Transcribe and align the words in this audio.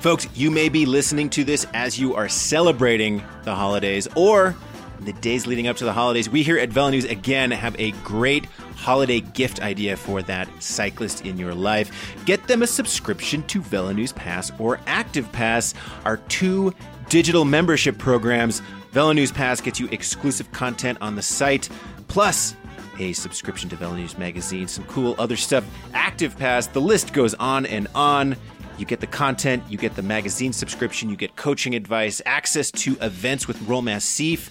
Folks, 0.00 0.28
you 0.36 0.52
may 0.52 0.68
be 0.68 0.86
listening 0.86 1.28
to 1.30 1.42
this 1.42 1.66
as 1.74 1.98
you 1.98 2.14
are 2.14 2.28
celebrating 2.28 3.20
the 3.42 3.52
holidays 3.52 4.06
or 4.14 4.54
the 5.00 5.12
days 5.14 5.44
leading 5.44 5.66
up 5.66 5.76
to 5.76 5.84
the 5.84 5.92
holidays. 5.92 6.30
We 6.30 6.44
here 6.44 6.56
at 6.56 6.68
Velo 6.68 6.90
News 6.90 7.04
again 7.04 7.50
have 7.50 7.74
a 7.80 7.90
great 8.04 8.46
holiday 8.76 9.18
gift 9.18 9.60
idea 9.60 9.96
for 9.96 10.22
that 10.22 10.48
cyclist 10.62 11.26
in 11.26 11.36
your 11.36 11.52
life. 11.52 11.90
Get 12.26 12.46
them 12.46 12.62
a 12.62 12.66
subscription 12.68 13.42
to 13.48 13.60
Velo 13.60 13.90
News 13.90 14.12
Pass 14.12 14.52
or 14.60 14.78
Active 14.86 15.30
Pass, 15.32 15.74
our 16.04 16.18
two 16.28 16.72
digital 17.08 17.44
membership 17.44 17.98
programs. 17.98 18.62
Velo 18.92 19.12
News 19.12 19.32
Pass 19.32 19.60
gets 19.60 19.80
you 19.80 19.88
exclusive 19.88 20.50
content 20.52 20.98
on 21.00 21.16
the 21.16 21.22
site, 21.22 21.68
plus 22.06 22.54
a 23.00 23.12
subscription 23.14 23.68
to 23.70 23.76
Velo 23.76 23.96
News 23.96 24.16
Magazine, 24.16 24.68
some 24.68 24.84
cool 24.84 25.16
other 25.18 25.36
stuff. 25.36 25.64
Active 25.92 26.38
Pass, 26.38 26.68
the 26.68 26.80
list 26.80 27.12
goes 27.12 27.34
on 27.34 27.66
and 27.66 27.88
on. 27.96 28.36
You 28.78 28.86
get 28.86 29.00
the 29.00 29.06
content, 29.06 29.64
you 29.68 29.76
get 29.76 29.96
the 29.96 30.02
magazine 30.02 30.52
subscription, 30.52 31.10
you 31.10 31.16
get 31.16 31.34
coaching 31.36 31.74
advice, 31.74 32.22
access 32.24 32.70
to 32.70 32.96
events 33.00 33.48
with 33.48 33.60
Roll 33.62 33.82
Massif. 33.82 34.50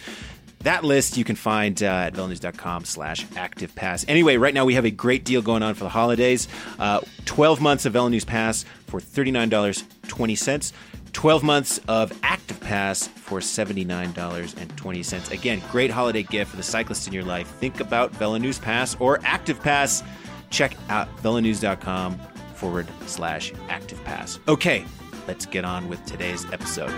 That 0.61 0.83
list 0.83 1.15
you 1.17 1.23
can 1.23 1.35
find 1.37 1.81
uh, 1.81 1.85
at 1.85 2.13
velonews.com 2.13 2.83
slash 2.85 3.25
active 3.35 3.73
pass. 3.75 4.03
Anyway, 4.07 4.37
right 4.37 4.53
now 4.53 4.65
we 4.65 4.73
have 4.73 4.85
a 4.85 4.91
great 4.91 5.23
deal 5.23 5.41
going 5.41 5.63
on 5.63 5.75
for 5.75 5.85
the 5.85 5.89
holidays. 5.89 6.47
Uh, 6.77 6.99
12 7.25 7.61
months 7.61 7.85
of 7.85 7.93
News 7.93 8.25
Pass 8.25 8.65
for 8.87 8.99
$39.20. 8.99 10.73
12 11.13 11.43
months 11.43 11.79
of 11.87 12.11
Active 12.21 12.59
Pass 12.59 13.07
for 13.07 13.39
$79.20. 13.39 15.31
Again, 15.31 15.61
great 15.71 15.89
holiday 15.89 16.23
gift 16.23 16.51
for 16.51 16.57
the 16.57 16.63
cyclist 16.63 17.07
in 17.07 17.13
your 17.13 17.23
life. 17.23 17.47
Think 17.47 17.79
about 17.79 18.11
Velo 18.11 18.37
News 18.37 18.59
Pass 18.59 18.95
or 18.99 19.19
Active 19.23 19.61
Pass. 19.61 20.03
Check 20.49 20.75
out 20.89 21.07
velonews.com 21.23 22.19
forward 22.57 22.87
slash 23.05 23.53
active 23.69 24.03
pass. 24.03 24.39
Okay, 24.47 24.83
let's 25.27 25.45
get 25.45 25.63
on 25.63 25.87
with 25.87 26.03
today's 26.05 26.45
episode. 26.51 26.91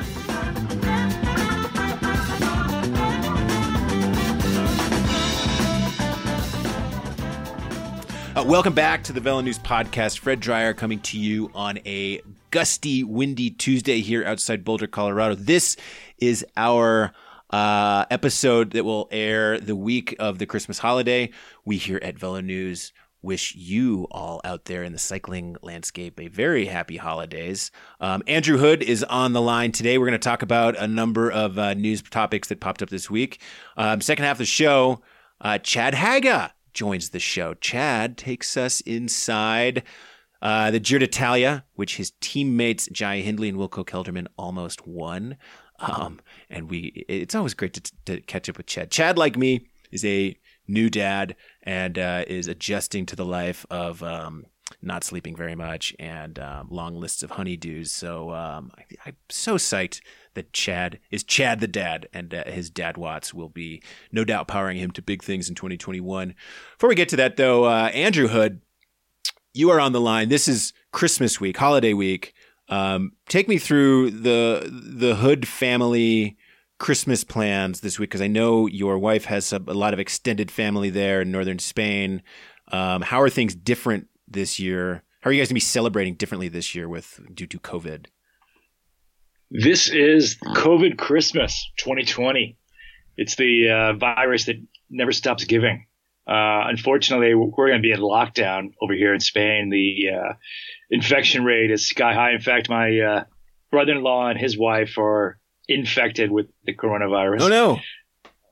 Uh, 8.35 8.43
welcome 8.45 8.73
back 8.73 9.03
to 9.03 9.11
the 9.11 9.19
Velo 9.19 9.41
News 9.41 9.59
Podcast. 9.59 10.19
Fred 10.19 10.39
Dreier 10.39 10.77
coming 10.77 11.01
to 11.01 11.19
you 11.19 11.51
on 11.53 11.79
a 11.85 12.21
gusty, 12.51 13.03
windy 13.03 13.49
Tuesday 13.49 13.99
here 13.99 14.23
outside 14.23 14.63
Boulder, 14.63 14.87
Colorado. 14.87 15.35
This 15.35 15.75
is 16.19 16.45
our 16.55 17.11
uh, 17.49 18.05
episode 18.09 18.71
that 18.71 18.85
will 18.85 19.09
air 19.11 19.59
the 19.59 19.75
week 19.75 20.15
of 20.19 20.37
the 20.37 20.45
Christmas 20.45 20.79
holiday. 20.79 21.31
We 21.65 21.75
here 21.77 21.99
at 22.01 22.17
Velo 22.17 22.39
News 22.39 22.93
wish 23.21 23.55
you 23.55 24.07
all 24.11 24.39
out 24.43 24.65
there 24.65 24.83
in 24.83 24.93
the 24.93 24.99
cycling 24.99 25.55
landscape 25.61 26.19
a 26.19 26.27
very 26.27 26.65
happy 26.65 26.97
holidays. 26.97 27.71
Um, 27.99 28.23
Andrew 28.27 28.57
Hood 28.57 28.81
is 28.81 29.03
on 29.03 29.33
the 29.33 29.41
line 29.41 29.71
today. 29.71 29.97
We're 29.97 30.07
going 30.07 30.19
to 30.19 30.19
talk 30.19 30.41
about 30.41 30.77
a 30.77 30.87
number 30.87 31.31
of 31.31 31.59
uh, 31.59 31.73
news 31.73 32.01
topics 32.01 32.47
that 32.47 32.59
popped 32.59 32.81
up 32.81 32.89
this 32.89 33.09
week. 33.09 33.41
Um, 33.77 34.01
second 34.01 34.25
half 34.25 34.35
of 34.35 34.39
the 34.39 34.45
show, 34.45 35.01
uh, 35.41 35.57
Chad 35.57 35.93
Haga 35.93 36.53
joins 36.73 37.09
the 37.09 37.19
show. 37.19 37.53
Chad 37.55 38.17
takes 38.17 38.55
us 38.55 38.81
inside 38.81 39.83
uh, 40.41 40.71
the 40.71 40.79
Giro 40.79 40.99
d'Italia, 40.99 41.65
which 41.75 41.97
his 41.97 42.13
teammates 42.21 42.87
Jai 42.91 43.17
Hindley 43.17 43.49
and 43.49 43.57
Wilco 43.57 43.85
Kelderman 43.85 44.27
almost 44.37 44.87
won. 44.87 45.37
Um, 45.79 46.19
and 46.49 46.69
we, 46.69 47.05
it's 47.07 47.35
always 47.35 47.53
great 47.53 47.73
to, 47.73 47.91
to 48.05 48.21
catch 48.21 48.49
up 48.49 48.57
with 48.57 48.65
Chad. 48.65 48.91
Chad, 48.91 49.17
like 49.17 49.37
me, 49.37 49.67
is 49.91 50.05
a 50.05 50.35
new 50.69 50.89
dad 50.89 51.35
and 51.63 51.97
uh, 51.97 52.23
is 52.27 52.47
adjusting 52.47 53.05
to 53.07 53.15
the 53.15 53.25
life 53.25 53.65
of 53.69 54.01
um, 54.03 54.45
not 54.81 55.03
sleeping 55.03 55.35
very 55.35 55.55
much 55.55 55.95
and 55.99 56.39
um, 56.39 56.67
long 56.69 56.95
lists 56.95 57.23
of 57.23 57.31
honeydews. 57.31 57.87
So 57.87 58.31
um, 58.31 58.71
I, 59.05 59.09
am 59.09 59.15
so 59.29 59.55
psyched 59.55 60.01
that 60.35 60.53
Chad 60.53 60.99
is 61.11 61.23
Chad 61.23 61.59
the 61.59 61.67
dad, 61.67 62.07
and 62.13 62.33
uh, 62.33 62.45
his 62.45 62.69
dad 62.69 62.97
Watts 62.97 63.33
will 63.33 63.49
be 63.49 63.81
no 64.11 64.23
doubt 64.23 64.47
powering 64.47 64.77
him 64.77 64.91
to 64.91 65.01
big 65.01 65.23
things 65.23 65.49
in 65.49 65.55
2021. 65.55 66.35
Before 66.73 66.89
we 66.89 66.95
get 66.95 67.09
to 67.09 67.15
that, 67.17 67.37
though, 67.37 67.65
uh, 67.65 67.89
Andrew 67.93 68.27
Hood, 68.27 68.61
you 69.53 69.69
are 69.71 69.79
on 69.79 69.91
the 69.91 70.01
line. 70.01 70.29
This 70.29 70.47
is 70.47 70.73
Christmas 70.91 71.39
week, 71.39 71.57
holiday 71.57 71.93
week. 71.93 72.33
Um, 72.69 73.13
take 73.27 73.47
me 73.47 73.57
through 73.57 74.11
the 74.11 74.69
the 74.71 75.15
Hood 75.15 75.47
family 75.47 76.37
Christmas 76.79 77.23
plans 77.23 77.81
this 77.81 77.99
week? 77.99 78.09
Because 78.09 78.21
I 78.21 78.27
know 78.27 78.65
your 78.65 78.97
wife 78.97 79.25
has 79.25 79.53
a, 79.53 79.59
lot 79.59 79.93
of 79.93 79.99
extended 79.99 80.49
family 80.49 80.89
there 80.89 81.21
in 81.21 81.31
northern 81.31 81.59
Spain. 81.59 82.23
Um, 82.71 83.01
how 83.01 83.21
are 83.21 83.29
things 83.29 83.53
different 83.53 84.07
this 84.27 84.59
year? 84.59 85.03
How 85.21 85.29
are 85.29 85.33
you 85.33 85.39
guys 85.39 85.49
going 85.49 85.55
to 85.55 85.55
be 85.55 85.59
celebrating 85.59 86.15
differently 86.15 86.47
this 86.47 86.73
year 86.73 86.87
with 86.87 87.19
due 87.33 87.47
to 87.47 87.59
COVID? 87.59 88.07
This 89.51 89.89
is 89.89 90.37
COVID 90.37 90.97
Christmas 90.97 91.69
2020. 91.79 92.57
It's 93.17 93.35
the 93.35 93.69
uh, 93.69 93.93
virus 93.93 94.45
that 94.45 94.55
never 94.89 95.11
stops 95.11 95.43
giving. 95.43 95.85
Uh, 96.27 96.69
unfortunately, 96.69 97.33
we're 97.33 97.67
going 97.67 97.81
to 97.81 97.81
be 97.81 97.91
in 97.91 97.99
lockdown 97.99 98.73
over 98.81 98.93
here 98.93 99.13
in 99.13 99.19
Spain. 99.19 99.69
The 99.69 100.15
uh, 100.15 100.33
infection 100.91 101.43
rate 101.43 101.71
is 101.71 101.87
sky 101.87 102.13
high. 102.13 102.33
In 102.33 102.39
fact, 102.39 102.69
my 102.69 102.99
uh, 102.99 103.23
brother-in-law 103.71 104.29
and 104.29 104.39
his 104.39 104.57
wife 104.57 104.97
are 104.99 105.39
infected 105.69 106.31
with 106.31 106.47
the 106.65 106.75
coronavirus. 106.75 107.41
Oh 107.41 107.47
no! 107.47 107.79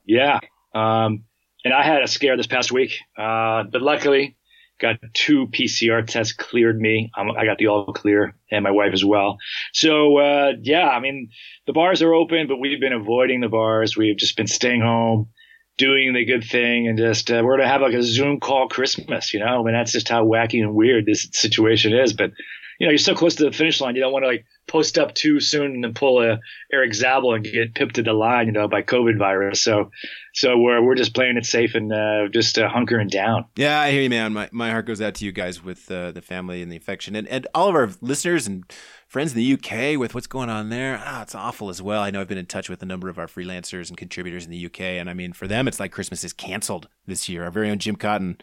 Yeah, 0.05 0.39
um, 0.73 1.25
and 1.65 1.73
I 1.73 1.83
had 1.83 2.03
a 2.03 2.07
scare 2.07 2.37
this 2.37 2.47
past 2.47 2.71
week, 2.71 2.97
uh, 3.17 3.63
but 3.63 3.81
luckily 3.81 4.37
got 4.79 4.97
two 5.13 5.47
PCR 5.47 6.05
tests 6.05 6.33
cleared 6.33 6.79
me. 6.79 7.11
Um, 7.17 7.31
I 7.31 7.45
got 7.45 7.57
the 7.57 7.67
all 7.67 7.91
clear, 7.93 8.35
and 8.51 8.63
my 8.63 8.71
wife 8.71 8.93
as 8.93 9.03
well. 9.03 9.37
So 9.73 10.17
uh, 10.17 10.53
yeah, 10.61 10.87
I 10.87 10.99
mean 10.99 11.29
the 11.65 11.73
bars 11.73 12.01
are 12.01 12.13
open, 12.13 12.47
but 12.47 12.57
we've 12.57 12.79
been 12.79 12.93
avoiding 12.93 13.41
the 13.41 13.49
bars. 13.49 13.97
We've 13.97 14.17
just 14.17 14.37
been 14.37 14.47
staying 14.47 14.81
home. 14.81 15.29
Doing 15.77 16.13
the 16.13 16.25
good 16.25 16.43
thing 16.43 16.87
and 16.87 16.97
just 16.97 17.29
uh, 17.29 17.43
we're 17.45 17.55
gonna 17.55 17.69
have 17.69 17.81
like 17.81 17.93
a 17.93 18.01
Zoom 18.01 18.39
call 18.39 18.67
Christmas, 18.67 19.31
you 19.31 19.39
know. 19.39 19.61
I 19.61 19.63
mean 19.63 19.75
that's 19.75 19.91
just 19.91 20.09
how 20.09 20.25
wacky 20.25 20.59
and 20.59 20.73
weird 20.73 21.05
this 21.05 21.29
situation 21.33 21.93
is. 21.93 22.13
But 22.13 22.31
you 22.79 22.85
know, 22.85 22.91
you're 22.91 22.97
so 22.97 23.15
close 23.15 23.35
to 23.35 23.45
the 23.45 23.51
finish 23.51 23.81
line, 23.81 23.95
you 23.95 24.01
don't 24.01 24.11
want 24.11 24.23
to 24.23 24.29
like 24.29 24.45
post 24.67 24.97
up 24.97 25.13
too 25.15 25.39
soon 25.39 25.83
and 25.83 25.95
pull 25.95 26.21
a 26.21 26.39
Erik 26.71 26.93
Zabel 26.93 27.33
and 27.33 27.43
get 27.43 27.73
pipped 27.73 27.95
to 27.95 28.03
the 28.03 28.13
line, 28.13 28.47
you 28.47 28.51
know, 28.51 28.67
by 28.67 28.81
COVID 28.83 29.17
virus. 29.17 29.63
So, 29.63 29.91
so 30.33 30.57
we're 30.57 30.81
we're 30.83 30.95
just 30.95 31.15
playing 31.15 31.37
it 31.37 31.45
safe 31.45 31.73
and 31.73 31.91
uh, 31.91 32.27
just 32.27 32.57
uh, 32.57 32.69
hunkering 32.69 33.09
down. 33.09 33.45
Yeah, 33.55 33.79
I 33.79 33.91
hear 33.91 34.01
you, 34.01 34.09
man. 34.09 34.33
My 34.33 34.49
my 34.51 34.69
heart 34.71 34.85
goes 34.85 35.01
out 35.01 35.15
to 35.15 35.25
you 35.25 35.31
guys 35.31 35.63
with 35.63 35.89
uh, 35.89 36.11
the 36.11 36.21
family 36.21 36.61
and 36.61 36.71
the 36.71 36.77
affection, 36.77 37.15
and 37.15 37.27
and 37.27 37.47
all 37.55 37.69
of 37.69 37.75
our 37.75 37.89
listeners 38.01 38.45
and 38.45 38.63
friends 39.07 39.33
in 39.33 39.37
the 39.37 39.53
UK 39.53 39.97
with 39.97 40.13
what's 40.13 40.27
going 40.27 40.49
on 40.49 40.69
there. 40.69 41.01
Ah, 41.03 41.23
it's 41.23 41.35
awful 41.35 41.69
as 41.69 41.81
well. 41.81 42.03
I 42.03 42.11
know 42.11 42.21
I've 42.21 42.27
been 42.27 42.37
in 42.37 42.45
touch 42.45 42.69
with 42.69 42.83
a 42.83 42.85
number 42.85 43.09
of 43.09 43.17
our 43.17 43.27
freelancers 43.27 43.89
and 43.89 43.97
contributors 43.97 44.45
in 44.45 44.51
the 44.51 44.65
UK, 44.65 44.81
and 44.81 45.09
I 45.09 45.13
mean, 45.13 45.33
for 45.33 45.47
them, 45.47 45.67
it's 45.67 45.79
like 45.79 45.91
Christmas 45.91 46.23
is 46.23 46.33
canceled 46.33 46.87
this 47.07 47.27
year. 47.27 47.45
Our 47.45 47.51
very 47.51 47.69
own 47.69 47.79
Jim 47.79 47.95
Cotton 47.95 48.37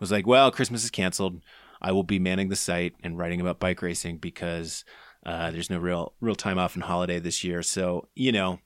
was 0.00 0.10
like, 0.10 0.26
"Well, 0.26 0.50
Christmas 0.50 0.82
is 0.82 0.90
canceled." 0.90 1.40
I 1.80 1.92
will 1.92 2.02
be 2.02 2.18
manning 2.18 2.48
the 2.48 2.56
site 2.56 2.94
and 3.02 3.18
writing 3.18 3.40
about 3.40 3.60
bike 3.60 3.82
racing 3.82 4.18
because 4.18 4.84
uh, 5.26 5.50
there's 5.50 5.70
no 5.70 5.78
real 5.78 6.14
real 6.20 6.34
time 6.34 6.58
off 6.58 6.74
and 6.74 6.84
holiday 6.84 7.18
this 7.18 7.44
year. 7.44 7.62
So 7.62 8.08
you 8.14 8.32
know, 8.32 8.60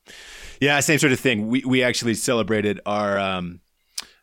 yeah, 0.61 0.78
same 0.81 0.99
sort 0.99 1.12
of 1.12 1.21
thing. 1.21 1.49
We 1.49 1.65
we 1.67 1.83
actually 1.83 2.15
celebrated 2.15 2.81
our 2.87 3.19
um, 3.19 3.61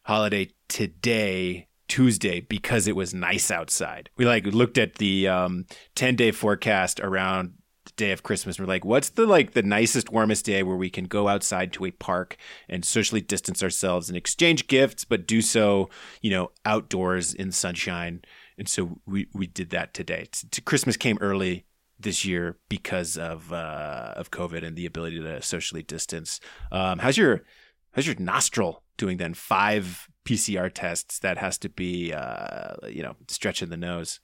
holiday 0.04 0.50
today. 0.68 1.68
Tuesday 1.88 2.40
because 2.40 2.88
it 2.88 2.96
was 2.96 3.16
nice 3.16 3.50
outside. 3.50 4.12
We 4.16 4.24
like 4.24 4.46
looked 4.46 4.78
at 4.78 4.98
the 4.98 5.28
um, 5.28 5.66
10 5.96 6.16
day 6.16 6.30
forecast 6.30 7.00
around 7.00 7.54
the 7.86 7.92
day 7.94 8.12
of 8.12 8.22
Christmas. 8.22 8.60
We're 8.60 8.68
like, 8.68 8.86
what's 8.86 9.10
the 9.10 9.26
like 9.26 9.54
the 9.54 9.64
nicest, 9.64 10.12
warmest 10.12 10.46
day 10.46 10.62
where 10.62 10.76
we 10.78 10.92
can 10.92 11.06
go 11.06 11.28
outside 11.28 11.74
to 11.74 11.86
a 11.86 11.92
park 11.92 12.38
and 12.70 12.86
socially 12.86 13.22
distance 13.22 13.64
ourselves 13.64 14.08
and 14.08 14.16
exchange 14.16 14.68
gifts, 14.68 15.04
but 15.04 15.26
do 15.26 15.42
so, 15.42 15.90
you 16.22 16.30
know, 16.30 16.52
outdoors 16.64 17.34
in 17.34 17.52
sunshine 17.52 18.22
and 18.60 18.68
so 18.68 19.00
we 19.08 19.28
we 19.34 19.48
did 19.48 19.70
that 19.72 19.94
today. 19.94 20.28
Christmas 20.66 20.98
came 20.98 21.18
early 21.22 21.66
this 21.98 22.26
year 22.26 22.58
because 22.68 23.18
of 23.18 23.52
uh, 23.52 24.14
of 24.18 24.32
COVID 24.32 24.64
and 24.64 24.76
the 24.76 24.86
ability 24.86 25.20
to 25.20 25.42
socially 25.42 25.82
distance. 25.82 26.42
Um, 26.72 27.00
how's 27.00 27.18
your 27.18 27.44
how's 27.92 28.06
your 28.06 28.18
nostril 28.20 28.84
doing 28.98 29.18
then? 29.18 29.34
Five 29.34 30.10
PCR 30.26 30.70
tests 30.74 31.20
that 31.20 31.38
has 31.38 31.58
to 31.60 31.70
be 31.70 32.14
uh, 32.14 32.76
you 32.88 33.02
know 33.02 33.16
stretching 33.30 33.70
the 33.70 33.78
nose. 33.78 34.20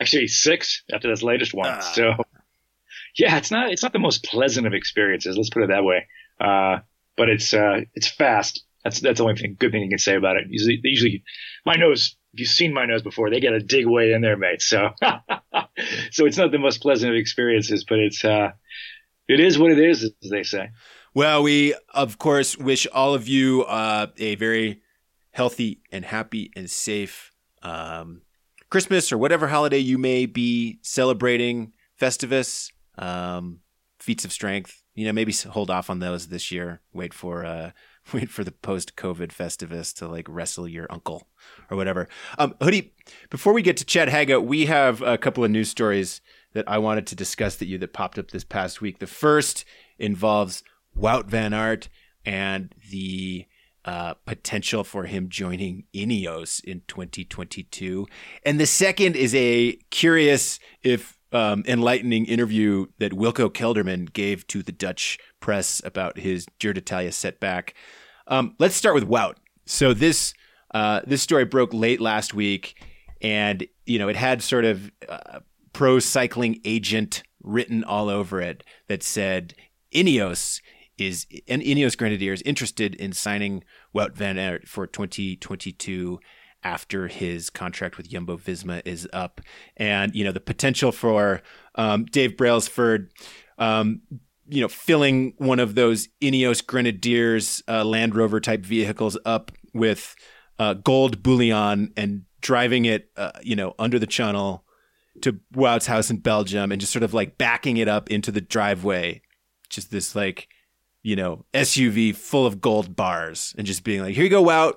Actually, 0.00 0.26
six 0.26 0.82
after 0.92 1.08
this 1.08 1.22
latest 1.22 1.54
one. 1.54 1.68
Uh, 1.68 1.80
so 1.80 2.14
yeah, 3.16 3.36
it's 3.36 3.52
not 3.52 3.70
it's 3.70 3.84
not 3.84 3.92
the 3.92 4.00
most 4.00 4.24
pleasant 4.24 4.66
of 4.66 4.74
experiences. 4.74 5.36
Let's 5.36 5.50
put 5.50 5.62
it 5.62 5.68
that 5.68 5.84
way. 5.84 6.06
Uh, 6.40 6.80
but 7.16 7.28
it's 7.28 7.54
uh, 7.54 7.82
it's 7.94 8.08
fast. 8.08 8.64
That's 8.82 9.00
that's 9.00 9.18
the 9.18 9.24
only 9.24 9.36
thing 9.36 9.56
good 9.58 9.70
thing 9.70 9.82
you 9.82 9.88
can 9.88 9.98
say 9.98 10.16
about 10.16 10.36
it. 10.36 10.44
Usually, 10.48 10.80
usually 10.82 11.24
my 11.64 11.76
nose 11.76 12.16
if 12.36 12.40
you've 12.40 12.48
seen 12.50 12.74
my 12.74 12.84
nose 12.84 13.00
before, 13.00 13.30
they 13.30 13.40
got 13.40 13.52
to 13.52 13.60
dig 13.60 13.86
way 13.86 14.12
in 14.12 14.20
there, 14.20 14.36
mate. 14.36 14.60
So, 14.60 14.90
so 16.10 16.26
it's 16.26 16.36
not 16.36 16.52
the 16.52 16.58
most 16.58 16.82
pleasant 16.82 17.10
of 17.10 17.16
experiences, 17.16 17.86
but 17.88 17.98
it's, 17.98 18.22
uh, 18.26 18.50
it 19.26 19.40
is 19.40 19.58
what 19.58 19.72
it 19.72 19.78
is, 19.78 20.04
as 20.04 20.30
they 20.30 20.42
say. 20.42 20.68
Well, 21.14 21.42
we 21.42 21.74
of 21.94 22.18
course 22.18 22.58
wish 22.58 22.86
all 22.92 23.14
of 23.14 23.26
you 23.26 23.64
uh, 23.64 24.08
a 24.18 24.34
very 24.34 24.82
healthy 25.30 25.80
and 25.90 26.04
happy 26.04 26.50
and 26.54 26.70
safe 26.70 27.32
um, 27.62 28.20
Christmas 28.68 29.10
or 29.10 29.16
whatever 29.16 29.46
holiday 29.48 29.78
you 29.78 29.96
may 29.96 30.26
be 30.26 30.78
celebrating. 30.82 31.72
Festivus, 31.98 32.70
um, 32.98 33.60
feats 33.98 34.26
of 34.26 34.32
strength. 34.32 34.82
You 34.94 35.06
know, 35.06 35.14
maybe 35.14 35.32
hold 35.32 35.70
off 35.70 35.88
on 35.88 36.00
those 36.00 36.26
this 36.28 36.52
year. 36.52 36.82
Wait 36.92 37.14
for 37.14 37.46
uh, 37.46 37.70
wait 38.12 38.30
for 38.30 38.44
the 38.44 38.52
post-COVID 38.52 39.28
Festivus 39.28 39.94
to 39.94 40.08
like 40.08 40.26
wrestle 40.28 40.68
your 40.68 40.86
uncle 40.90 41.26
or 41.70 41.76
whatever. 41.76 42.08
Um, 42.38 42.54
Hoodie, 42.60 42.94
before 43.30 43.52
we 43.52 43.62
get 43.62 43.76
to 43.78 43.84
Chad 43.84 44.08
Haga, 44.08 44.40
we 44.40 44.66
have 44.66 45.02
a 45.02 45.18
couple 45.18 45.44
of 45.44 45.50
news 45.50 45.70
stories 45.70 46.20
that 46.52 46.68
I 46.68 46.78
wanted 46.78 47.06
to 47.08 47.16
discuss 47.16 47.56
that 47.56 47.66
you 47.66 47.78
that 47.78 47.92
popped 47.92 48.18
up 48.18 48.30
this 48.30 48.44
past 48.44 48.80
week. 48.80 48.98
The 48.98 49.06
first 49.06 49.64
involves 49.98 50.62
Wout 50.96 51.26
Van 51.26 51.52
Aert 51.52 51.88
and 52.24 52.74
the 52.90 53.46
uh, 53.84 54.14
potential 54.24 54.82
for 54.82 55.04
him 55.04 55.28
joining 55.28 55.84
Ineos 55.94 56.62
in 56.64 56.82
2022. 56.88 58.06
And 58.44 58.58
the 58.58 58.66
second 58.66 59.16
is 59.16 59.34
a 59.34 59.78
curious, 59.90 60.58
if 60.82 61.15
um, 61.36 61.62
enlightening 61.68 62.24
interview 62.24 62.86
that 62.98 63.12
Wilco 63.12 63.50
Kelderman 63.50 64.10
gave 64.10 64.46
to 64.46 64.62
the 64.62 64.72
Dutch 64.72 65.18
press 65.38 65.82
about 65.84 66.16
his 66.18 66.46
Giro 66.58 66.72
d'Italia 66.72 67.12
setback. 67.12 67.74
Um, 68.26 68.54
let's 68.58 68.74
start 68.74 68.94
with 68.94 69.06
Wout. 69.06 69.34
So 69.66 69.92
this 69.92 70.32
uh, 70.72 71.02
this 71.06 71.20
story 71.20 71.44
broke 71.44 71.74
late 71.74 72.00
last 72.00 72.32
week, 72.32 72.82
and 73.20 73.66
you 73.84 73.98
know 73.98 74.08
it 74.08 74.16
had 74.16 74.42
sort 74.42 74.64
of 74.64 74.90
uh, 75.06 75.40
pro 75.74 75.98
cycling 75.98 76.58
agent 76.64 77.22
written 77.42 77.84
all 77.84 78.08
over 78.08 78.40
it 78.40 78.64
that 78.88 79.02
said 79.02 79.54
Ineos 79.92 80.62
is 80.96 81.26
and 81.46 81.60
Ineos 81.60 81.98
Grenadiers 81.98 82.40
interested 82.46 82.94
in 82.94 83.12
signing 83.12 83.62
Wout 83.94 84.14
van 84.14 84.38
Aert 84.38 84.66
for 84.66 84.86
2022 84.86 86.18
after 86.66 87.06
his 87.06 87.48
contract 87.48 87.96
with 87.96 88.08
Jumbo 88.08 88.36
Visma 88.36 88.82
is 88.84 89.08
up, 89.12 89.40
and 89.76 90.12
you 90.16 90.24
know 90.24 90.32
the 90.32 90.40
potential 90.40 90.90
for 90.90 91.40
um, 91.76 92.06
Dave 92.06 92.36
Brailsford, 92.36 93.12
um, 93.56 94.02
you 94.48 94.60
know, 94.60 94.66
filling 94.66 95.34
one 95.38 95.60
of 95.60 95.76
those 95.76 96.08
Ineos 96.20 96.66
Grenadiers 96.66 97.62
uh, 97.68 97.84
Land 97.84 98.16
Rover 98.16 98.40
type 98.40 98.66
vehicles 98.66 99.16
up 99.24 99.52
with 99.74 100.16
uh, 100.58 100.74
gold 100.74 101.22
bullion 101.22 101.92
and 101.96 102.22
driving 102.40 102.84
it, 102.84 103.10
uh, 103.16 103.30
you 103.42 103.54
know, 103.54 103.74
under 103.78 104.00
the 104.00 104.06
channel 104.06 104.64
to 105.22 105.38
Wout's 105.54 105.86
house 105.86 106.10
in 106.10 106.16
Belgium 106.16 106.72
and 106.72 106.80
just 106.80 106.92
sort 106.92 107.04
of 107.04 107.14
like 107.14 107.38
backing 107.38 107.76
it 107.76 107.86
up 107.86 108.10
into 108.10 108.32
the 108.32 108.40
driveway, 108.40 109.22
just 109.70 109.92
this 109.92 110.16
like 110.16 110.48
you 111.06 111.14
know, 111.14 111.44
SUV 111.54 112.16
full 112.16 112.46
of 112.46 112.60
gold 112.60 112.96
bars 112.96 113.54
and 113.56 113.64
just 113.64 113.84
being 113.84 114.02
like, 114.02 114.16
here 114.16 114.24
you 114.24 114.28
go, 114.28 114.42
Wout. 114.42 114.74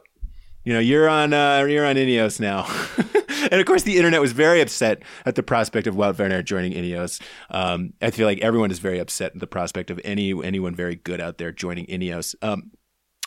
You 0.63 0.73
know, 0.73 0.79
you're 0.79 1.07
on 1.07 1.33
uh, 1.33 1.63
you're 1.63 1.85
on 1.85 1.95
Ineos 1.95 2.39
now. 2.39 2.65
and 3.51 3.59
of 3.59 3.65
course, 3.65 3.83
the 3.83 3.97
internet 3.97 4.21
was 4.21 4.33
very 4.33 4.61
upset 4.61 5.01
at 5.25 5.35
the 5.35 5.43
prospect 5.43 5.87
of 5.87 5.95
Wout 5.95 6.19
Aert 6.19 6.45
joining 6.45 6.73
Ineos. 6.73 7.21
Um, 7.49 7.93
I 8.01 8.11
feel 8.11 8.27
like 8.27 8.39
everyone 8.39 8.71
is 8.71 8.79
very 8.79 8.99
upset 8.99 9.33
at 9.33 9.39
the 9.39 9.47
prospect 9.47 9.89
of 9.89 9.99
any 10.03 10.31
anyone 10.43 10.75
very 10.75 10.95
good 10.95 11.21
out 11.21 11.37
there 11.37 11.51
joining 11.51 11.85
Ineos. 11.85 12.35
Um, 12.41 12.71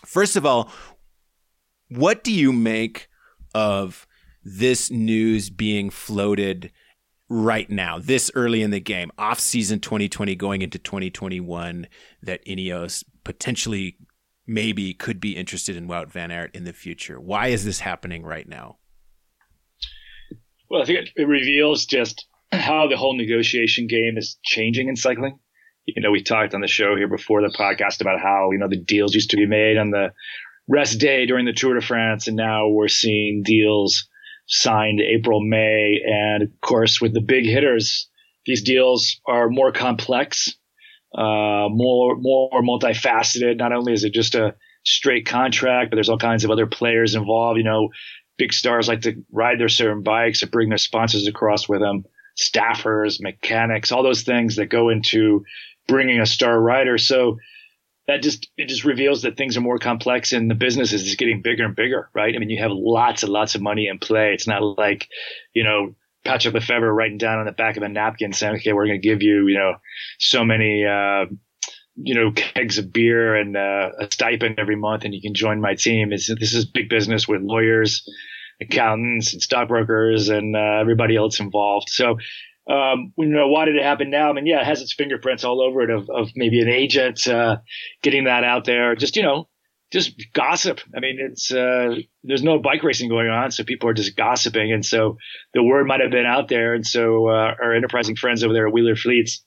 first 0.04 0.36
of 0.36 0.44
all, 0.44 0.70
what 1.88 2.22
do 2.22 2.32
you 2.32 2.52
make 2.52 3.08
of 3.54 4.06
this 4.44 4.90
news 4.90 5.50
being 5.50 5.90
floated 5.90 6.72
right 7.28 7.70
now, 7.70 7.98
this 7.98 8.30
early 8.34 8.62
in 8.62 8.70
the 8.70 8.80
game, 8.80 9.10
off 9.16 9.40
season 9.40 9.80
2020 9.80 10.34
going 10.36 10.62
into 10.62 10.78
2021, 10.78 11.86
that 12.22 12.44
Ineos 12.44 13.04
potentially 13.24 13.96
maybe 14.46 14.94
could 14.94 15.20
be 15.20 15.36
interested 15.36 15.76
in 15.76 15.88
Wout 15.88 16.10
Van 16.10 16.30
Aert 16.30 16.54
in 16.54 16.64
the 16.64 16.72
future. 16.72 17.20
Why 17.20 17.48
is 17.48 17.64
this 17.64 17.80
happening 17.80 18.24
right 18.24 18.48
now? 18.48 18.78
Well, 20.68 20.82
I 20.82 20.84
think 20.84 21.10
it, 21.14 21.28
reveals 21.28 21.84
just 21.84 22.26
how 22.50 22.88
the 22.88 22.96
whole 22.96 23.16
negotiation 23.16 23.86
game 23.86 24.16
is 24.16 24.38
changing 24.44 24.88
in 24.88 24.96
cycling. 24.96 25.38
You 25.84 26.00
know, 26.00 26.10
we 26.10 26.22
talked 26.22 26.54
on 26.54 26.60
the 26.60 26.68
show 26.68 26.96
here 26.96 27.08
before 27.08 27.42
the 27.42 27.54
podcast 27.56 28.00
about 28.00 28.20
how, 28.20 28.50
you 28.52 28.58
know, 28.58 28.68
the 28.68 28.80
deals 28.80 29.14
used 29.14 29.30
to 29.30 29.36
be 29.36 29.46
made 29.46 29.76
on 29.76 29.90
the 29.90 30.12
rest 30.68 30.98
day 30.98 31.26
during 31.26 31.44
the 31.44 31.52
Tour 31.52 31.74
de 31.74 31.80
France, 31.80 32.28
and 32.28 32.36
now 32.36 32.68
we're 32.68 32.88
seeing 32.88 33.42
deals 33.44 34.08
signed 34.46 35.00
April, 35.00 35.40
May. 35.40 36.00
And 36.06 36.42
of 36.42 36.48
course, 36.60 37.00
with 37.00 37.14
the 37.14 37.20
big 37.20 37.44
hitters, 37.44 38.08
these 38.46 38.62
deals 38.62 39.20
are 39.26 39.48
more 39.48 39.72
complex, 39.72 40.56
uh, 41.14 41.68
more, 41.70 42.16
more 42.16 42.62
multifaceted. 42.62 43.58
Not 43.58 43.72
only 43.72 43.92
is 43.92 44.04
it 44.04 44.12
just 44.12 44.34
a 44.34 44.54
straight 44.84 45.26
contract, 45.26 45.90
but 45.90 45.96
there's 45.96 46.08
all 46.08 46.18
kinds 46.18 46.44
of 46.44 46.50
other 46.50 46.66
players 46.66 47.14
involved. 47.14 47.58
You 47.58 47.64
know, 47.64 47.90
big 48.38 48.52
stars 48.52 48.88
like 48.88 49.02
to 49.02 49.22
ride 49.30 49.60
their 49.60 49.68
certain 49.68 50.02
bikes 50.02 50.42
or 50.42 50.46
bring 50.46 50.68
their 50.68 50.78
sponsors 50.78 51.26
across 51.26 51.68
with 51.68 51.80
them, 51.80 52.04
staffers, 52.40 53.20
mechanics, 53.20 53.92
all 53.92 54.02
those 54.02 54.22
things 54.22 54.56
that 54.56 54.66
go 54.66 54.88
into 54.88 55.44
bringing 55.86 56.20
a 56.20 56.26
star 56.26 56.60
rider. 56.60 56.98
So 56.98 57.38
that 58.08 58.22
just 58.22 58.50
it 58.56 58.68
just 58.68 58.84
reveals 58.84 59.22
that 59.22 59.36
things 59.36 59.56
are 59.56 59.60
more 59.60 59.78
complex 59.78 60.32
and 60.32 60.50
the 60.50 60.54
business 60.54 60.92
is 60.92 61.04
just 61.04 61.18
getting 61.18 61.42
bigger 61.42 61.64
and 61.64 61.76
bigger, 61.76 62.10
right? 62.14 62.34
I 62.34 62.38
mean, 62.38 62.50
you 62.50 62.62
have 62.62 62.72
lots 62.72 63.22
and 63.22 63.32
lots 63.32 63.54
of 63.54 63.62
money 63.62 63.86
in 63.86 63.98
play. 63.98 64.32
It's 64.32 64.46
not 64.46 64.62
like, 64.62 65.08
you 65.54 65.62
know, 65.62 65.94
Patrick 66.24 66.54
Lefevere 66.54 66.94
writing 66.94 67.18
down 67.18 67.38
on 67.38 67.46
the 67.46 67.52
back 67.52 67.76
of 67.76 67.82
a 67.82 67.88
napkin 67.88 68.32
saying, 68.32 68.56
okay, 68.56 68.72
we're 68.72 68.86
going 68.86 69.00
to 69.00 69.06
give 69.08 69.22
you, 69.22 69.46
you 69.48 69.58
know, 69.58 69.74
so 70.18 70.44
many, 70.44 70.84
uh, 70.84 71.26
you 71.96 72.14
know, 72.14 72.32
kegs 72.32 72.78
of 72.78 72.92
beer 72.92 73.34
and 73.34 73.56
uh, 73.56 73.90
a 73.98 74.08
stipend 74.10 74.58
every 74.58 74.76
month, 74.76 75.04
and 75.04 75.14
you 75.14 75.20
can 75.20 75.34
join 75.34 75.60
my 75.60 75.74
team. 75.74 76.12
It's, 76.12 76.28
this 76.28 76.54
is 76.54 76.64
big 76.64 76.88
business 76.88 77.28
with 77.28 77.42
lawyers, 77.42 78.08
accountants, 78.60 79.32
and 79.32 79.42
stockbrokers, 79.42 80.28
and 80.28 80.56
uh, 80.56 80.80
everybody 80.80 81.16
else 81.16 81.40
involved. 81.40 81.88
So 81.90 82.16
um, 82.70 83.12
you 83.18 83.26
know, 83.26 83.48
why 83.48 83.64
did 83.64 83.76
it 83.76 83.82
happen 83.82 84.10
now? 84.10 84.30
I 84.30 84.32
mean, 84.32 84.46
yeah, 84.46 84.60
it 84.60 84.66
has 84.66 84.82
its 84.82 84.92
fingerprints 84.94 85.44
all 85.44 85.60
over 85.60 85.82
it 85.82 85.90
of, 85.90 86.08
of 86.08 86.30
maybe 86.36 86.60
an 86.60 86.68
agent, 86.68 87.26
uh, 87.26 87.56
getting 88.02 88.24
that 88.24 88.44
out 88.44 88.64
there. 88.64 88.94
Just, 88.94 89.16
you 89.16 89.22
know, 89.22 89.48
just 89.92 90.32
gossip. 90.32 90.80
I 90.96 91.00
mean, 91.00 91.18
it's, 91.20 91.52
uh, 91.52 91.96
there's 92.24 92.42
no 92.42 92.58
bike 92.58 92.82
racing 92.82 93.10
going 93.10 93.28
on. 93.28 93.50
So 93.50 93.62
people 93.62 93.90
are 93.90 93.94
just 93.94 94.16
gossiping. 94.16 94.72
And 94.72 94.84
so 94.84 95.18
the 95.52 95.62
word 95.62 95.86
might 95.86 96.00
have 96.00 96.10
been 96.10 96.24
out 96.24 96.48
there. 96.48 96.72
And 96.72 96.84
so, 96.84 97.28
uh, 97.28 97.54
our 97.62 97.74
enterprising 97.74 98.16
friends 98.16 98.42
over 98.42 98.54
there 98.54 98.66
at 98.66 98.72
Wielerflits, 98.72 99.40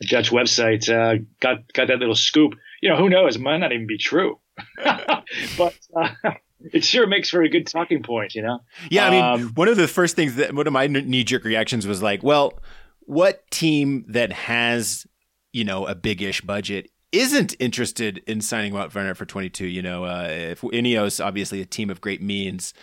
the 0.00 0.06
Dutch 0.06 0.30
website, 0.30 0.88
uh, 0.88 1.22
got, 1.40 1.70
got 1.74 1.88
that 1.88 1.98
little 1.98 2.14
scoop. 2.14 2.54
You 2.80 2.88
know, 2.88 2.96
who 2.96 3.10
knows? 3.10 3.36
It 3.36 3.42
might 3.42 3.58
not 3.58 3.72
even 3.72 3.86
be 3.86 3.98
true. 3.98 4.40
but, 4.84 5.78
uh, 5.94 6.08
it 6.72 6.82
sure 6.82 7.06
makes 7.06 7.28
for 7.28 7.42
a 7.42 7.50
good 7.50 7.66
talking 7.66 8.02
point, 8.02 8.34
you 8.34 8.40
know? 8.40 8.60
Yeah, 8.90 9.06
I 9.06 9.10
mean, 9.10 9.22
um, 9.22 9.54
one 9.54 9.68
of 9.68 9.76
the 9.76 9.88
first 9.88 10.16
things 10.16 10.36
that 10.36 10.54
one 10.54 10.66
of 10.66 10.72
my 10.72 10.86
knee 10.86 11.24
jerk 11.24 11.44
reactions 11.44 11.86
was 11.86 12.02
like, 12.02 12.22
well, 12.22 12.58
what 13.00 13.50
team 13.50 14.06
that 14.08 14.32
has, 14.32 15.06
you 15.52 15.64
know, 15.64 15.86
a 15.86 15.94
big 15.94 16.22
ish 16.22 16.40
budget 16.40 16.90
isn't 17.12 17.54
interested 17.58 18.22
in 18.26 18.40
signing 18.40 18.72
Wout 18.72 18.94
Werner 18.94 19.14
for 19.14 19.26
22? 19.26 19.66
You 19.66 19.82
know, 19.82 20.04
uh, 20.04 20.28
if 20.28 20.60
Ineos, 20.60 21.24
obviously 21.24 21.60
a 21.60 21.66
team 21.66 21.90
of 21.90 22.00
great 22.00 22.22
means, 22.22 22.74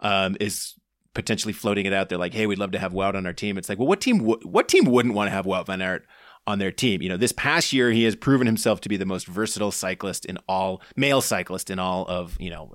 um, 0.00 0.36
is 0.40 0.74
potentially 1.14 1.52
floating 1.52 1.86
it 1.86 1.92
out 1.92 2.08
there 2.08 2.18
like, 2.18 2.32
hey, 2.32 2.46
we'd 2.46 2.58
love 2.58 2.72
to 2.72 2.78
have 2.78 2.92
Wout 2.92 3.14
on 3.14 3.26
our 3.26 3.32
team. 3.32 3.58
It's 3.58 3.68
like, 3.68 3.78
well, 3.78 3.88
what 3.88 4.00
team, 4.00 4.18
w- 4.18 4.40
what 4.44 4.68
team 4.68 4.84
wouldn't 4.84 5.14
want 5.14 5.28
to 5.28 5.32
have 5.32 5.44
Wout 5.44 5.66
Van 5.66 5.82
Aert 5.82 6.06
on 6.46 6.58
their 6.58 6.72
team. 6.72 7.02
You 7.02 7.08
know, 7.08 7.16
this 7.16 7.32
past 7.32 7.72
year 7.72 7.90
he 7.90 8.04
has 8.04 8.16
proven 8.16 8.46
himself 8.46 8.80
to 8.82 8.88
be 8.88 8.96
the 8.96 9.06
most 9.06 9.26
versatile 9.26 9.70
cyclist 9.70 10.24
in 10.24 10.38
all 10.48 10.82
male 10.96 11.20
cyclist 11.20 11.70
in 11.70 11.78
all 11.78 12.04
of 12.06 12.36
you 12.40 12.50
know 12.50 12.72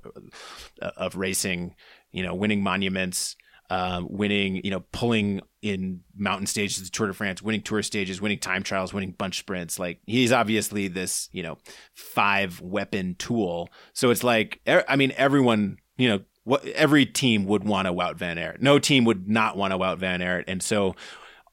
uh, 0.80 0.90
of 0.96 1.16
racing. 1.16 1.74
You 2.10 2.22
know, 2.22 2.34
winning 2.34 2.62
monuments, 2.62 3.36
um, 3.70 4.06
winning 4.10 4.60
you 4.64 4.70
know 4.70 4.80
pulling 4.92 5.40
in 5.60 6.00
mountain 6.16 6.46
stages, 6.46 6.82
the 6.82 6.90
Tour 6.90 7.08
de 7.08 7.12
France, 7.12 7.42
winning 7.42 7.62
tour 7.62 7.82
stages, 7.82 8.20
winning 8.20 8.38
time 8.38 8.62
trials, 8.62 8.94
winning 8.94 9.12
bunch 9.12 9.38
sprints. 9.38 9.78
Like 9.78 10.00
he's 10.06 10.32
obviously 10.32 10.88
this 10.88 11.28
you 11.32 11.42
know 11.42 11.58
five 11.94 12.60
weapon 12.60 13.16
tool. 13.18 13.68
So 13.92 14.10
it's 14.10 14.24
like 14.24 14.60
I 14.66 14.96
mean 14.96 15.12
everyone 15.16 15.78
you 15.96 16.08
know 16.08 16.20
what 16.44 16.64
every 16.66 17.04
team 17.04 17.44
would 17.46 17.64
want 17.64 17.88
a 17.88 17.92
Wout 17.92 18.16
Van 18.16 18.38
Aert. 18.38 18.62
No 18.62 18.78
team 18.78 19.04
would 19.04 19.28
not 19.28 19.56
want 19.56 19.74
a 19.74 19.78
Wout 19.78 19.98
Van 19.98 20.22
Aert, 20.22 20.44
and 20.48 20.62
so 20.62 20.94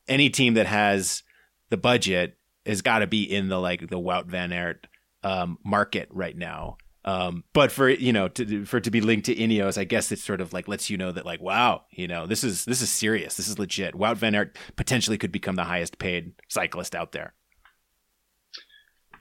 any 0.07 0.29
team 0.29 0.53
that 0.53 0.67
has 0.67 1.24
the 1.69 1.77
budget 1.77 2.38
has 2.65 2.81
got 2.81 3.00
to 3.00 3.07
be 3.07 3.24
in 3.24 3.50
the 3.50 3.60
like 3.60 3.89
the 3.89 4.00
Wout 4.00 4.27
Van 4.27 4.51
Aert 4.51 4.88
um, 5.24 5.57
market 5.65 6.07
right 6.12 6.38
now. 6.38 6.77
Um, 7.05 7.43
but 7.53 7.71
for 7.71 7.88
you 7.88 8.12
know 8.12 8.27
to, 8.29 8.65
for 8.65 8.77
it 8.77 8.83
to 8.85 8.91
be 8.91 9.00
linked 9.00 9.27
to 9.27 9.35
Ineos, 9.35 9.77
I 9.77 9.83
guess 9.83 10.12
it 10.12 10.17
sort 10.17 10.41
of 10.41 10.53
like 10.53 10.67
lets 10.67 10.89
you 10.89 10.97
know 10.97 11.12
that 11.12 11.25
like 11.25 11.39
wow, 11.39 11.83
you 11.91 12.07
know 12.07 12.25
this 12.25 12.43
is 12.43 12.65
this 12.65 12.81
is 12.81 12.89
serious, 12.89 13.35
this 13.35 13.47
is 13.47 13.59
legit. 13.59 13.93
Wout 13.93 14.17
Van 14.17 14.33
Aert 14.33 14.57
potentially 14.75 15.17
could 15.17 15.31
become 15.31 15.55
the 15.55 15.65
highest 15.65 16.00
paid 16.00 16.33
cyclist 16.50 16.95
out 16.95 17.12
there. 17.12 17.35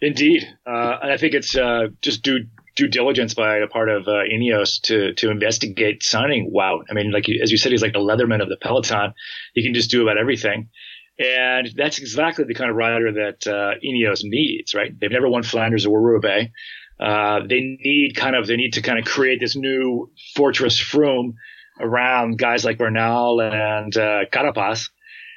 Indeed, 0.00 0.44
uh, 0.66 0.98
and 1.02 1.12
I 1.12 1.18
think 1.18 1.34
it's 1.34 1.54
uh, 1.54 1.88
just 2.00 2.22
due 2.22 2.46
due 2.74 2.88
diligence 2.88 3.34
by 3.34 3.58
a 3.58 3.66
part 3.66 3.90
of 3.90 4.08
uh, 4.08 4.22
Ineos 4.32 4.80
to 4.84 5.12
to 5.14 5.30
investigate 5.30 6.02
signing 6.02 6.50
Wout. 6.56 6.84
I 6.90 6.94
mean, 6.94 7.12
like 7.12 7.26
as 7.42 7.50
you 7.50 7.58
said, 7.58 7.70
he's 7.70 7.82
like 7.82 7.92
the 7.92 7.98
Leatherman 7.98 8.42
of 8.42 8.48
the 8.48 8.56
peloton. 8.56 9.12
He 9.52 9.62
can 9.62 9.74
just 9.74 9.90
do 9.90 10.02
about 10.02 10.16
everything. 10.16 10.70
And 11.16 11.70
that's 11.76 11.98
exactly 11.98 12.44
the 12.44 12.54
kind 12.54 12.70
of 12.70 12.76
rider 12.76 13.12
that 13.12 13.46
uh, 13.46 13.74
Ineos 13.84 14.22
needs, 14.24 14.74
right? 14.74 14.90
They've 14.98 15.12
never 15.12 15.28
won 15.28 15.44
Flanders 15.44 15.86
or 15.86 16.00
Roubaix. 16.00 16.50
Uh, 16.98 17.40
they 17.48 17.76
need 17.80 18.14
kind 18.16 18.36
of 18.36 18.46
they 18.46 18.56
need 18.56 18.74
to 18.74 18.82
kind 18.82 18.98
of 18.98 19.04
create 19.04 19.40
this 19.40 19.56
new 19.56 20.10
fortress 20.34 20.80
Froome 20.80 21.34
around 21.80 22.38
guys 22.38 22.64
like 22.64 22.78
Bernal 22.78 23.40
and 23.40 23.96
uh, 23.96 24.24
Carapaz. 24.32 24.90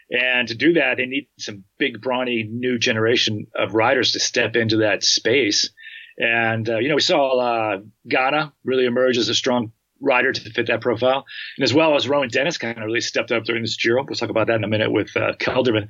And 0.10 0.48
to 0.48 0.56
do 0.56 0.74
that, 0.74 0.98
they 0.98 1.06
need 1.06 1.28
some 1.38 1.66
big, 1.78 2.02
brawny 2.02 2.44
new 2.44 2.78
generation 2.80 3.48
of 3.56 3.74
riders 3.74 4.14
to 4.14 4.20
step 4.20 4.56
into 4.56 4.78
that 4.78 5.04
space. 5.04 5.70
And, 6.18 6.68
uh, 6.70 6.78
you 6.80 6.88
know, 6.90 6.96
we 6.96 7.02
saw 7.02 7.40
uh, 7.40 7.80
Ganna 8.10 8.54
really 8.64 8.86
emerge 8.86 9.18
as 9.18 9.30
a 9.30 9.36
strong 9.36 9.74
rider 10.02 10.32
to 10.32 10.42
fit 10.42 10.68
that 10.68 10.82
profile. 10.82 11.26
And 11.58 11.64
as 11.64 11.74
well 11.74 11.96
as 11.96 12.08
Rohan 12.08 12.30
Dennis 12.30 12.58
kind 12.58 12.78
of 12.78 12.86
really 12.86 13.02
stepped 13.02 13.32
up 13.32 13.44
during 13.44 13.64
this 13.64 13.78
Giro. 13.78 14.04
We'll 14.04 14.16
talk 14.16 14.30
about 14.30 14.48
that 14.48 14.56
in 14.56 14.64
a 14.64 14.68
minute 14.68 14.92
with 14.92 15.16
uh, 15.16 15.34
Kelderman. 15.40 15.88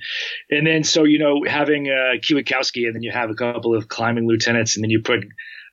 And 0.49 0.65
then, 0.65 0.83
so, 0.83 1.03
you 1.03 1.19
know, 1.19 1.43
having 1.47 1.89
uh, 1.89 2.13
and 2.13 2.95
then 2.95 3.03
you 3.03 3.11
have 3.11 3.29
a 3.29 3.35
couple 3.35 3.75
of 3.75 3.87
climbing 3.87 4.27
lieutenants 4.27 4.75
and 4.75 4.83
then 4.83 4.89
you 4.89 5.01
put 5.01 5.19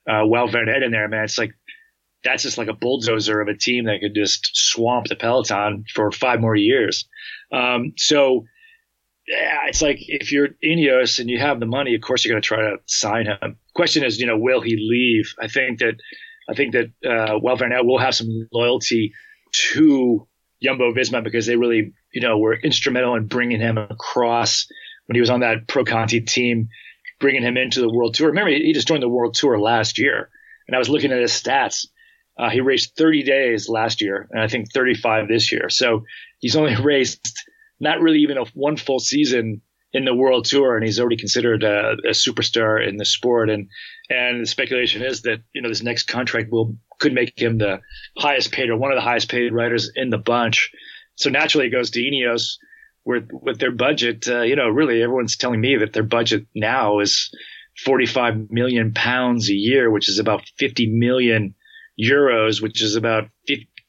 uh, 0.09 0.27
Van 0.27 0.83
in 0.83 0.91
there, 0.91 1.09
man, 1.09 1.25
it's 1.25 1.39
like, 1.39 1.53
that's 2.25 2.43
just 2.43 2.59
like 2.59 2.69
a 2.69 2.75
bulldozer 2.75 3.41
of 3.41 3.49
a 3.49 3.57
team 3.57 3.85
that 3.85 4.01
could 4.01 4.15
just 4.15 4.51
swamp 4.55 5.07
the 5.09 5.17
peloton 5.17 5.85
for 5.95 6.11
five 6.11 6.41
more 6.41 6.57
years. 6.57 7.07
Um, 7.53 7.93
so, 7.97 8.47
yeah, 9.27 9.61
it's 9.69 9.83
like 9.83 9.99
if 10.01 10.33
you're 10.33 10.49
Ineos 10.63 11.19
and 11.19 11.31
you 11.31 11.39
have 11.39 11.61
the 11.61 11.67
money, 11.67 11.95
of 11.95 12.01
course 12.01 12.25
you're 12.25 12.33
going 12.33 12.43
to 12.43 12.47
try 12.47 12.59
to 12.59 12.77
sign 12.87 13.27
him. 13.27 13.59
Question 13.75 14.05
is, 14.05 14.21
you 14.21 14.27
know, 14.27 14.39
will 14.39 14.61
he 14.61 14.77
leave? 14.77 15.35
I 15.41 15.49
think 15.49 15.79
that 15.79 15.95
I 16.49 16.55
think 16.55 16.73
that 16.73 16.87
uh, 17.05 17.39
Wout 17.39 17.59
Van 17.59 17.73
will 17.87 17.99
have 17.99 18.15
some 18.15 18.49
loyalty 18.53 19.13
to 19.73 20.27
Jumbo 20.63 20.93
Visma 20.93 21.23
because 21.23 21.47
they 21.47 21.57
really, 21.57 21.93
you 22.13 22.21
know, 22.21 22.39
were 22.39 22.55
instrumental 22.55 23.15
in 23.15 23.27
bringing 23.27 23.61
him 23.61 23.79
across 23.79 24.67
when 25.07 25.15
he 25.15 25.21
was 25.21 25.31
on 25.31 25.41
that 25.41 25.69
Pro 25.69 25.85
Conti 25.85 26.21
team, 26.21 26.69
bringing 27.21 27.43
him 27.43 27.57
into 27.57 27.81
the 27.81 27.93
World 27.93 28.15
Tour. 28.15 28.29
Remember, 28.29 28.51
he 28.51 28.73
just 28.73 28.89
joined 28.89 29.03
the 29.03 29.09
World 29.09 29.35
Tour 29.35 29.59
last 29.59 29.99
year, 29.99 30.31
and 30.67 30.75
I 30.75 30.79
was 30.79 30.89
looking 30.89 31.13
at 31.13 31.21
his 31.21 31.33
stats. 31.33 31.87
Uh, 32.39 32.51
he 32.51 32.61
raced 32.61 32.97
30 32.97 33.23
days 33.23 33.69
last 33.69 34.01
year, 34.01 34.27
and 34.31 34.41
I 34.41 34.49
think 34.49 34.73
35 34.73 35.29
this 35.29 35.53
year. 35.53 35.69
So 35.69 36.05
he's 36.41 36.57
only 36.57 36.75
raced 36.83 37.45
not 37.81 38.01
really 38.01 38.21
even 38.21 38.39
a 38.39 38.45
one 38.55 38.77
full 38.77 38.99
season 38.99 39.61
in 39.95 40.05
the 40.05 40.15
World 40.15 40.45
Tour, 40.45 40.77
and 40.77 40.85
he's 40.85 40.99
already 40.99 41.17
considered 41.17 41.63
a, 41.63 41.93
a, 42.05 42.11
superstar 42.11 42.87
in 42.87 42.97
the 42.97 43.05
sport. 43.05 43.49
And 43.49 43.69
and 44.11 44.43
the 44.43 44.47
speculation 44.47 45.03
is 45.03 45.23
that 45.23 45.41
you 45.55 45.63
know 45.63 45.69
this 45.69 45.83
next 45.83 46.09
contract 46.09 46.51
will 46.51 46.77
could 46.99 47.15
make 47.15 47.39
him 47.41 47.59
the 47.59 47.81
highest 48.19 48.53
paid 48.53 48.71
or 48.71 48.77
one 48.77 48.91
of 48.91 48.97
the 48.97 49.03
highest 49.03 49.31
paid 49.31 49.53
writers 49.53 49.91
in 49.95 50.11
the 50.11 50.19
bunch. 50.19 50.73
So 51.15 51.31
naturally, 51.31 51.69
it 51.69 51.71
goes 51.71 51.91
to 51.93 52.01
Ineos 52.01 52.57
with 53.05 53.29
with 53.33 53.61
their 53.61 53.71
budget. 53.71 54.27
Uh, 54.29 54.43
you 54.43 54.57
know, 54.57 54.69
really, 54.69 55.01
everyone's 55.01 55.37
telling 55.37 55.61
me 55.61 55.77
that 55.77 55.93
their 55.93 56.03
budget 56.03 56.47
now 56.57 56.99
is 56.99 57.31
45 57.85 58.51
million 58.51 58.93
pounds 58.93 59.49
a 59.49 59.55
year, 59.55 59.91
which 59.91 60.09
is 60.09 60.19
about 60.19 60.43
50 60.59 60.89
million 60.89 61.55
euros, 62.01 62.61
which 62.61 62.83
is 62.83 62.97
about 62.97 63.29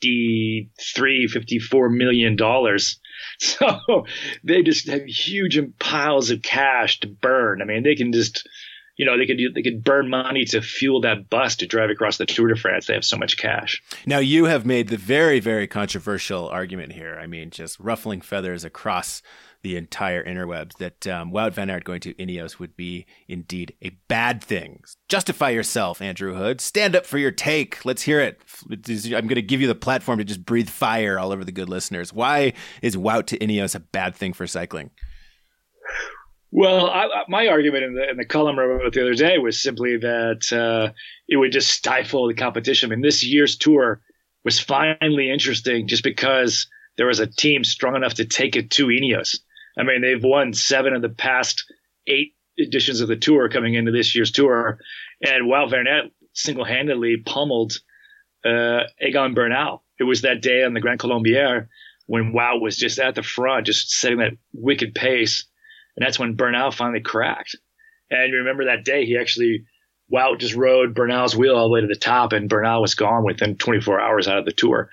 53, 0.05 1.27
54 1.27 1.89
million 1.89 2.35
dollars. 2.35 2.99
So 3.37 4.05
they 4.43 4.61
just 4.61 4.87
have 4.87 5.05
huge 5.05 5.59
piles 5.79 6.29
of 6.29 6.41
cash 6.41 6.99
to 7.01 7.07
burn. 7.07 7.61
I 7.61 7.65
mean, 7.65 7.83
they 7.83 7.95
can 7.95 8.13
just, 8.13 8.47
you 8.97 9.05
know, 9.05 9.17
they 9.17 9.25
could 9.25 9.39
they 9.53 9.61
could 9.61 9.83
burn 9.83 10.09
money 10.09 10.45
to 10.45 10.61
fuel 10.61 11.01
that 11.01 11.29
bus 11.29 11.57
to 11.57 11.65
drive 11.65 11.89
across 11.89 12.17
the 12.17 12.25
Tour 12.25 12.49
de 12.49 12.55
France. 12.55 12.87
They 12.87 12.93
have 12.93 13.03
so 13.03 13.17
much 13.17 13.37
cash. 13.37 13.81
Now 14.05 14.19
you 14.19 14.45
have 14.45 14.65
made 14.65 14.87
the 14.87 14.97
very 14.97 15.39
very 15.41 15.67
controversial 15.67 16.47
argument 16.47 16.93
here. 16.93 17.17
I 17.19 17.27
mean, 17.27 17.49
just 17.49 17.79
ruffling 17.79 18.21
feathers 18.21 18.63
across 18.63 19.21
the 19.65 19.77
entire 19.77 20.23
interwebs 20.23 20.77
that 20.77 21.07
um, 21.07 21.31
Wout 21.31 21.53
Van 21.53 21.71
Aert 21.71 21.85
going 21.85 21.99
to 22.01 22.13
Ineos 22.13 22.59
would 22.59 22.77
be 22.77 23.07
indeed 23.27 23.73
a 23.81 23.89
bad 24.07 24.43
thing. 24.43 24.83
Justify 25.09 25.49
yourself, 25.49 26.03
Andrew 26.03 26.35
Hood. 26.35 26.61
Stand 26.61 26.95
up 26.95 27.03
for 27.03 27.17
your 27.17 27.31
take. 27.31 27.83
Let's 27.83 28.03
hear 28.03 28.19
it. 28.19 28.39
I'm 28.69 29.25
going 29.25 29.29
to 29.29 29.41
give 29.41 29.61
you 29.61 29.67
the 29.67 29.73
platform 29.73 30.19
to 30.19 30.23
just 30.23 30.45
breathe 30.45 30.69
fire 30.69 31.17
all 31.17 31.31
over 31.31 31.43
the 31.43 31.51
good 31.51 31.67
listeners. 31.67 32.13
Why 32.13 32.53
is 32.83 32.95
Wout 32.95 33.25
to 33.25 33.39
Ineos 33.39 33.73
a 33.73 33.79
bad 33.79 34.15
thing 34.15 34.33
for 34.33 34.45
cycling? 34.45 34.91
Well, 36.51 36.87
I, 36.87 37.23
my 37.27 37.47
argument 37.47 37.85
in 37.85 37.95
the, 37.95 38.07
in 38.11 38.17
the 38.17 38.25
column 38.25 38.59
I 38.59 38.65
wrote 38.65 38.93
the 38.93 39.01
other 39.01 39.15
day 39.15 39.39
was 39.39 39.59
simply 39.59 39.97
that 39.97 40.53
uh, 40.53 40.93
it 41.27 41.37
would 41.37 41.53
just 41.53 41.71
stifle 41.71 42.27
the 42.27 42.35
competition. 42.35 42.91
I 42.91 42.95
mean, 42.95 43.01
this 43.01 43.25
year's 43.25 43.57
tour 43.57 43.99
was 44.43 44.59
finally 44.59 45.31
interesting 45.31 45.87
just 45.87 46.03
because 46.03 46.67
there 46.97 47.07
was 47.07 47.19
a 47.19 47.25
team 47.25 47.63
strong 47.63 47.95
enough 47.95 48.13
to 48.13 48.25
take 48.25 48.55
it 48.55 48.69
to 48.71 48.85
Ineos. 48.89 49.39
I 49.77 49.83
mean, 49.83 50.01
they've 50.01 50.23
won 50.23 50.53
seven 50.53 50.93
of 50.93 51.01
the 51.01 51.09
past 51.09 51.65
eight 52.07 52.33
editions 52.57 53.01
of 53.01 53.07
the 53.07 53.15
tour 53.15 53.49
coming 53.49 53.73
into 53.73 53.91
this 53.91 54.15
year's 54.15 54.31
tour. 54.31 54.79
And 55.21 55.49
Van 55.69 55.87
Aert 55.87 56.11
single 56.33 56.65
handedly 56.65 57.17
pummeled 57.17 57.73
uh, 58.45 58.83
Egan 59.01 59.33
Bernal. 59.33 59.83
It 59.99 60.03
was 60.03 60.21
that 60.21 60.41
day 60.41 60.63
on 60.63 60.73
the 60.73 60.81
Grand 60.81 60.99
Colombier 60.99 61.69
when 62.07 62.33
Wout 62.33 62.61
was 62.61 62.77
just 62.77 62.99
at 62.99 63.15
the 63.15 63.23
front, 63.23 63.65
just 63.65 63.89
setting 63.91 64.19
that 64.19 64.33
wicked 64.53 64.93
pace. 64.93 65.45
And 65.95 66.05
that's 66.05 66.19
when 66.19 66.35
Bernal 66.35 66.71
finally 66.71 67.01
cracked. 67.01 67.55
And 68.11 68.31
you 68.31 68.39
remember 68.39 68.65
that 68.65 68.85
day, 68.85 69.05
he 69.05 69.17
actually, 69.17 69.65
Wout 70.13 70.39
just 70.39 70.55
rode 70.55 70.93
Bernal's 70.93 71.35
wheel 71.35 71.55
all 71.55 71.67
the 71.67 71.73
way 71.73 71.81
to 71.81 71.87
the 71.87 71.95
top, 71.95 72.33
and 72.33 72.49
Bernal 72.49 72.81
was 72.81 72.93
gone 72.93 73.23
within 73.23 73.57
24 73.57 73.99
hours 73.99 74.27
out 74.27 74.37
of 74.37 74.45
the 74.45 74.51
tour. 74.51 74.89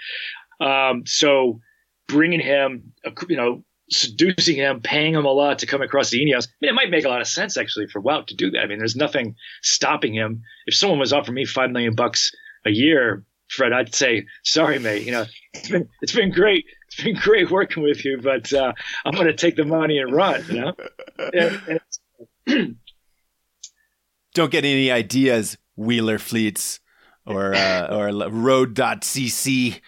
Um, 0.60 1.04
so 1.04 1.60
bringing 2.08 2.40
him, 2.40 2.94
you 3.28 3.36
know, 3.36 3.64
seducing 3.92 4.56
him, 4.56 4.80
paying 4.80 5.14
him 5.14 5.25
a 5.25 5.30
lot 5.30 5.61
to 5.61 5.66
come 5.66 5.82
across 5.82 6.11
the 6.11 6.18
Ineos. 6.20 6.49
I 6.49 6.52
mean, 6.61 6.70
it 6.70 6.75
might 6.75 6.90
make 6.90 7.04
a 7.04 7.08
lot 7.08 7.20
of 7.20 7.28
sense 7.28 7.56
actually 7.56 7.87
for 7.88 8.02
Wout 8.02 8.26
to 8.28 8.34
do 8.34 8.50
that. 8.50 8.61
I 8.61 8.66
mean, 8.66 8.78
there's 8.78 8.96
nothing 8.96 9.37
stopping 9.62 10.14
him. 10.14 10.42
If 10.66 10.75
someone 10.75 10.99
was 10.99 11.12
offering 11.12 11.34
me 11.34 11.44
five 11.44 11.70
million 11.70 11.94
bucks 11.94 12.32
a 12.64 12.70
year, 12.70 13.25
Fred, 13.49 13.72
I'd 13.72 13.94
say, 13.94 14.26
sorry, 14.44 14.78
mate. 14.78 15.04
You 15.04 15.12
know, 15.12 15.26
it's 15.52 15.68
been 15.68 15.88
it's 16.00 16.12
been 16.12 16.30
great. 16.30 16.64
It's 16.88 17.02
been 17.02 17.16
great 17.16 17.50
working 17.50 17.82
with 17.82 18.04
you, 18.04 18.18
but 18.22 18.52
uh, 18.52 18.72
I'm 19.04 19.14
going 19.14 19.26
to 19.26 19.34
take 19.34 19.56
the 19.56 19.64
money 19.64 19.99
and 19.99 20.12
run. 20.12 20.44
You 20.49 20.61
know. 20.61 20.75
and, 21.32 21.80
and 22.46 22.76
Don't 24.34 24.50
get 24.50 24.64
any 24.64 24.90
ideas, 24.90 25.58
Wielerflits 25.78 26.80
or 27.26 27.54
uh, 27.54 27.88
or 27.90 28.08
Road.cc 28.30 29.80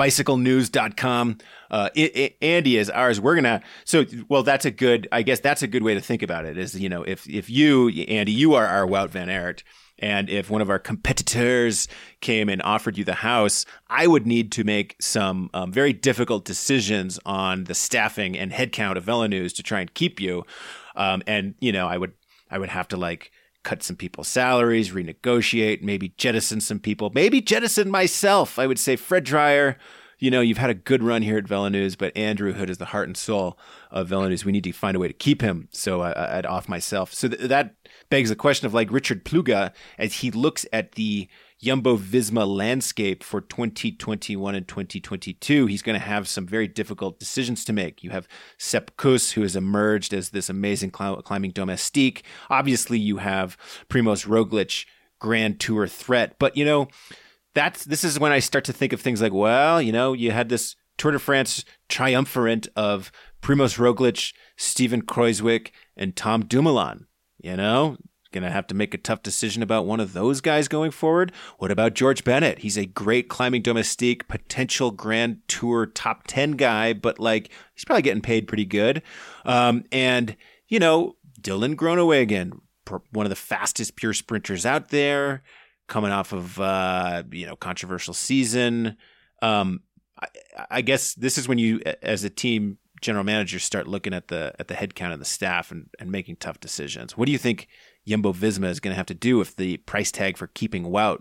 bicyclenews.com. 0.00 1.36
Uh, 1.70 1.90
it, 1.94 2.16
it, 2.16 2.36
Andy 2.40 2.78
is 2.78 2.88
ours. 2.88 3.20
We're 3.20 3.34
gonna. 3.34 3.60
So, 3.84 4.06
well, 4.28 4.42
that's 4.42 4.64
a 4.64 4.70
good. 4.70 5.06
I 5.12 5.22
guess 5.22 5.40
that's 5.40 5.62
a 5.62 5.66
good 5.66 5.82
way 5.82 5.92
to 5.92 6.00
think 6.00 6.22
about 6.22 6.46
it. 6.46 6.56
Is 6.56 6.80
you 6.80 6.88
know, 6.88 7.02
if 7.02 7.28
if 7.28 7.50
you, 7.50 7.90
Andy, 7.90 8.32
you 8.32 8.54
are 8.54 8.66
our 8.66 8.86
Wout 8.86 9.10
Van 9.10 9.28
Aert, 9.28 9.62
and 9.98 10.30
if 10.30 10.48
one 10.48 10.62
of 10.62 10.70
our 10.70 10.78
competitors 10.78 11.86
came 12.20 12.48
and 12.48 12.62
offered 12.62 12.96
you 12.96 13.04
the 13.04 13.12
house, 13.12 13.66
I 13.88 14.06
would 14.06 14.26
need 14.26 14.50
to 14.52 14.64
make 14.64 14.96
some 15.00 15.50
um, 15.52 15.70
very 15.70 15.92
difficult 15.92 16.46
decisions 16.46 17.20
on 17.26 17.64
the 17.64 17.74
staffing 17.74 18.38
and 18.38 18.52
headcount 18.52 18.96
of 18.96 19.04
VeloNews 19.04 19.54
to 19.56 19.62
try 19.62 19.80
and 19.80 19.92
keep 19.92 20.18
you. 20.18 20.44
Um, 20.96 21.22
and 21.26 21.54
you 21.60 21.72
know, 21.72 21.86
I 21.86 21.98
would 21.98 22.14
I 22.50 22.58
would 22.58 22.70
have 22.70 22.88
to 22.88 22.96
like 22.96 23.30
cut 23.62 23.82
some 23.82 23.96
people's 23.96 24.28
salaries, 24.28 24.90
renegotiate, 24.90 25.82
maybe 25.82 26.14
jettison 26.16 26.60
some 26.60 26.78
people, 26.78 27.10
maybe 27.14 27.40
jettison 27.40 27.90
myself. 27.90 28.58
I 28.58 28.66
would 28.66 28.78
say 28.78 28.96
Fred 28.96 29.24
Dreier, 29.24 29.76
you 30.18 30.30
know, 30.30 30.40
you've 30.40 30.58
had 30.58 30.70
a 30.70 30.74
good 30.74 31.02
run 31.02 31.22
here 31.22 31.38
at 31.38 31.44
VeloNews, 31.44 31.96
but 31.96 32.16
Andrew 32.16 32.52
Hood 32.52 32.70
is 32.70 32.78
the 32.78 32.86
heart 32.86 33.08
and 33.08 33.16
soul 33.16 33.58
of 33.90 34.08
VeloNews. 34.08 34.44
We 34.44 34.52
need 34.52 34.64
to 34.64 34.72
find 34.72 34.96
a 34.96 35.00
way 35.00 35.08
to 35.08 35.14
keep 35.14 35.40
him. 35.40 35.68
So 35.72 36.02
I, 36.02 36.36
would 36.36 36.46
off 36.46 36.68
myself. 36.68 37.12
So 37.14 37.28
th- 37.28 37.48
that 37.48 37.74
begs 38.10 38.28
the 38.28 38.36
question 38.36 38.66
of 38.66 38.74
like 38.74 38.92
Richard 38.92 39.24
Plugge 39.24 39.72
as 39.98 40.14
he 40.14 40.30
looks 40.30 40.66
at 40.72 40.92
the 40.92 41.28
Jumbo 41.62 41.96
Visma 41.98 42.46
landscape 42.46 43.22
for 43.22 43.40
2021 43.42 44.54
and 44.54 44.66
2022, 44.66 45.66
he's 45.66 45.82
going 45.82 45.98
to 45.98 46.04
have 46.04 46.26
some 46.26 46.46
very 46.46 46.66
difficult 46.66 47.18
decisions 47.18 47.64
to 47.66 47.72
make. 47.74 48.02
You 48.02 48.10
have 48.10 48.26
Sepp 48.58 48.96
Kuss, 48.96 49.32
who 49.32 49.42
has 49.42 49.56
emerged 49.56 50.14
as 50.14 50.30
this 50.30 50.48
amazing 50.48 50.92
cl- 50.96 51.20
climbing 51.22 51.50
domestique. 51.50 52.24
Obviously, 52.48 52.98
you 52.98 53.18
have 53.18 53.58
Primoz 53.90 54.26
Roglic, 54.26 54.86
Grand 55.18 55.60
Tour 55.60 55.86
threat. 55.86 56.36
But, 56.38 56.56
you 56.56 56.64
know, 56.64 56.88
that's 57.54 57.84
this 57.84 58.04
is 58.04 58.18
when 58.18 58.32
I 58.32 58.38
start 58.38 58.64
to 58.64 58.72
think 58.72 58.94
of 58.94 59.00
things 59.02 59.20
like, 59.20 59.34
well, 59.34 59.82
you 59.82 59.92
know, 59.92 60.14
you 60.14 60.30
had 60.30 60.48
this 60.48 60.76
Tour 60.96 61.12
de 61.12 61.18
France 61.18 61.64
triumvirate 61.88 62.68
of 62.74 63.12
Primoz 63.42 63.76
Roglic, 63.78 64.32
Steven 64.56 65.02
Kruijswijk, 65.02 65.70
and 65.96 66.16
Tom 66.16 66.44
Dumoulin. 66.44 67.06
You 67.42 67.56
know, 67.56 67.96
going 68.32 68.42
to 68.44 68.50
have 68.50 68.66
to 68.68 68.74
make 68.74 68.94
a 68.94 68.98
tough 68.98 69.22
decision 69.22 69.62
about 69.62 69.86
one 69.86 70.00
of 70.00 70.12
those 70.12 70.40
guys 70.40 70.68
going 70.68 70.90
forward. 70.90 71.32
What 71.58 71.70
about 71.70 71.94
George 71.94 72.24
Bennett? 72.24 72.60
He's 72.60 72.76
a 72.76 72.86
great 72.86 73.28
climbing 73.28 73.62
domestique, 73.62 74.28
potential 74.28 74.90
Grand 74.90 75.40
Tour 75.48 75.86
top 75.86 76.26
10 76.26 76.52
guy, 76.52 76.92
but 76.92 77.18
like 77.18 77.50
he's 77.74 77.84
probably 77.84 78.02
getting 78.02 78.22
paid 78.22 78.48
pretty 78.48 78.64
good. 78.64 79.02
Um, 79.44 79.84
and, 79.90 80.36
you 80.68 80.78
know, 80.78 81.16
Dylan 81.40 81.74
Groenewegen, 81.74 82.60
one 83.12 83.26
of 83.26 83.30
the 83.30 83.36
fastest 83.36 83.96
pure 83.96 84.14
sprinters 84.14 84.66
out 84.66 84.88
there, 84.88 85.42
coming 85.88 86.12
off 86.12 86.32
of, 86.32 86.60
uh, 86.60 87.22
you 87.32 87.46
know, 87.46 87.56
controversial 87.56 88.14
season. 88.14 88.96
Um, 89.42 89.80
I, 90.70 90.82
guess 90.82 91.14
this 91.14 91.38
is 91.38 91.48
when 91.48 91.58
you, 91.58 91.80
as 92.02 92.24
a 92.24 92.30
team, 92.30 92.78
general 93.00 93.24
manager 93.24 93.58
start 93.58 93.88
looking 93.88 94.12
at 94.12 94.28
the 94.28 94.54
at 94.58 94.68
the 94.68 94.74
head 94.74 94.94
count 94.94 95.12
of 95.12 95.18
the 95.18 95.24
staff 95.24 95.70
and, 95.70 95.88
and 95.98 96.10
making 96.10 96.36
tough 96.36 96.60
decisions. 96.60 97.16
What 97.16 97.26
do 97.26 97.32
you 97.32 97.38
think 97.38 97.68
Jumbo 98.06 98.32
Visma 98.32 98.68
is 98.68 98.80
going 98.80 98.92
to 98.92 98.96
have 98.96 99.06
to 99.06 99.14
do 99.14 99.40
if 99.40 99.56
the 99.56 99.78
price 99.78 100.10
tag 100.10 100.36
for 100.36 100.48
keeping 100.48 100.84
Wout 100.84 101.20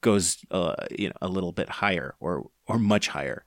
goes 0.00 0.38
uh, 0.50 0.74
you 0.90 1.08
know 1.08 1.14
a 1.20 1.28
little 1.28 1.52
bit 1.52 1.68
higher 1.68 2.14
or 2.20 2.50
or 2.66 2.78
much 2.78 3.08
higher. 3.08 3.44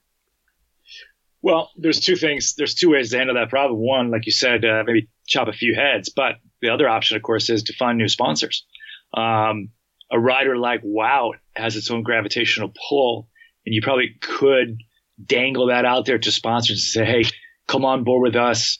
Well, 1.41 1.71
there's 1.77 2.01
two 2.01 2.15
things. 2.15 2.55
There's 2.57 2.75
two 2.75 2.91
ways 2.91 3.11
to 3.11 3.17
handle 3.17 3.35
that 3.35 3.49
problem. 3.49 3.79
One, 3.79 4.11
like 4.11 4.25
you 4.25 4.31
said, 4.31 4.65
uh, 4.65 4.83
maybe 4.85 5.07
chop 5.25 5.47
a 5.47 5.53
few 5.53 5.73
heads. 5.73 6.09
But 6.09 6.35
the 6.61 6.69
other 6.69 6.89
option, 6.89 7.15
of 7.15 7.23
course, 7.23 7.49
is 7.49 7.63
to 7.63 7.73
find 7.73 7.97
new 7.97 8.09
sponsors. 8.09 8.65
Um, 9.13 9.69
a 10.11 10.19
rider 10.19 10.57
like 10.57 10.83
Wout 10.83 11.35
has 11.55 11.77
its 11.77 11.89
own 11.91 12.03
gravitational 12.03 12.73
pull, 12.89 13.29
and 13.65 13.73
you 13.73 13.81
probably 13.81 14.17
could 14.19 14.79
dangle 15.23 15.67
that 15.67 15.85
out 15.85 16.05
there 16.05 16.17
to 16.17 16.31
sponsors 16.31 16.95
and 16.95 17.05
say, 17.05 17.05
"Hey, 17.05 17.29
come 17.67 17.85
on 17.85 18.03
board 18.03 18.21
with 18.23 18.35
us. 18.35 18.79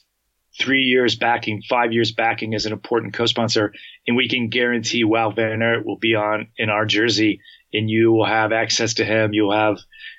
Three 0.58 0.82
years 0.82 1.16
backing, 1.16 1.62
five 1.68 1.92
years 1.92 2.12
backing 2.12 2.54
as 2.54 2.66
an 2.66 2.72
important 2.72 3.14
co-sponsor, 3.14 3.72
and 4.06 4.16
we 4.16 4.28
can 4.28 4.48
guarantee 4.48 5.04
Wout 5.04 5.36
Van 5.36 5.62
Aert 5.62 5.86
will 5.86 5.98
be 5.98 6.14
on 6.14 6.48
in 6.56 6.70
our 6.70 6.86
jersey, 6.86 7.40
and 7.72 7.88
you 7.88 8.12
will 8.12 8.26
have 8.26 8.52
access 8.52 8.94
to 8.94 9.04
him. 9.04 9.32
You'll 9.32 9.52
have 9.52 9.78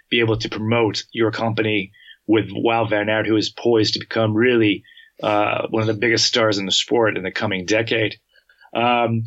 be 0.09 0.19
able 0.19 0.37
to 0.37 0.49
promote 0.49 1.03
your 1.11 1.31
company." 1.31 1.91
with 2.27 2.49
Wout 2.49 2.89
Van 2.89 3.09
Aert, 3.09 3.27
who 3.27 3.35
is 3.35 3.49
poised 3.49 3.95
to 3.95 3.99
become 3.99 4.33
really 4.33 4.83
uh, 5.21 5.67
one 5.69 5.81
of 5.81 5.87
the 5.87 5.93
biggest 5.93 6.25
stars 6.25 6.57
in 6.57 6.65
the 6.65 6.71
sport 6.71 7.17
in 7.17 7.23
the 7.23 7.31
coming 7.31 7.65
decade. 7.65 8.15
Um, 8.73 9.25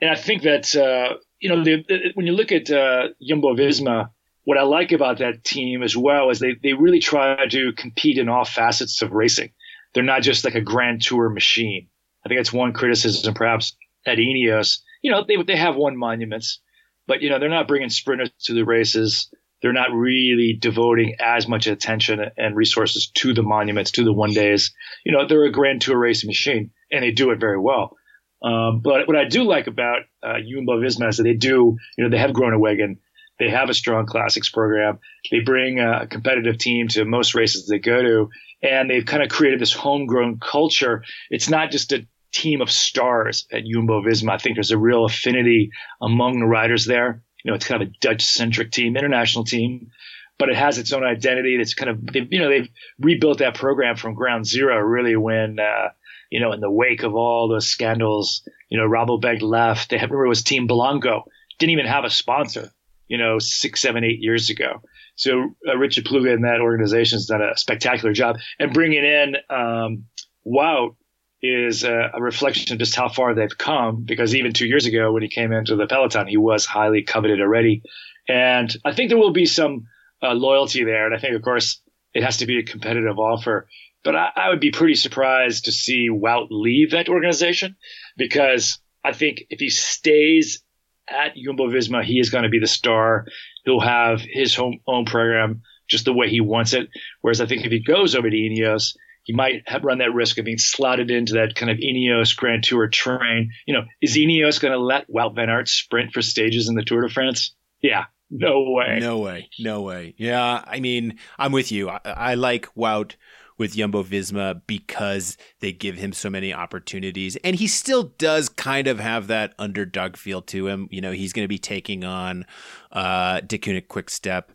and 0.00 0.10
I 0.10 0.14
think 0.14 0.42
that 0.42 0.74
uh, 0.74 1.16
you 1.40 1.48
know 1.50 1.64
the, 1.64 1.84
the, 1.86 1.98
when 2.14 2.26
you 2.26 2.32
look 2.32 2.52
at 2.52 2.70
uh, 2.70 3.08
Jumbo 3.20 3.54
Visma, 3.54 4.10
what 4.44 4.58
I 4.58 4.62
like 4.62 4.92
about 4.92 5.18
that 5.18 5.44
team 5.44 5.82
as 5.82 5.96
well 5.96 6.30
is 6.30 6.38
they 6.38 6.54
they 6.62 6.72
really 6.72 7.00
try 7.00 7.46
to 7.48 7.72
compete 7.72 8.18
in 8.18 8.28
all 8.28 8.44
facets 8.44 9.02
of 9.02 9.12
racing. 9.12 9.50
They're 9.94 10.02
not 10.02 10.22
just 10.22 10.44
like 10.44 10.54
a 10.54 10.60
Grand 10.60 11.02
Tour 11.02 11.30
machine. 11.30 11.88
I 12.24 12.28
think 12.28 12.38
that's 12.38 12.52
one 12.52 12.72
criticism, 12.72 13.34
perhaps 13.34 13.76
at 14.06 14.18
Ineos. 14.18 14.78
You 15.02 15.10
know, 15.10 15.24
they 15.26 15.42
they 15.42 15.56
have 15.56 15.76
won 15.76 15.96
monuments, 15.96 16.60
but 17.06 17.22
you 17.22 17.30
know 17.30 17.38
they're 17.38 17.48
not 17.48 17.68
bringing 17.68 17.90
sprinters 17.90 18.30
to 18.44 18.54
the 18.54 18.64
races 18.64 19.30
they're 19.62 19.72
not 19.72 19.92
really 19.92 20.56
devoting 20.58 21.16
as 21.20 21.46
much 21.46 21.66
attention 21.66 22.20
and 22.36 22.56
resources 22.56 23.10
to 23.16 23.34
the 23.34 23.42
monuments, 23.42 23.92
to 23.92 24.04
the 24.04 24.12
one 24.12 24.32
days. 24.32 24.72
You 25.04 25.12
know, 25.12 25.26
they're 25.26 25.44
a 25.44 25.52
Grand 25.52 25.82
Tour 25.82 25.98
racing 25.98 26.28
machine, 26.28 26.70
and 26.90 27.02
they 27.02 27.10
do 27.10 27.30
it 27.30 27.40
very 27.40 27.58
well. 27.58 27.96
Um, 28.42 28.80
but 28.80 29.06
what 29.06 29.16
I 29.16 29.26
do 29.26 29.42
like 29.42 29.66
about 29.66 30.00
uh, 30.22 30.36
Visma 30.36 31.08
is 31.08 31.18
that 31.18 31.24
they 31.24 31.34
do, 31.34 31.76
you 31.96 32.04
know, 32.04 32.08
they 32.08 32.18
have 32.18 32.30
Groenewegen, 32.30 32.96
they 33.38 33.50
have 33.50 33.68
a 33.68 33.74
strong 33.74 34.06
classics 34.06 34.48
program, 34.48 34.98
they 35.30 35.40
bring 35.40 35.78
a 35.78 36.06
competitive 36.06 36.56
team 36.56 36.88
to 36.88 37.04
most 37.04 37.34
races 37.34 37.66
they 37.66 37.78
go 37.78 38.00
to, 38.00 38.30
and 38.62 38.90
they've 38.90 39.06
kind 39.06 39.22
of 39.22 39.28
created 39.28 39.60
this 39.60 39.72
homegrown 39.72 40.38
culture. 40.40 41.04
It's 41.30 41.48
not 41.48 41.70
just 41.70 41.92
a 41.92 42.06
team 42.32 42.60
of 42.60 42.70
stars 42.70 43.46
at 43.52 43.64
Jumbo 43.64 44.02
Visma. 44.02 44.32
I 44.32 44.38
think 44.38 44.56
there's 44.56 44.70
a 44.70 44.78
real 44.78 45.04
affinity 45.04 45.70
among 46.00 46.38
the 46.38 46.46
riders 46.46 46.84
there. 46.84 47.22
You 47.44 47.50
know, 47.50 47.56
it's 47.56 47.66
kind 47.66 47.82
of 47.82 47.88
a 47.88 47.92
Dutch 48.00 48.22
centric 48.24 48.70
team, 48.70 48.96
international 48.96 49.44
team, 49.44 49.90
but 50.38 50.48
it 50.48 50.56
has 50.56 50.78
its 50.78 50.92
own 50.92 51.04
identity. 51.04 51.56
That's 51.56 51.74
kind 51.74 51.90
of, 51.90 52.06
they've, 52.06 52.28
you 52.30 52.38
know, 52.38 52.48
they've 52.48 52.68
rebuilt 52.98 53.38
that 53.38 53.54
program 53.54 53.96
from 53.96 54.14
ground 54.14 54.46
zero 54.46 54.76
really 54.78 55.16
when, 55.16 55.58
uh, 55.58 55.88
you 56.30 56.40
know, 56.40 56.52
in 56.52 56.60
the 56.60 56.70
wake 56.70 57.02
of 57.02 57.14
all 57.14 57.48
those 57.48 57.66
scandals, 57.66 58.46
you 58.68 58.78
know, 58.78 58.86
Rabobank 58.86 59.42
left. 59.42 59.90
They 59.90 59.98
have, 59.98 60.10
remember 60.10 60.26
it 60.26 60.28
was 60.28 60.44
Team 60.44 60.66
Blanco, 60.66 61.24
didn't 61.58 61.72
even 61.72 61.86
have 61.86 62.04
a 62.04 62.10
sponsor, 62.10 62.70
you 63.10 63.18
know, 63.18 63.40
six, 63.40 63.82
seven, 63.82 64.04
eight 64.04 64.20
years 64.20 64.50
ago. 64.50 64.80
So 65.16 65.50
uh, 65.68 65.76
Richard 65.76 66.04
Plugge 66.04 66.32
and 66.32 66.44
that 66.44 66.60
organization 66.60 67.16
has 67.16 67.26
done 67.26 67.42
a 67.42 67.56
spectacular 67.56 68.14
job 68.14 68.36
and 68.58 68.72
bringing 68.72 69.04
in, 69.04 69.34
um, 69.50 70.04
Wout 70.46 70.94
is 71.42 71.82
a, 71.82 72.12
a, 72.14 72.22
reflection 72.22 72.72
of 72.72 72.78
just 72.78 72.94
how 72.94 73.08
far 73.08 73.34
they've 73.34 73.58
come. 73.58 74.04
Because 74.04 74.34
even 74.34 74.52
two 74.52 74.66
years 74.66 74.86
ago, 74.86 75.12
when 75.12 75.22
he 75.22 75.28
came 75.28 75.52
into 75.52 75.74
the 75.74 75.88
peloton, 75.88 76.28
he 76.28 76.36
was 76.36 76.64
highly 76.64 77.02
coveted 77.02 77.40
already, 77.40 77.82
and 78.28 78.74
I 78.84 78.94
think 78.94 79.08
there 79.08 79.18
will 79.18 79.32
be 79.32 79.46
some 79.46 79.86
uh, 80.22 80.32
loyalty 80.32 80.84
there. 80.84 81.06
And 81.06 81.14
I 81.14 81.18
think, 81.18 81.34
of 81.34 81.42
course, 81.42 81.82
it 82.14 82.22
has 82.22 82.38
to 82.38 82.46
be 82.46 82.58
a 82.58 82.62
competitive 82.62 83.18
offer. 83.18 83.66
But 84.04 84.14
I, 84.14 84.30
I 84.36 84.48
would 84.50 84.60
be 84.60 84.70
pretty 84.70 84.94
surprised 84.94 85.64
to 85.64 85.72
see 85.72 86.08
Wout 86.10 86.46
leave 86.50 86.92
that 86.92 87.08
organization 87.08 87.76
because 88.16 88.78
I 89.04 89.12
think 89.12 89.42
if 89.50 89.58
he 89.58 89.68
stays 89.68 90.62
at 91.10 91.36
Jumbo 91.36 91.68
Visma, 91.68 92.04
he 92.04 92.18
is 92.18 92.30
going 92.30 92.44
to 92.44 92.50
be 92.50 92.60
the 92.60 92.66
star. 92.66 93.26
He'll 93.64 93.80
have 93.80 94.20
his 94.20 94.54
home, 94.54 94.80
own 94.86 95.04
program 95.04 95.62
just 95.88 96.04
the 96.04 96.12
way 96.12 96.28
he 96.28 96.40
wants 96.40 96.72
it. 96.72 96.88
Whereas 97.20 97.40
I 97.40 97.46
think 97.46 97.64
if 97.64 97.72
he 97.72 97.82
goes 97.82 98.14
over 98.14 98.30
to 98.30 98.36
Ineos, 98.36 98.94
he 99.24 99.32
might 99.34 99.62
have 99.66 99.84
run 99.84 99.98
that 99.98 100.14
risk 100.14 100.38
of 100.38 100.44
being 100.44 100.58
slotted 100.58 101.10
into 101.10 101.34
that 101.34 101.54
kind 101.54 101.70
of 101.70 101.78
Ineos 101.78 102.34
Grand 102.34 102.62
Tour 102.64 102.88
train. 102.88 103.50
You 103.66 103.74
know, 103.74 103.82
is 104.00 104.16
Ineos 104.16 104.60
going 104.60 104.72
to 104.72 104.78
let 104.78 105.10
Wout 105.10 105.34
Van 105.34 105.50
Aert 105.50 105.68
sprint 105.68 106.12
for 106.12 106.22
stages 106.22 106.68
in 106.68 106.74
the 106.74 106.84
Tour 106.84 107.02
de 107.02 107.12
France? 107.12 107.54
Yeah, 107.82 108.06
no 108.30 108.70
way. 108.70 108.98
No 109.00 109.18
way. 109.18 109.50
No 109.58 109.82
way. 109.82 110.14
Yeah, 110.16 110.64
I 110.66 110.80
mean, 110.80 111.18
I'm 111.38 111.52
with 111.52 111.72
you. 111.72 111.90
I, 111.90 112.00
I 112.04 112.34
like 112.34 112.74
Wout 112.74 113.16
with 113.60 113.74
Jumbo 113.74 114.02
Visma 114.02 114.62
because 114.66 115.36
they 115.60 115.70
give 115.70 115.96
him 115.96 116.14
so 116.14 116.30
many 116.30 116.52
opportunities. 116.52 117.36
And 117.44 117.54
he 117.54 117.66
still 117.66 118.04
does 118.16 118.48
kind 118.48 118.86
of 118.86 118.98
have 118.98 119.26
that 119.26 119.52
underdog 119.58 120.16
feel 120.16 120.40
to 120.42 120.66
him. 120.66 120.88
You 120.90 121.02
know, 121.02 121.12
he's 121.12 121.34
going 121.34 121.44
to 121.44 121.48
be 121.48 121.58
taking 121.58 122.02
on 122.02 122.46
uh, 122.90 123.42
Deceuninck 123.42 123.86
Quick 123.86 124.08
Step 124.08 124.52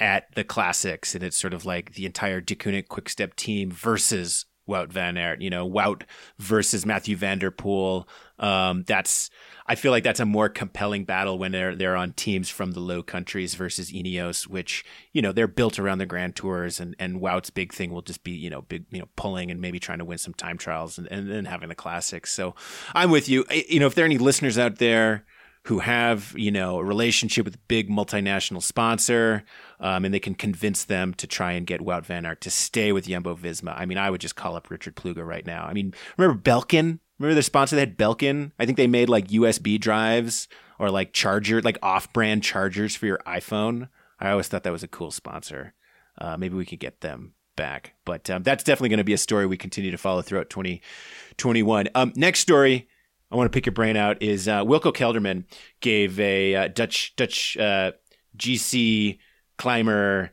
at 0.00 0.34
the 0.34 0.42
classics, 0.42 1.14
and 1.14 1.22
it's 1.22 1.36
sort 1.36 1.54
of 1.54 1.64
like 1.64 1.94
the 1.94 2.04
entire 2.04 2.40
Deceuninck 2.40 2.88
Quickstep 2.88 3.36
team 3.36 3.70
versus 3.70 4.44
Wout 4.68 4.92
Van 4.92 5.16
Aert. 5.16 5.40
You 5.40 5.50
know, 5.50 5.68
Wout 5.68 6.02
versus 6.38 6.86
Mathieu 6.86 7.16
van 7.16 7.38
der 7.38 7.50
Poel. 7.50 8.06
Um, 8.38 8.84
that's 8.86 9.30
I 9.66 9.74
feel 9.74 9.92
like 9.92 10.04
that's 10.04 10.20
a 10.20 10.24
more 10.24 10.48
compelling 10.48 11.04
battle 11.04 11.38
when 11.38 11.52
they're 11.52 11.74
they're 11.74 11.96
on 11.96 12.12
teams 12.12 12.48
from 12.48 12.72
the 12.72 12.80
Low 12.80 13.02
Countries 13.02 13.54
versus 13.54 13.92
Ineos, 13.92 14.46
which 14.46 14.84
you 15.12 15.20
know 15.20 15.32
they're 15.32 15.46
built 15.46 15.78
around 15.78 15.98
the 15.98 16.06
Grand 16.06 16.36
Tours, 16.36 16.80
and 16.80 16.96
and 16.98 17.20
Wout's 17.20 17.50
big 17.50 17.72
thing 17.72 17.92
will 17.92 18.02
just 18.02 18.24
be 18.24 18.30
you 18.30 18.48
know 18.48 18.62
big 18.62 18.84
you 18.90 19.00
know 19.00 19.08
pulling 19.16 19.50
and 19.50 19.60
maybe 19.60 19.78
trying 19.78 19.98
to 19.98 20.04
win 20.04 20.18
some 20.18 20.34
time 20.34 20.56
trials 20.56 20.98
and 20.98 21.06
and 21.10 21.30
then 21.30 21.44
having 21.44 21.68
the 21.68 21.74
classics. 21.74 22.32
So 22.32 22.54
I'm 22.94 23.10
with 23.10 23.28
you. 23.28 23.44
You 23.50 23.80
know, 23.80 23.86
if 23.86 23.94
there 23.94 24.04
are 24.04 24.06
any 24.06 24.18
listeners 24.18 24.56
out 24.58 24.76
there 24.76 25.24
who 25.68 25.80
have 25.80 26.34
you 26.34 26.50
know 26.50 26.78
a 26.78 26.84
relationship 26.84 27.44
with 27.44 27.54
a 27.54 27.60
big 27.68 27.90
multinational 27.90 28.62
sponsor, 28.62 29.44
um, 29.80 30.06
and 30.06 30.14
they 30.14 30.18
can 30.18 30.34
convince 30.34 30.84
them 30.84 31.12
to 31.12 31.26
try 31.26 31.52
and 31.52 31.66
get 31.66 31.82
Wout 31.82 32.06
Van 32.06 32.24
Aert 32.24 32.40
to 32.40 32.50
stay 32.50 32.90
with 32.90 33.06
Jumbo 33.06 33.36
Visma. 33.36 33.78
I 33.78 33.84
mean, 33.84 33.98
I 33.98 34.08
would 34.08 34.22
just 34.22 34.34
call 34.34 34.56
up 34.56 34.70
Richard 34.70 34.96
Plugge 34.96 35.24
right 35.24 35.44
now. 35.44 35.64
I 35.64 35.74
mean, 35.74 35.92
remember 36.16 36.40
Belkin? 36.40 37.00
Remember 37.18 37.34
the 37.34 37.42
sponsor 37.42 37.76
that 37.76 37.88
had 37.88 37.98
Belkin? 37.98 38.52
I 38.58 38.64
think 38.64 38.78
they 38.78 38.86
made 38.86 39.10
like 39.10 39.28
USB 39.28 39.78
drives 39.78 40.48
or 40.78 40.90
like 40.90 41.12
charger, 41.12 41.60
like 41.60 41.78
off-brand 41.82 42.42
chargers 42.42 42.96
for 42.96 43.04
your 43.04 43.18
iPhone. 43.26 43.90
I 44.18 44.30
always 44.30 44.48
thought 44.48 44.62
that 44.62 44.72
was 44.72 44.82
a 44.82 44.88
cool 44.88 45.10
sponsor. 45.10 45.74
Uh, 46.16 46.38
maybe 46.38 46.56
we 46.56 46.64
could 46.64 46.80
get 46.80 47.02
them 47.02 47.34
back. 47.56 47.92
But 48.06 48.30
um, 48.30 48.42
that's 48.42 48.64
definitely 48.64 48.88
going 48.88 48.98
to 48.98 49.04
be 49.04 49.12
a 49.12 49.18
story 49.18 49.46
we 49.46 49.58
continue 49.58 49.90
to 49.90 49.98
follow 49.98 50.22
throughout 50.22 50.48
2021. 50.48 51.88
um, 51.94 52.12
next 52.16 52.40
story 52.40 52.88
I 53.30 53.36
want 53.36 53.50
to 53.50 53.56
pick 53.56 53.66
your 53.66 53.74
brain 53.74 53.96
out 53.96 54.22
is 54.22 54.48
uh, 54.48 54.64
Wilco 54.64 54.92
Kelderman 54.92 55.44
gave 55.80 56.18
a 56.18 56.54
uh, 56.54 56.68
Dutch 56.68 57.14
Dutch 57.16 57.56
uh, 57.58 57.92
GC 58.36 59.18
climber 59.58 60.30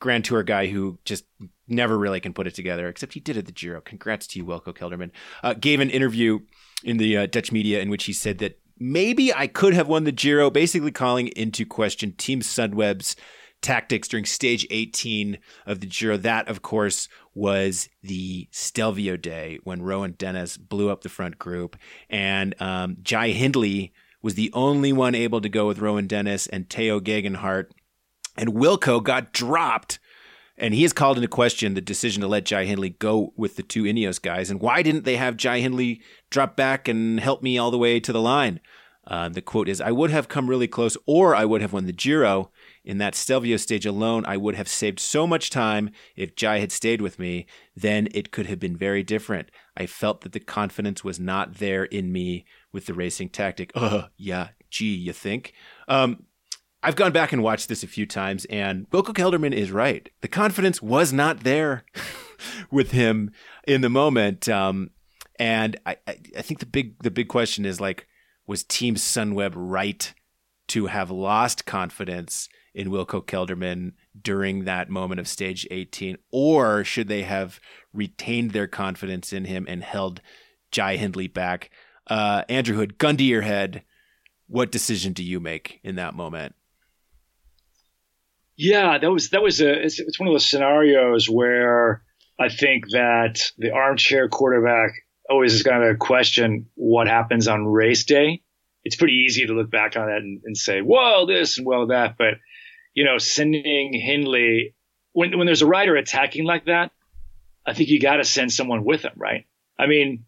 Grand 0.00 0.24
Tour 0.24 0.42
guy 0.42 0.66
who 0.66 0.98
just 1.04 1.24
never 1.68 1.96
really 1.96 2.20
can 2.20 2.32
put 2.32 2.46
it 2.46 2.54
together, 2.54 2.88
except 2.88 3.14
he 3.14 3.20
did 3.20 3.36
at 3.36 3.46
the 3.46 3.52
Giro. 3.52 3.80
Congrats 3.80 4.26
to 4.28 4.38
you, 4.38 4.44
Wilco 4.44 4.74
Kelderman. 4.76 5.10
Uh, 5.42 5.54
gave 5.54 5.80
an 5.80 5.90
interview 5.90 6.40
in 6.82 6.96
the 6.96 7.16
uh, 7.16 7.26
Dutch 7.26 7.52
media 7.52 7.80
in 7.80 7.88
which 7.88 8.04
he 8.04 8.12
said 8.12 8.38
that 8.38 8.60
maybe 8.78 9.32
I 9.32 9.46
could 9.46 9.74
have 9.74 9.88
won 9.88 10.04
the 10.04 10.12
Giro, 10.12 10.50
basically 10.50 10.90
calling 10.90 11.28
into 11.28 11.64
question 11.64 12.12
Team 12.12 12.40
Sunweb's 12.40 13.14
tactics 13.62 14.08
during 14.08 14.24
stage 14.24 14.66
18 14.70 15.38
of 15.66 15.80
the 15.80 15.86
Giro. 15.86 16.16
That, 16.16 16.48
of 16.48 16.62
course, 16.62 17.08
was 17.34 17.88
the 18.02 18.48
Stelvio 18.50 19.16
day 19.16 19.58
when 19.64 19.82
Rohan 19.82 20.12
Dennis 20.12 20.56
blew 20.56 20.90
up 20.90 21.02
the 21.02 21.08
front 21.08 21.38
group. 21.38 21.76
And 22.10 22.60
um, 22.60 22.98
Jai 23.02 23.30
Hindley 23.30 23.92
was 24.20 24.34
the 24.34 24.52
only 24.52 24.92
one 24.92 25.14
able 25.14 25.40
to 25.40 25.48
go 25.48 25.66
with 25.66 25.78
Rohan 25.78 26.06
Dennis 26.06 26.46
and 26.46 26.68
Tao 26.68 27.00
Geoghegan 27.00 27.36
Hart. 27.36 27.72
And 28.36 28.54
Wilco 28.54 29.02
got 29.02 29.32
dropped. 29.32 29.98
And 30.58 30.74
he 30.74 30.82
has 30.82 30.92
called 30.92 31.16
into 31.16 31.28
question 31.28 31.74
the 31.74 31.80
decision 31.80 32.20
to 32.20 32.28
let 32.28 32.44
Jai 32.44 32.66
Hindley 32.66 32.90
go 32.90 33.32
with 33.36 33.56
the 33.56 33.62
two 33.62 33.84
Ineos 33.84 34.20
guys. 34.20 34.50
And 34.50 34.60
why 34.60 34.82
didn't 34.82 35.04
they 35.04 35.16
have 35.16 35.36
Jai 35.36 35.60
Hindley 35.60 36.02
drop 36.30 36.56
back 36.56 36.88
and 36.88 37.18
help 37.18 37.42
me 37.42 37.56
all 37.56 37.70
the 37.70 37.78
way 37.78 37.98
to 37.98 38.12
the 38.12 38.20
line? 38.20 38.60
Uh, 39.06 39.28
the 39.28 39.42
quote 39.42 39.68
is, 39.68 39.80
I 39.80 39.90
would 39.90 40.10
have 40.10 40.28
come 40.28 40.48
really 40.48 40.68
close, 40.68 40.96
or 41.06 41.34
I 41.34 41.44
would 41.44 41.60
have 41.60 41.72
won 41.72 41.86
the 41.86 41.92
Giro. 41.92 42.52
In 42.84 42.98
that 42.98 43.14
Stelvio 43.14 43.56
stage 43.58 43.86
alone, 43.86 44.24
I 44.26 44.36
would 44.36 44.56
have 44.56 44.68
saved 44.68 44.98
so 44.98 45.26
much 45.26 45.50
time 45.50 45.90
if 46.16 46.34
Jai 46.34 46.58
had 46.58 46.72
stayed 46.72 47.00
with 47.00 47.18
me. 47.18 47.46
Then 47.76 48.08
it 48.12 48.32
could 48.32 48.46
have 48.46 48.58
been 48.58 48.76
very 48.76 49.04
different. 49.04 49.50
I 49.76 49.86
felt 49.86 50.22
that 50.22 50.32
the 50.32 50.40
confidence 50.40 51.04
was 51.04 51.20
not 51.20 51.54
there 51.54 51.84
in 51.84 52.10
me 52.10 52.44
with 52.72 52.86
the 52.86 52.94
racing 52.94 53.28
tactic. 53.30 53.72
Uh, 53.82 54.06
yeah, 54.16 54.48
gee, 54.70 54.94
you 54.94 55.12
think? 55.12 55.54
Um, 55.88 56.24
I've 56.84 56.96
gone 56.96 57.12
back 57.12 57.32
and 57.32 57.42
watched 57.42 57.68
this 57.68 57.82
a 57.82 57.88
few 57.88 58.06
times, 58.06 58.44
and 58.46 58.88
Wilco 58.90 59.12
Kelderman 59.12 59.52
is 59.52 59.72
right. 59.72 60.08
The 60.20 60.28
confidence 60.28 60.80
was 60.80 61.12
not 61.12 61.40
there 61.40 61.84
with 62.70 62.92
him 62.92 63.32
in 63.66 63.80
the 63.80 63.88
moment. 63.88 64.48
Um, 64.48 64.90
and 65.38 65.76
I, 65.84 65.96
I 66.06 66.42
think 66.42 66.60
the 66.60 66.66
big 66.66 67.02
the 67.02 67.10
big 67.10 67.28
question 67.28 67.64
is 67.64 67.80
like, 67.80 68.06
was 68.46 68.62
Team 68.62 68.94
Sunweb 68.94 69.52
right 69.56 70.14
to 70.68 70.86
have 70.86 71.10
lost 71.10 71.66
confidence 71.66 72.48
in 72.74 72.88
Wilco 72.88 73.24
Kelderman 73.24 73.92
during 74.20 74.64
that 74.64 74.88
moment 74.88 75.20
of 75.20 75.28
stage 75.28 75.66
18? 75.70 76.16
Or 76.30 76.84
should 76.84 77.08
they 77.08 77.22
have 77.22 77.60
retained 77.92 78.52
their 78.52 78.66
confidence 78.66 79.32
in 79.32 79.44
him 79.44 79.66
and 79.68 79.82
held 79.82 80.20
Jai 80.70 80.96
Hindley 80.96 81.28
back? 81.28 81.70
Uh, 82.06 82.42
Andrew 82.48 82.76
Hood, 82.76 82.98
gun 82.98 83.16
to 83.16 83.24
your 83.24 83.42
head, 83.42 83.84
what 84.46 84.72
decision 84.72 85.12
do 85.12 85.22
you 85.22 85.40
make 85.40 85.80
in 85.82 85.96
that 85.96 86.14
moment? 86.14 86.54
Yeah, 88.56 88.98
that 88.98 89.10
was 89.10 89.30
that 89.30 89.42
was 89.42 89.60
a 89.60 89.84
it's, 89.84 89.98
it's 89.98 90.20
one 90.20 90.28
of 90.28 90.34
those 90.34 90.46
scenarios 90.46 91.28
where 91.28 92.02
I 92.38 92.48
think 92.48 92.90
that 92.90 93.40
the 93.56 93.72
armchair 93.72 94.28
quarterback 94.28 94.92
always 95.28 95.54
is 95.54 95.62
going 95.62 95.80
to 95.80 95.96
question 95.96 96.66
what 96.74 97.08
happens 97.08 97.48
on 97.48 97.66
race 97.66 98.04
day. 98.04 98.42
It's 98.84 98.96
pretty 98.96 99.24
easy 99.26 99.46
to 99.46 99.52
look 99.52 99.70
back 99.70 99.96
on 99.96 100.06
that 100.06 100.18
and, 100.18 100.40
and 100.44 100.56
say, 100.56 100.82
"Well, 100.82 101.26
this 101.26 101.58
and 101.58 101.66
well 101.66 101.86
that," 101.88 102.16
but 102.18 102.34
you 102.94 103.04
know, 103.04 103.18
sending 103.18 103.92
Hindley 103.94 104.74
when 105.12 105.36
when 105.38 105.46
there's 105.46 105.62
a 105.62 105.66
rider 105.66 105.96
attacking 105.96 106.44
like 106.44 106.66
that, 106.66 106.90
I 107.66 107.74
think 107.74 107.88
you 107.88 108.00
got 108.00 108.16
to 108.16 108.24
send 108.24 108.52
someone 108.52 108.84
with 108.84 109.02
him, 109.02 109.12
right? 109.16 109.46
I 109.78 109.86
mean, 109.86 110.24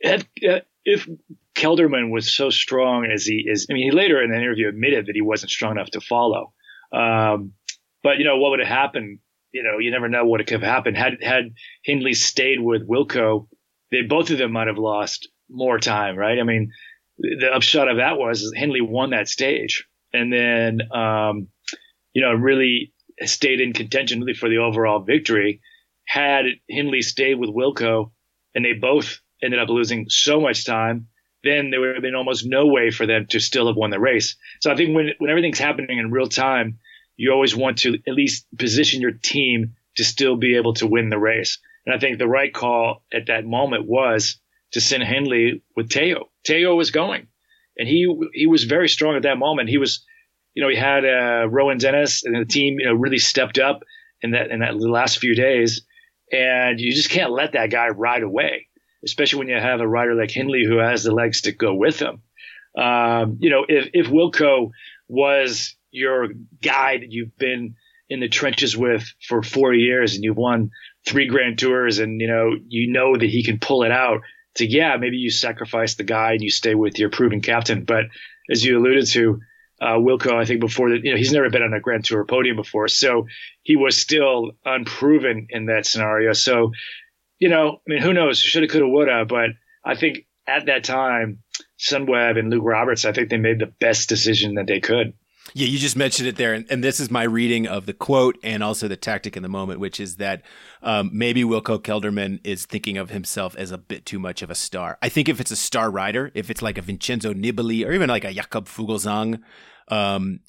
if, 0.00 0.24
if 0.84 1.08
Kelderman 1.54 2.10
was 2.10 2.34
so 2.34 2.50
strong 2.50 3.06
as 3.12 3.24
he 3.24 3.44
is, 3.46 3.66
I 3.70 3.74
mean, 3.74 3.84
he 3.84 3.90
later 3.90 4.22
in 4.22 4.30
the 4.30 4.36
interview 4.36 4.68
admitted 4.68 5.06
that 5.06 5.14
he 5.14 5.22
wasn't 5.22 5.50
strong 5.50 5.72
enough 5.72 5.90
to 5.90 6.00
follow. 6.00 6.52
Um, 6.92 7.52
but 8.02 8.18
you 8.18 8.24
know, 8.24 8.38
what 8.38 8.50
would 8.50 8.60
have 8.60 8.68
happened? 8.68 9.20
You 9.52 9.62
know, 9.62 9.78
you 9.78 9.90
never 9.90 10.08
know 10.08 10.24
what 10.24 10.40
could 10.46 10.60
have 10.60 10.68
happened 10.68 10.96
had 10.96 11.18
had 11.22 11.54
Hindley 11.84 12.14
stayed 12.14 12.60
with 12.60 12.86
Wilco. 12.86 13.48
They 13.90 14.02
both 14.02 14.30
of 14.30 14.38
them 14.38 14.52
might 14.52 14.66
have 14.66 14.78
lost 14.78 15.28
more 15.48 15.78
time, 15.78 16.16
right? 16.16 16.38
I 16.38 16.42
mean, 16.42 16.72
the 17.18 17.50
upshot 17.54 17.88
of 17.88 17.98
that 17.98 18.18
was 18.18 18.52
Hindley 18.54 18.80
won 18.80 19.10
that 19.10 19.28
stage, 19.28 19.86
and 20.12 20.32
then 20.32 20.80
um, 20.92 21.48
you 22.12 22.22
know 22.22 22.32
really 22.32 22.92
stayed 23.22 23.60
in 23.60 23.72
contention 23.72 24.20
really 24.20 24.34
for 24.34 24.48
the 24.48 24.58
overall 24.58 25.00
victory. 25.00 25.60
Had 26.06 26.44
Hindley 26.68 27.02
stayed 27.02 27.38
with 27.38 27.50
Wilco, 27.50 28.12
and 28.54 28.64
they 28.64 28.72
both 28.72 29.20
ended 29.42 29.60
up 29.60 29.68
losing 29.68 30.08
so 30.08 30.40
much 30.40 30.64
time, 30.64 31.08
then 31.42 31.70
there 31.70 31.80
would 31.80 31.94
have 31.94 32.02
been 32.02 32.14
almost 32.14 32.46
no 32.46 32.66
way 32.66 32.90
for 32.90 33.06
them 33.06 33.26
to 33.30 33.40
still 33.40 33.66
have 33.66 33.76
won 33.76 33.90
the 33.90 34.00
race. 34.00 34.36
So 34.60 34.72
I 34.72 34.76
think 34.76 34.94
when 34.94 35.10
when 35.18 35.30
everything's 35.30 35.58
happening 35.58 35.98
in 35.98 36.10
real 36.10 36.28
time, 36.28 36.78
you 37.16 37.32
always 37.32 37.54
want 37.54 37.78
to 37.78 37.94
at 38.06 38.14
least 38.14 38.46
position 38.58 39.00
your 39.00 39.12
team 39.12 39.74
to 39.96 40.04
still 40.04 40.36
be 40.36 40.56
able 40.56 40.74
to 40.74 40.86
win 40.86 41.10
the 41.10 41.18
race. 41.18 41.58
And 41.86 41.94
I 41.94 41.98
think 41.98 42.18
the 42.18 42.28
right 42.28 42.52
call 42.52 43.02
at 43.12 43.26
that 43.26 43.44
moment 43.44 43.86
was 43.86 44.40
to 44.74 44.80
send 44.80 45.04
Hindley 45.04 45.62
with 45.76 45.88
Tao. 45.88 46.28
Tao 46.44 46.74
was 46.74 46.90
going, 46.90 47.28
and 47.78 47.88
he 47.88 48.12
he 48.32 48.46
was 48.46 48.64
very 48.64 48.88
strong 48.88 49.16
at 49.16 49.22
that 49.22 49.38
moment. 49.38 49.70
He 49.70 49.78
was, 49.78 50.04
you 50.52 50.62
know, 50.62 50.68
he 50.68 50.76
had 50.76 51.04
uh, 51.04 51.48
Rohan 51.48 51.78
Dennis, 51.78 52.24
and 52.24 52.34
the 52.34 52.44
team, 52.44 52.78
you 52.80 52.86
know, 52.86 52.94
really 52.94 53.18
stepped 53.18 53.58
up 53.58 53.84
in 54.20 54.32
that 54.32 54.50
in 54.50 54.60
that 54.60 54.76
last 54.76 55.18
few 55.18 55.34
days. 55.34 55.82
And 56.32 56.80
you 56.80 56.92
just 56.92 57.10
can't 57.10 57.30
let 57.30 57.52
that 57.52 57.70
guy 57.70 57.88
ride 57.88 58.24
away, 58.24 58.66
especially 59.04 59.38
when 59.38 59.48
you 59.48 59.54
have 59.54 59.80
a 59.80 59.88
rider 59.88 60.14
like 60.14 60.30
Hindley 60.30 60.64
who 60.66 60.78
has 60.78 61.04
the 61.04 61.12
legs 61.12 61.42
to 61.42 61.52
go 61.52 61.74
with 61.74 62.00
him. 62.00 62.22
Um, 62.76 63.38
you 63.40 63.50
know, 63.50 63.64
if 63.68 63.90
if 63.92 64.06
Wilco 64.06 64.70
was 65.06 65.76
your 65.92 66.28
guy 66.60 66.98
that 66.98 67.12
you've 67.12 67.36
been 67.36 67.76
in 68.08 68.18
the 68.18 68.28
trenches 68.28 68.76
with 68.76 69.04
for 69.28 69.42
four 69.42 69.72
years 69.72 70.14
and 70.14 70.24
you've 70.24 70.36
won 70.36 70.70
three 71.06 71.28
grand 71.28 71.58
tours 71.58 72.00
and 72.00 72.20
you 72.20 72.26
know 72.26 72.50
you 72.66 72.90
know 72.90 73.16
that 73.16 73.30
he 73.30 73.44
can 73.44 73.58
pull 73.58 73.84
it 73.84 73.92
out 73.92 74.20
to 74.56 74.66
yeah 74.66 74.96
maybe 74.96 75.16
you 75.16 75.30
sacrifice 75.30 75.94
the 75.94 76.04
guy 76.04 76.32
and 76.32 76.42
you 76.42 76.50
stay 76.50 76.74
with 76.74 76.98
your 76.98 77.10
proven 77.10 77.40
captain. 77.40 77.84
But 77.84 78.04
as 78.50 78.64
you 78.64 78.78
alluded 78.78 79.06
to 79.08 79.40
uh, 79.80 79.96
Wilco 79.96 80.34
I 80.34 80.44
think 80.44 80.60
before 80.60 80.90
that 80.90 81.04
you 81.04 81.12
know 81.12 81.16
he's 81.16 81.32
never 81.32 81.50
been 81.50 81.62
on 81.62 81.74
a 81.74 81.80
grand 81.80 82.04
tour 82.04 82.24
podium 82.24 82.56
before. 82.56 82.88
So 82.88 83.26
he 83.62 83.76
was 83.76 83.96
still 83.96 84.52
unproven 84.64 85.48
in 85.50 85.66
that 85.66 85.86
scenario. 85.86 86.32
So 86.32 86.72
you 87.38 87.48
know 87.48 87.80
I 87.88 87.90
mean 87.90 88.02
who 88.02 88.12
knows? 88.12 88.38
Shoulda 88.38 88.68
coulda 88.68 88.88
woulda. 88.88 89.24
But 89.26 89.50
I 89.84 89.94
think 89.96 90.26
at 90.46 90.66
that 90.66 90.84
time 90.84 91.42
Sunweb 91.78 92.38
and 92.38 92.50
Luke 92.50 92.64
Roberts 92.64 93.04
I 93.04 93.12
think 93.12 93.30
they 93.30 93.38
made 93.38 93.58
the 93.58 93.72
best 93.80 94.08
decision 94.08 94.54
that 94.54 94.66
they 94.66 94.80
could 94.80 95.14
yeah, 95.52 95.66
you 95.66 95.78
just 95.78 95.96
mentioned 95.96 96.26
it 96.26 96.36
there, 96.36 96.54
and, 96.54 96.66
and, 96.70 96.82
this 96.82 96.98
is 96.98 97.10
my 97.10 97.22
reading 97.22 97.66
of 97.66 97.84
the 97.84 97.92
quote 97.92 98.38
and 98.42 98.62
also 98.62 98.88
the 98.88 98.96
tactic 98.96 99.36
in 99.36 99.42
the 99.42 99.48
moment, 99.48 99.78
which 99.78 100.00
is 100.00 100.16
that 100.16 100.42
um, 100.82 101.10
maybe 101.12 101.42
Wilco 101.42 101.78
Kelderman 101.78 102.40
is 102.44 102.64
thinking 102.64 102.96
of 102.96 103.10
himself 103.10 103.54
as 103.56 103.70
a 103.70 103.76
bit 103.76 104.06
too 104.06 104.18
much 104.18 104.40
of 104.40 104.50
a 104.50 104.54
star. 104.54 104.96
I 105.02 105.10
think 105.10 105.28
if 105.28 105.40
it's 105.40 105.50
a 105.50 105.56
star 105.56 105.90
rider, 105.90 106.32
if 106.34 106.48
it's 106.48 106.62
like 106.62 106.78
a 106.78 106.82
Vincenzo 106.82 107.34
Nibali 107.34 107.86
or 107.86 107.92
even 107.92 108.08
like 108.08 108.24
a 108.24 108.32
Jakob 108.32 108.66
Fuglsang, 108.66 109.42
um, 109.88 110.40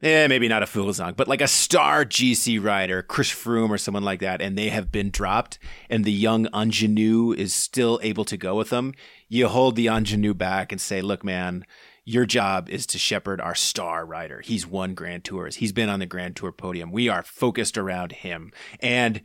eh, 0.00 0.28
maybe 0.28 0.46
not 0.46 0.62
a 0.62 0.66
Fuglsang, 0.66 1.16
but 1.16 1.26
like 1.26 1.40
a 1.40 1.48
star 1.48 2.04
GC 2.04 2.62
rider, 2.62 3.02
Chris 3.02 3.30
Froome 3.30 3.70
or 3.70 3.78
someone 3.78 4.04
like 4.04 4.20
that, 4.20 4.40
and 4.40 4.56
they 4.56 4.68
have 4.68 4.92
been 4.92 5.10
dropped, 5.10 5.58
and 5.88 6.04
the 6.04 6.12
young 6.12 6.46
ingenue 6.54 7.32
is 7.32 7.52
still 7.52 7.98
able 8.02 8.24
to 8.24 8.36
go 8.36 8.54
with 8.54 8.70
them, 8.70 8.94
you 9.28 9.48
hold 9.48 9.74
the 9.74 9.88
ingenue 9.88 10.34
back 10.34 10.70
and 10.70 10.80
say, 10.80 11.00
look, 11.02 11.24
man, 11.24 11.64
your 12.04 12.26
job 12.26 12.68
is 12.68 12.86
to 12.86 12.98
shepherd 12.98 13.40
our 13.40 13.54
star 13.54 14.04
rider. 14.04 14.40
He's 14.40 14.66
won 14.66 14.94
Grand 14.94 15.24
Tours. 15.24 15.56
He's 15.56 15.72
been 15.72 15.88
on 15.88 16.00
the 16.00 16.06
Grand 16.06 16.36
Tour 16.36 16.52
podium. 16.52 16.92
We 16.92 17.08
are 17.08 17.22
focused 17.22 17.76
around 17.78 18.12
him. 18.12 18.52
And 18.80 19.22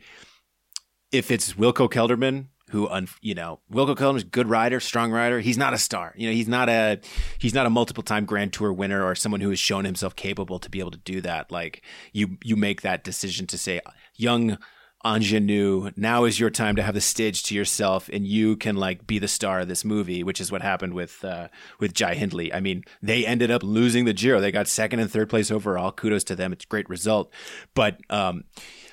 if 1.12 1.30
it's 1.30 1.54
Wilco 1.54 1.90
Kelderman, 1.90 2.46
who 2.70 2.88
you 3.20 3.34
know 3.34 3.60
Wilco 3.72 3.96
Kelderman's 3.96 4.24
good 4.24 4.48
rider, 4.48 4.80
strong 4.80 5.12
rider. 5.12 5.40
He's 5.40 5.58
not 5.58 5.72
a 5.72 5.78
star. 5.78 6.14
You 6.16 6.28
know, 6.28 6.32
he's 6.34 6.48
not 6.48 6.68
a 6.68 7.00
he's 7.38 7.54
not 7.54 7.66
a 7.66 7.70
multiple 7.70 8.02
time 8.02 8.24
Grand 8.24 8.52
Tour 8.52 8.72
winner 8.72 9.04
or 9.04 9.14
someone 9.14 9.40
who 9.40 9.50
has 9.50 9.58
shown 9.58 9.84
himself 9.84 10.16
capable 10.16 10.58
to 10.58 10.68
be 10.68 10.80
able 10.80 10.90
to 10.90 10.98
do 10.98 11.20
that. 11.20 11.52
Like 11.52 11.82
you 12.12 12.38
you 12.42 12.56
make 12.56 12.82
that 12.82 13.04
decision 13.04 13.46
to 13.48 13.58
say 13.58 13.80
young 14.16 14.58
ingenue 15.14 15.90
now 15.96 16.24
is 16.24 16.40
your 16.40 16.50
time 16.50 16.76
to 16.76 16.82
have 16.82 16.94
the 16.94 17.00
stage 17.00 17.42
to 17.44 17.54
yourself 17.54 18.08
and 18.12 18.26
you 18.26 18.56
can 18.56 18.76
like 18.76 19.06
be 19.06 19.18
the 19.18 19.28
star 19.28 19.60
of 19.60 19.68
this 19.68 19.84
movie 19.84 20.22
which 20.22 20.40
is 20.40 20.50
what 20.50 20.62
happened 20.62 20.94
with 20.94 21.24
uh, 21.24 21.48
with 21.78 21.94
jai 21.94 22.14
hindley. 22.14 22.52
I 22.52 22.60
mean 22.60 22.84
they 23.02 23.26
ended 23.26 23.50
up 23.50 23.62
losing 23.62 24.04
the 24.04 24.12
giro. 24.12 24.40
They 24.40 24.52
got 24.52 24.68
second 24.68 25.00
and 25.00 25.10
third 25.10 25.28
place 25.28 25.50
overall. 25.50 25.92
Kudos 25.92 26.24
to 26.24 26.36
them. 26.36 26.52
It's 26.52 26.64
a 26.64 26.68
great 26.68 26.88
result. 26.88 27.32
But 27.74 27.98
um 28.10 28.44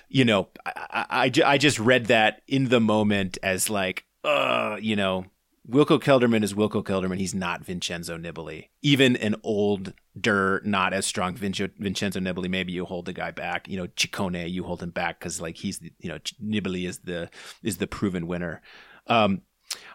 you 0.10 0.26
know 0.26 0.50
I, 0.66 1.06
I, 1.10 1.32
I 1.46 1.58
just 1.58 1.80
read 1.80 2.06
that 2.08 2.42
in 2.48 2.70
the 2.70 2.80
moment 2.80 3.38
as 3.42 3.70
like 3.70 4.06
uh 4.24 4.78
you 4.80 4.96
know 4.96 5.26
Wilco 5.70 5.98
Kelderman 5.98 6.44
is 6.44 6.54
Wilco 6.54 6.84
Kelderman. 6.84 7.18
He's 7.18 7.34
not 7.34 7.64
Vincenzo 7.64 8.18
Nibali. 8.18 8.68
Even 8.82 9.16
an 9.16 9.36
older, 9.44 10.62
not 10.66 10.94
as 10.94 11.06
strong 11.06 11.36
Vincenzo 11.36 12.20
Nibali, 12.20 12.50
maybe 12.50 12.74
you 12.74 12.84
hold 12.84 13.06
the 13.06 13.14
guy 13.14 13.32
back. 13.32 13.70
You 13.70 13.78
know, 13.78 13.88
Ciccone, 13.88 14.52
you 14.52 14.64
hold 14.64 14.84
him 14.84 14.90
back 14.90 15.20
because 15.20 15.40
like 15.40 15.56
he's, 15.56 15.82
you 15.82 16.10
know, 16.10 16.18
Nibali 16.44 16.88
is 16.88 17.00
the 17.00 17.30
is 17.64 17.78
the 17.78 17.88
proven 17.88 18.28
winner. 18.28 18.62
Um, 19.08 19.42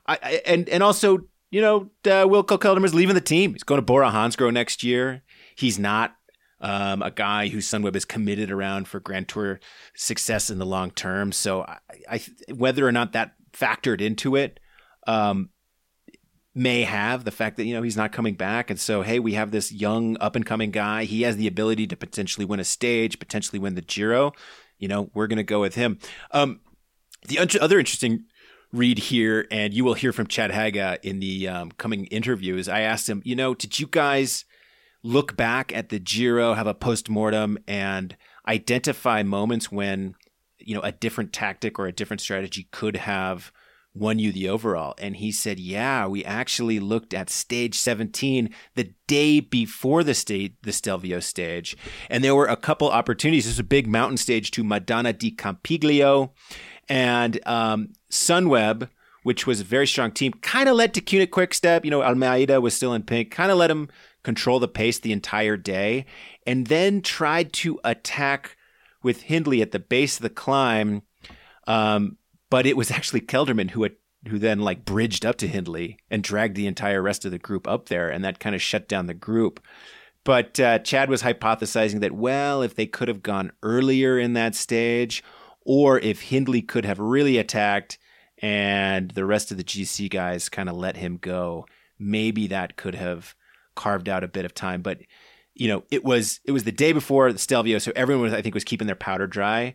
I, 0.06 0.18
I 0.22 0.30
and 0.46 0.68
and 0.70 0.82
also 0.82 1.18
you 1.50 1.60
know 1.60 1.90
uh, 2.06 2.24
Wilco 2.24 2.58
Kelderman 2.58 2.86
is 2.86 2.94
leaving 2.94 3.14
the 3.14 3.20
team. 3.20 3.52
He's 3.52 3.62
going 3.62 3.78
to 3.78 3.82
Bora 3.82 4.10
Hansgrohe 4.10 4.52
next 4.52 4.82
year. 4.82 5.22
He's 5.54 5.78
not 5.78 6.16
um, 6.62 7.02
a 7.02 7.10
guy 7.10 7.48
who 7.48 7.58
Sunweb 7.58 7.94
is 7.94 8.06
committed 8.06 8.50
around 8.50 8.88
for 8.88 9.00
Grand 9.00 9.28
Tour 9.28 9.60
success 9.94 10.48
in 10.48 10.58
the 10.58 10.66
long 10.66 10.92
term. 10.92 11.30
So 11.30 11.62
I, 11.62 11.78
I 12.10 12.20
whether 12.54 12.88
or 12.88 12.92
not 12.92 13.12
that 13.12 13.34
factored 13.52 14.00
into 14.00 14.34
it. 14.34 14.60
Um, 15.06 15.50
may 16.58 16.82
have 16.82 17.24
the 17.24 17.30
fact 17.30 17.56
that 17.56 17.64
you 17.64 17.74
know 17.74 17.82
he's 17.82 17.96
not 17.96 18.12
coming 18.12 18.34
back. 18.34 18.70
And 18.70 18.78
so 18.78 19.02
hey 19.02 19.18
we 19.18 19.34
have 19.34 19.50
this 19.50 19.72
young 19.72 20.16
up 20.18 20.36
and 20.36 20.44
coming 20.44 20.70
guy. 20.70 21.04
He 21.04 21.22
has 21.22 21.36
the 21.36 21.46
ability 21.46 21.86
to 21.86 21.96
potentially 21.96 22.44
win 22.44 22.60
a 22.60 22.64
stage 22.64 23.18
potentially 23.18 23.58
win 23.58 23.74
the 23.74 23.82
giro. 23.82 24.32
You 24.78 24.88
know 24.88 25.10
we're 25.14 25.26
going 25.26 25.38
to 25.38 25.44
go 25.44 25.60
with 25.60 25.74
him. 25.74 25.98
Um, 26.32 26.60
the 27.26 27.38
other 27.60 27.78
interesting 27.78 28.24
read 28.72 28.98
here 28.98 29.46
and 29.50 29.72
you 29.72 29.84
will 29.84 29.94
hear 29.94 30.12
from 30.12 30.26
chad 30.26 30.50
haga 30.50 30.98
in 31.02 31.20
the 31.20 31.48
um, 31.48 31.70
coming 31.72 32.04
interviews 32.06 32.68
i 32.68 32.80
asked 32.80 33.08
him 33.08 33.22
you 33.24 33.34
know 33.34 33.54
did 33.54 33.78
you 33.80 33.86
guys 33.86 34.44
look 35.02 35.36
back 35.36 35.74
at 35.74 35.88
the 35.88 35.98
giro 35.98 36.52
have 36.52 36.66
a 36.66 36.74
post-mortem 36.74 37.56
and 37.66 38.14
identify 38.46 39.22
moments 39.22 39.72
when 39.72 40.14
you 40.58 40.74
know 40.74 40.82
a 40.82 40.92
different 40.92 41.32
tactic 41.32 41.78
or 41.78 41.86
a 41.86 41.92
different 41.92 42.20
strategy 42.20 42.68
could 42.70 42.96
have 42.96 43.52
won 43.94 44.18
you 44.18 44.32
the 44.32 44.48
overall? 44.48 44.94
And 44.98 45.16
he 45.16 45.32
said, 45.32 45.58
Yeah, 45.58 46.06
we 46.06 46.24
actually 46.24 46.80
looked 46.80 47.14
at 47.14 47.30
stage 47.30 47.74
17 47.74 48.50
the 48.74 48.94
day 49.06 49.40
before 49.40 50.04
the 50.04 50.14
state 50.14 50.62
the 50.62 50.72
Stelvio 50.72 51.20
stage. 51.20 51.76
And 52.08 52.22
there 52.22 52.34
were 52.34 52.46
a 52.46 52.56
couple 52.56 52.90
opportunities. 52.90 53.44
There's 53.44 53.58
a 53.58 53.64
big 53.64 53.86
mountain 53.86 54.16
stage 54.16 54.50
to 54.52 54.64
Madonna 54.64 55.12
di 55.12 55.30
Campiglio 55.30 56.32
and 56.88 57.38
um, 57.46 57.92
Sunweb, 58.10 58.88
which 59.22 59.46
was 59.46 59.60
a 59.60 59.64
very 59.64 59.86
strong 59.86 60.10
team, 60.10 60.32
kind 60.40 60.68
of 60.68 60.76
led 60.76 60.94
to 60.94 61.00
Quick 61.00 61.30
Quickstep. 61.30 61.84
You 61.84 61.90
know, 61.90 62.02
Almeida 62.02 62.60
was 62.60 62.74
still 62.74 62.94
in 62.94 63.02
pink, 63.02 63.30
kind 63.30 63.50
of 63.50 63.58
let 63.58 63.70
him 63.70 63.88
control 64.22 64.58
the 64.58 64.68
pace 64.68 64.98
the 64.98 65.12
entire 65.12 65.56
day, 65.56 66.06
and 66.46 66.66
then 66.66 67.02
tried 67.02 67.52
to 67.54 67.80
attack 67.84 68.56
with 69.02 69.22
Hindley 69.22 69.62
at 69.62 69.72
the 69.72 69.78
base 69.78 70.16
of 70.16 70.22
the 70.22 70.30
climb. 70.30 71.02
Um, 71.66 72.16
but 72.50 72.66
it 72.66 72.76
was 72.76 72.90
actually 72.90 73.20
Kelderman 73.20 73.70
who 73.70 73.82
had, 73.82 73.96
who 74.28 74.38
then 74.38 74.60
like 74.60 74.84
bridged 74.84 75.24
up 75.24 75.36
to 75.36 75.48
Hindley 75.48 75.98
and 76.10 76.22
dragged 76.22 76.56
the 76.56 76.66
entire 76.66 77.02
rest 77.02 77.24
of 77.24 77.30
the 77.30 77.38
group 77.38 77.68
up 77.68 77.88
there, 77.88 78.08
and 78.10 78.24
that 78.24 78.40
kind 78.40 78.54
of 78.54 78.62
shut 78.62 78.88
down 78.88 79.06
the 79.06 79.14
group. 79.14 79.60
But 80.24 80.60
uh, 80.60 80.80
Chad 80.80 81.08
was 81.08 81.22
hypothesizing 81.22 82.00
that, 82.00 82.12
well, 82.12 82.60
if 82.62 82.74
they 82.74 82.86
could 82.86 83.08
have 83.08 83.22
gone 83.22 83.52
earlier 83.62 84.18
in 84.18 84.34
that 84.34 84.54
stage, 84.54 85.22
or 85.64 85.98
if 86.00 86.22
Hindley 86.22 86.62
could 86.62 86.84
have 86.84 86.98
really 86.98 87.38
attacked 87.38 87.98
and 88.38 89.10
the 89.12 89.24
rest 89.24 89.50
of 89.50 89.56
the 89.56 89.64
GC 89.64 90.10
guys 90.10 90.48
kind 90.48 90.68
of 90.68 90.76
let 90.76 90.96
him 90.96 91.18
go, 91.18 91.66
maybe 91.98 92.46
that 92.48 92.76
could 92.76 92.94
have 92.94 93.34
carved 93.74 94.08
out 94.08 94.24
a 94.24 94.28
bit 94.28 94.44
of 94.44 94.54
time. 94.54 94.82
But 94.82 94.98
you 95.54 95.68
know, 95.68 95.82
it 95.90 96.04
was 96.04 96.40
it 96.44 96.52
was 96.52 96.64
the 96.64 96.72
day 96.72 96.92
before 96.92 97.32
the 97.32 97.38
Stelvio, 97.38 97.78
so 97.78 97.92
everyone 97.96 98.24
was 98.24 98.32
I 98.32 98.42
think 98.42 98.54
was 98.54 98.64
keeping 98.64 98.86
their 98.86 98.96
powder 98.96 99.26
dry. 99.26 99.74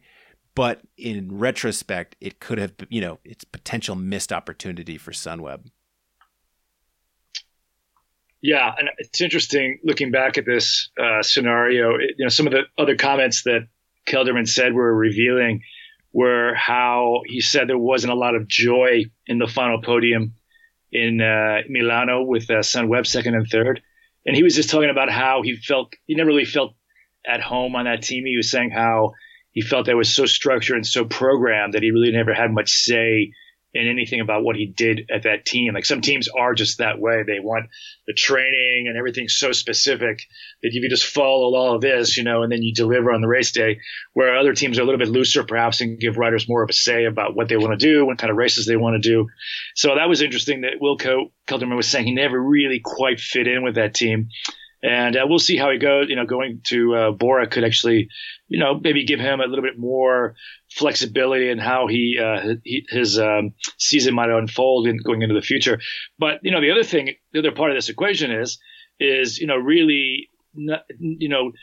But 0.56 0.82
in 0.98 1.40
retrospect, 1.40 2.16
it 2.22 2.40
could 2.40 2.58
have 2.58 2.74
you 2.90 3.02
know 3.02 3.20
it's 3.24 3.44
potential 3.44 3.96
missed 3.96 4.32
opportunity 4.32 4.98
for 4.98 5.12
Sunweb. 5.12 5.66
Yeah, 8.42 8.70
and 8.78 8.90
it's 8.98 9.22
interesting 9.22 9.80
looking 9.86 10.12
back 10.12 10.38
at 10.38 10.46
this 10.46 10.90
uh, 11.02 11.24
scenario. 11.24 11.96
It, 11.96 12.16
you 12.18 12.26
know, 12.26 12.30
some 12.30 12.46
of 12.46 12.52
the 12.52 12.64
other 12.78 12.98
comments 12.98 13.44
that 13.44 13.68
Kelderman 14.06 14.48
said 14.48 14.74
were 14.74 14.94
revealing 14.94 15.62
were 16.12 16.54
how 16.54 17.22
he 17.26 17.40
said 17.40 17.70
there 17.70 17.78
wasn't 17.78 18.12
a 18.12 18.18
lot 18.18 18.36
of 18.36 18.48
joy 18.48 19.06
in 19.26 19.40
the 19.40 19.48
final 19.48 19.82
podium 19.82 20.36
in 20.92 21.22
uh, 21.22 21.62
Milano 21.70 22.24
with 22.24 22.50
uh, 22.50 22.56
Sunweb 22.56 23.08
second 23.08 23.34
and 23.34 23.48
third, 23.48 23.82
and 24.26 24.36
he 24.36 24.44
was 24.44 24.56
just 24.56 24.70
talking 24.70 24.90
about 24.90 25.10
how 25.10 25.42
he 25.42 25.56
felt 25.56 25.94
he 26.06 26.14
never 26.14 26.28
really 26.28 26.46
felt 26.46 26.76
at 27.26 27.42
home 27.42 27.78
on 27.78 27.86
that 27.86 28.04
team. 28.04 28.26
He 28.26 28.36
was 28.36 28.52
saying 28.52 28.72
how 28.72 29.14
he 29.54 29.62
felt 29.62 29.86
that 29.86 29.96
was 29.96 30.14
so 30.14 30.26
structured 30.26 30.76
and 30.76 30.86
so 30.86 31.06
programmed 31.06 31.74
that 31.74 31.84
he 31.84 31.92
really 31.92 32.12
never 32.12 32.34
had 32.34 32.52
much 32.52 32.72
say 32.72 33.32
in 33.74 33.88
anything 33.88 34.20
about 34.20 34.44
what 34.44 34.56
he 34.56 34.68
did 34.68 35.10
at 35.12 35.24
that 35.24 35.46
team. 35.46 35.74
Like 35.74 35.86
some 35.86 36.02
teams 36.02 36.28
are 36.28 36.54
just 36.54 36.78
that 36.78 37.00
way. 37.00 37.24
They 37.26 37.40
want 37.40 37.70
the 38.06 38.14
training 38.14 38.86
and 38.88 38.98
everything 38.98 39.28
so 39.28 39.52
specific 39.52 40.22
that 40.62 40.68
if 40.68 40.76
you 40.76 40.88
just 40.90 41.06
follow 41.06 41.56
all 41.56 41.76
of 41.76 41.82
this, 41.82 42.16
you 42.16 42.24
know, 42.24 42.44
and 42.44 42.52
then 42.52 42.62
you 42.62 42.74
deliver 42.74 43.12
on 43.12 43.22
the 43.22 43.28
race 43.28 43.52
day, 43.52 43.80
where 44.14 44.38
other 44.38 44.54
teams 44.54 44.78
are 44.78 44.84
a 44.84 44.86
little 44.86 45.00
bit 45.00 45.08
looser 45.08 45.44
perhaps 45.44 45.82
and 45.82 46.00
give 46.00 46.18
riders 46.18 46.48
more 46.48 46.62
of 46.62 46.70
a 46.70 46.74
say 46.74 47.06
about 47.06 47.36
what 47.36 47.50
they 47.50 47.58
want 47.58 47.72
to 47.72 47.84
do, 47.84 48.06
what 48.06 48.20
kind 48.20 48.30
of 48.30 48.38
races 48.38 48.68
they 48.68 48.78
want 48.78 49.02
to 49.02 49.10
do. 49.10 49.28
So 49.76 49.96
that 49.96 50.10
was 50.10 50.22
interesting 50.22 50.62
that 50.62 50.80
Wilco 50.80 51.32
Kelderman 51.48 51.76
was 51.76 51.88
saying 51.88 52.06
he 52.06 52.14
never 52.14 52.40
really 52.40 52.80
quite 52.84 53.20
fit 53.20 53.48
in 53.48 53.64
with 53.64 53.76
that 53.76 53.96
team. 53.96 54.30
And 54.84 55.16
uh, 55.16 55.26
we'll 55.28 55.40
see 55.40 55.56
how 55.56 55.72
he 55.72 55.78
goes. 55.78 56.10
You 56.10 56.18
know, 56.18 56.26
going 56.26 56.60
to 56.66 56.96
uh, 56.96 57.12
Bora 57.12 57.48
could 57.48 57.64
actually, 57.64 58.10
you 58.50 58.60
know, 58.60 58.80
maybe 58.80 59.06
give 59.06 59.20
him 59.20 59.40
a 59.40 59.46
little 59.46 59.64
bit 59.64 59.80
more 59.80 60.36
flexibility 60.72 61.50
in 61.50 61.58
how 61.58 61.88
he, 61.88 62.20
uh, 62.22 62.56
he 62.64 62.86
his 62.90 63.18
um, 63.18 63.54
season 63.78 64.14
might 64.14 64.30
unfold 64.30 64.88
in 64.88 64.98
going 64.98 65.22
into 65.22 65.36
the 65.36 65.42
future. 65.42 65.80
But 66.20 66.40
you 66.44 66.52
know, 66.52 66.60
the 66.60 66.72
other 66.72 66.84
thing, 66.84 67.12
the 67.32 67.40
other 67.40 67.54
part 67.54 67.72
of 67.72 67.78
this 67.78 67.88
equation 67.88 68.32
is, 68.32 68.60
is 69.00 69.40
you 69.40 69.48
know, 69.48 69.56
really, 69.56 70.30
you 70.54 71.30
know, 71.30 71.54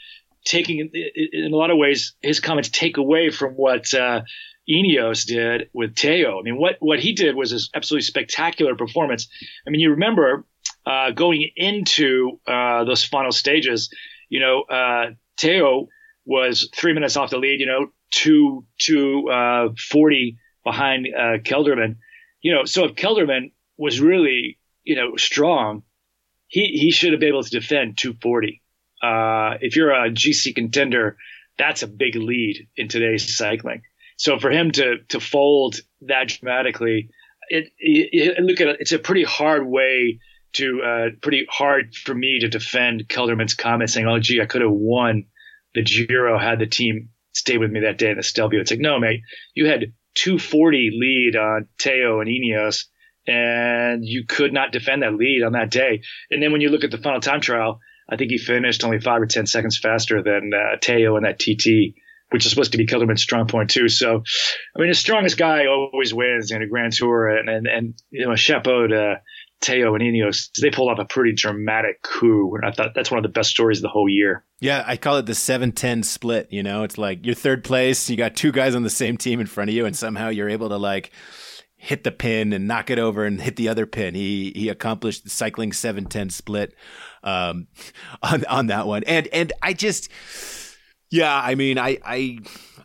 taking 0.44 0.90
in 0.94 1.52
a 1.52 1.56
lot 1.56 1.70
of 1.70 1.76
ways 1.76 2.14
his 2.22 2.40
comments 2.40 2.70
take 2.70 2.96
away 2.96 3.30
from 3.30 3.52
what 3.52 3.92
uh, 3.92 4.22
did 4.66 5.68
with 5.72 5.94
Tao. 5.94 6.38
I 6.38 6.42
mean, 6.42 6.56
what 6.56 6.76
what 6.80 7.00
he 7.00 7.12
did 7.12 7.34
was 7.34 7.52
an 7.52 7.60
absolutely 7.74 8.04
spectacular 8.04 8.76
performance. 8.76 9.28
I 9.66 9.70
mean, 9.70 9.80
you 9.80 9.90
remember 9.90 10.46
uh, 10.86 11.10
going 11.10 11.50
into 11.56 12.40
uh, 12.46 12.84
those 12.84 13.04
final 13.04 13.32
stages, 13.32 13.90
you 14.28 14.40
know, 14.40 14.62
uh, 14.62 15.10
Tao 15.36 15.88
was 16.24 16.68
three 16.74 16.92
minutes 16.92 17.16
off 17.16 17.30
the 17.30 17.38
lead, 17.38 17.60
you 17.60 17.66
know, 17.66 17.88
two, 18.12 18.64
two, 18.78 19.28
uh, 19.28 19.68
40 19.78 20.38
behind, 20.64 21.08
uh, 21.16 21.38
Kelderman, 21.38 21.96
you 22.42 22.54
know, 22.54 22.64
so 22.64 22.84
if 22.84 22.94
Kelderman 22.94 23.52
was 23.76 24.00
really, 24.00 24.58
you 24.84 24.96
know, 24.96 25.16
strong, 25.16 25.82
he, 26.48 26.66
he 26.66 26.90
should 26.90 27.12
have 27.12 27.20
been 27.20 27.28
able 27.30 27.42
to 27.42 27.50
defend 27.50 27.98
240. 27.98 28.62
Uh, 29.02 29.56
if 29.60 29.76
you're 29.76 29.92
a 29.92 30.10
GC 30.10 30.54
contender, 30.54 31.16
that's 31.58 31.82
a 31.82 31.86
big 31.86 32.16
lead 32.16 32.68
in 32.76 32.88
today's 32.88 33.36
cycling. 33.36 33.82
So 34.16 34.38
for 34.38 34.50
him 34.50 34.70
to, 34.72 34.98
to 35.08 35.20
fold 35.20 35.76
that 36.02 36.28
dramatically, 36.28 37.10
it, 37.48 37.70
it, 37.78 38.36
it 38.38 38.42
look 38.42 38.60
at 38.60 38.68
it, 38.68 38.76
it's 38.80 38.92
a 38.92 38.98
pretty 38.98 39.24
hard 39.24 39.66
way 39.66 40.20
to 40.54 40.82
uh, 40.82 41.06
pretty 41.22 41.46
hard 41.48 41.94
for 41.94 42.14
me 42.14 42.40
to 42.40 42.48
defend 42.48 43.08
Kelderman's 43.08 43.54
comment 43.54 43.90
saying, 43.90 44.06
"Oh, 44.06 44.18
gee, 44.18 44.40
I 44.40 44.46
could 44.46 44.62
have 44.62 44.70
won 44.70 45.26
the 45.74 45.82
Giro 45.82 46.38
had 46.38 46.58
the 46.58 46.66
team 46.66 47.10
stay 47.32 47.58
with 47.58 47.70
me 47.70 47.80
that 47.80 47.98
day 47.98 48.10
in 48.10 48.16
the 48.16 48.22
Stelvio." 48.22 48.60
It's 48.60 48.70
like, 48.70 48.80
no, 48.80 48.98
mate, 48.98 49.20
you 49.54 49.66
had 49.66 49.92
240 50.16 50.90
lead 50.92 51.36
on 51.36 51.68
Tao 51.78 52.20
and 52.20 52.28
Ineos, 52.28 52.86
and 53.26 54.04
you 54.04 54.24
could 54.26 54.52
not 54.52 54.72
defend 54.72 55.02
that 55.02 55.14
lead 55.14 55.42
on 55.44 55.52
that 55.52 55.70
day. 55.70 56.02
And 56.30 56.42
then 56.42 56.52
when 56.52 56.60
you 56.60 56.70
look 56.70 56.84
at 56.84 56.90
the 56.90 56.98
final 56.98 57.20
time 57.20 57.40
trial, 57.40 57.80
I 58.08 58.16
think 58.16 58.30
he 58.30 58.38
finished 58.38 58.84
only 58.84 58.98
five 58.98 59.22
or 59.22 59.26
ten 59.26 59.46
seconds 59.46 59.78
faster 59.78 60.22
than 60.22 60.50
uh, 60.52 60.76
Teo 60.80 61.16
in 61.16 61.22
that 61.22 61.38
TT. 61.38 61.96
Which 62.32 62.46
is 62.46 62.52
supposed 62.52 62.70
to 62.70 62.78
be 62.78 62.86
Kelderman's 62.86 63.22
strong 63.22 63.48
point 63.48 63.70
too. 63.70 63.88
So, 63.88 64.22
I 64.76 64.78
mean, 64.78 64.88
the 64.88 64.94
strongest 64.94 65.36
guy 65.36 65.66
always 65.66 66.14
wins 66.14 66.52
in 66.52 66.62
a 66.62 66.68
Grand 66.68 66.92
Tour, 66.92 67.28
and 67.28 67.48
and, 67.48 67.66
and 67.66 67.94
you 68.10 68.24
know, 68.24 68.36
chapeau 68.36 68.86
to 68.86 69.20
Tao 69.60 69.94
and 69.94 70.02
Ineos, 70.02 70.50
they 70.60 70.70
pulled 70.70 70.90
off 70.90 70.98
a 70.98 71.04
pretty 71.04 71.32
dramatic 71.32 72.02
coup. 72.02 72.54
And 72.54 72.64
I 72.64 72.70
thought 72.70 72.94
that's 72.94 73.10
one 73.10 73.18
of 73.18 73.22
the 73.22 73.28
best 73.28 73.50
stories 73.50 73.78
of 73.78 73.82
the 73.82 73.88
whole 73.88 74.08
year. 74.08 74.44
Yeah, 74.60 74.84
I 74.86 74.96
call 74.96 75.16
it 75.16 75.26
the 75.26 75.32
7-10 75.32 76.04
split, 76.04 76.48
you 76.50 76.62
know? 76.62 76.82
It's 76.82 76.98
like 76.98 77.24
you're 77.24 77.34
third 77.34 77.64
place, 77.64 78.08
you 78.10 78.16
got 78.16 78.36
two 78.36 78.52
guys 78.52 78.74
on 78.74 78.82
the 78.82 78.90
same 78.90 79.16
team 79.16 79.40
in 79.40 79.46
front 79.46 79.70
of 79.70 79.76
you 79.76 79.86
and 79.86 79.96
somehow 79.96 80.28
you're 80.28 80.48
able 80.48 80.68
to 80.68 80.76
like 80.76 81.12
hit 81.76 82.04
the 82.04 82.12
pin 82.12 82.52
and 82.52 82.68
knock 82.68 82.90
it 82.90 82.98
over 82.98 83.24
and 83.24 83.40
hit 83.40 83.56
the 83.56 83.68
other 83.68 83.86
pin. 83.86 84.14
He 84.14 84.52
he 84.54 84.68
accomplished 84.68 85.24
the 85.24 85.30
cycling 85.30 85.70
7-10 85.70 86.30
split 86.30 86.74
um, 87.22 87.68
on 88.22 88.44
on 88.46 88.66
that 88.66 88.86
one. 88.86 89.02
And 89.04 89.26
and 89.28 89.52
I 89.62 89.72
just 89.72 90.10
yeah, 91.10 91.34
I 91.34 91.54
mean, 91.56 91.76
I 91.78 91.98
I 92.04 92.38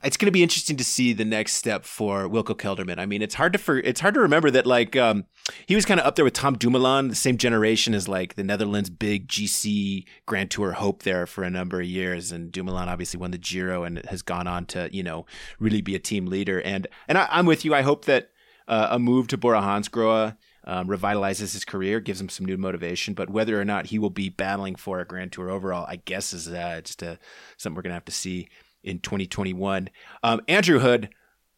it's 0.05 0.17
going 0.17 0.27
to 0.27 0.31
be 0.31 0.43
interesting 0.43 0.77
to 0.77 0.83
see 0.83 1.13
the 1.13 1.25
next 1.25 1.53
step 1.53 1.83
for 1.83 2.29
Wilco 2.29 2.55
Kelderman. 2.55 2.99
I 2.99 3.07
mean, 3.07 3.23
it's 3.23 3.33
hard 3.33 3.53
to 3.53 3.59
for, 3.59 3.79
it's 3.79 3.99
hard 3.99 4.13
to 4.13 4.19
remember 4.19 4.51
that 4.51 4.67
like 4.67 4.95
um, 4.95 5.25
he 5.65 5.75
was 5.75 5.83
kind 5.83 5.99
of 5.99 6.05
up 6.05 6.15
there 6.15 6.23
with 6.23 6.35
Tom 6.35 6.55
Dumoulin, 6.55 7.07
the 7.07 7.15
same 7.15 7.37
generation 7.37 7.95
as 7.95 8.07
like 8.07 8.35
the 8.35 8.43
Netherlands 8.43 8.91
big 8.91 9.27
GC 9.27 10.05
Grand 10.27 10.51
Tour 10.51 10.73
hope 10.73 11.01
there 11.03 11.25
for 11.25 11.43
a 11.43 11.49
number 11.49 11.81
of 11.81 11.87
years, 11.87 12.31
and 12.31 12.51
Dumoulin 12.51 12.87
obviously 12.87 13.19
won 13.19 13.31
the 13.31 13.39
Giro 13.39 13.83
and 13.83 14.05
has 14.05 14.21
gone 14.21 14.47
on 14.47 14.65
to 14.67 14.89
you 14.91 15.01
know 15.01 15.25
really 15.59 15.81
be 15.81 15.95
a 15.95 15.99
team 15.99 16.27
leader. 16.27 16.61
And 16.61 16.87
and 17.07 17.17
I, 17.17 17.27
am 17.31 17.47
with 17.47 17.65
you. 17.65 17.73
I 17.73 17.81
hope 17.81 18.05
that 18.05 18.29
uh, 18.67 18.89
a 18.91 18.99
move 18.99 19.27
to 19.29 19.37
Bora 19.37 19.61
Hansgrohe 19.61 20.37
um, 20.65 20.87
revitalizes 20.87 21.53
his 21.53 21.65
career, 21.65 21.99
gives 21.99 22.21
him 22.21 22.29
some 22.29 22.45
new 22.45 22.57
motivation. 22.57 23.15
But 23.15 23.31
whether 23.31 23.59
or 23.59 23.65
not 23.65 23.87
he 23.87 23.97
will 23.97 24.11
be 24.11 24.29
battling 24.29 24.75
for 24.75 24.99
a 24.99 25.05
Grand 25.05 25.31
Tour 25.31 25.49
overall, 25.49 25.85
I 25.87 25.95
guess 25.95 26.31
is 26.31 26.47
uh, 26.47 26.81
just 26.83 27.01
a, 27.01 27.17
something 27.57 27.75
we're 27.75 27.83
gonna 27.83 27.95
have 27.95 28.05
to 28.05 28.11
see 28.11 28.49
in 28.85 28.99
2021. 28.99 29.89
Um, 30.23 30.41
Andrew 30.47 30.79
Hood, 30.79 31.09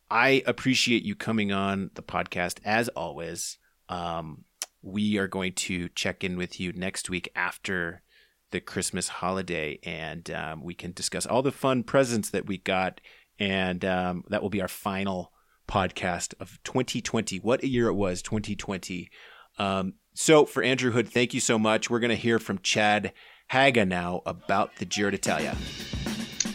I 0.09 0.41
appreciate 0.47 1.03
you 1.03 1.15
coming 1.15 1.51
on 1.51 1.91
the 1.93 2.01
podcast 2.01 2.59
as 2.65 2.87
always. 2.89 3.59
Um, 3.89 4.45
we 4.81 5.17
are 5.17 5.27
going 5.27 5.53
to 5.53 5.89
check 5.89 6.23
in 6.23 6.37
with 6.37 6.59
you 6.59 6.71
next 6.73 7.09
week 7.09 7.29
after 7.35 8.01
the 8.51 8.61
Christmas 8.61 9.09
holiday, 9.09 9.77
and 9.83 10.31
um, 10.31 10.63
we 10.63 10.73
can 10.73 10.93
discuss 10.93 11.25
all 11.25 11.41
the 11.41 11.51
fun 11.51 11.83
presents 11.83 12.29
that 12.29 12.47
we 12.47 12.57
got. 12.57 13.01
And 13.39 13.83
um, 13.85 14.23
that 14.29 14.41
will 14.41 14.49
be 14.49 14.61
our 14.61 14.67
final 14.69 15.31
podcast 15.67 16.33
of 16.39 16.57
2020. 16.63 17.37
What 17.39 17.61
a 17.61 17.67
year 17.67 17.87
it 17.87 17.93
was, 17.93 18.21
2020. 18.21 19.09
Um, 19.59 19.95
so, 20.13 20.45
for 20.45 20.63
Andrew 20.63 20.91
Hood, 20.91 21.09
thank 21.09 21.33
you 21.33 21.39
so 21.39 21.59
much. 21.59 21.89
We're 21.89 21.99
going 21.99 22.09
to 22.09 22.15
hear 22.15 22.39
from 22.39 22.59
Chad 22.59 23.13
Haga 23.49 23.85
now 23.85 24.21
about 24.25 24.77
the 24.77 24.85
Giro 24.85 25.11
d'Italia. 25.11 25.55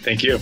Thank 0.02 0.22
you. 0.22 0.38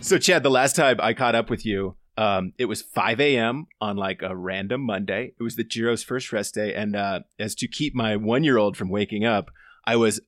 So, 0.00 0.18
Chad, 0.18 0.44
the 0.44 0.50
last 0.50 0.76
time 0.76 0.98
I 1.00 1.14
caught 1.14 1.34
up 1.34 1.50
with 1.50 1.66
you, 1.66 1.96
um, 2.16 2.52
it 2.58 2.66
was 2.66 2.80
5 2.80 3.20
a.m. 3.20 3.66
on 3.80 3.96
like 3.96 4.22
a 4.22 4.36
random 4.36 4.82
Monday. 4.82 5.34
It 5.38 5.42
was 5.42 5.56
the 5.56 5.64
Giro's 5.64 6.04
first 6.04 6.32
rest 6.32 6.54
day. 6.54 6.74
And 6.74 6.94
uh, 6.94 7.20
as 7.40 7.56
to 7.56 7.66
keep 7.66 7.92
my 7.92 8.14
one 8.14 8.44
year 8.44 8.56
old 8.56 8.76
from 8.76 8.88
waking 8.88 9.24
up, 9.24 9.50
I 9.84 9.96
was 9.96 10.20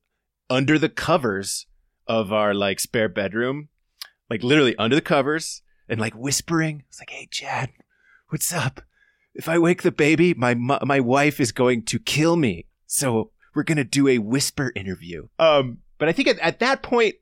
under 0.49 0.77
the 0.77 0.89
covers 0.89 1.65
of 2.07 2.33
our 2.33 2.53
like 2.53 2.81
spare 2.81 3.07
bedroom, 3.07 3.69
like 4.29 4.43
literally 4.43 4.75
under 4.77 4.95
the 4.97 5.01
covers 5.01 5.61
and 5.87 5.99
like 5.99 6.13
whispering. 6.13 6.83
It's 6.89 6.99
like, 6.99 7.11
hey, 7.11 7.29
Chad, 7.31 7.69
what's 8.27 8.51
up? 8.51 8.81
If 9.33 9.47
I 9.47 9.57
wake 9.59 9.83
the 9.83 9.91
baby, 9.91 10.33
my 10.33 10.53
my 10.55 10.99
wife 10.99 11.39
is 11.39 11.51
going 11.51 11.83
to 11.85 11.99
kill 11.99 12.35
me. 12.35 12.65
So 12.87 13.31
we're 13.55 13.63
gonna 13.63 13.83
do 13.83 14.07
a 14.07 14.17
whisper 14.17 14.71
interview. 14.75 15.27
Um, 15.37 15.79
but 15.97 16.09
I 16.09 16.11
think 16.11 16.27
at, 16.27 16.39
at 16.39 16.59
that 16.59 16.81
point, 16.81 17.15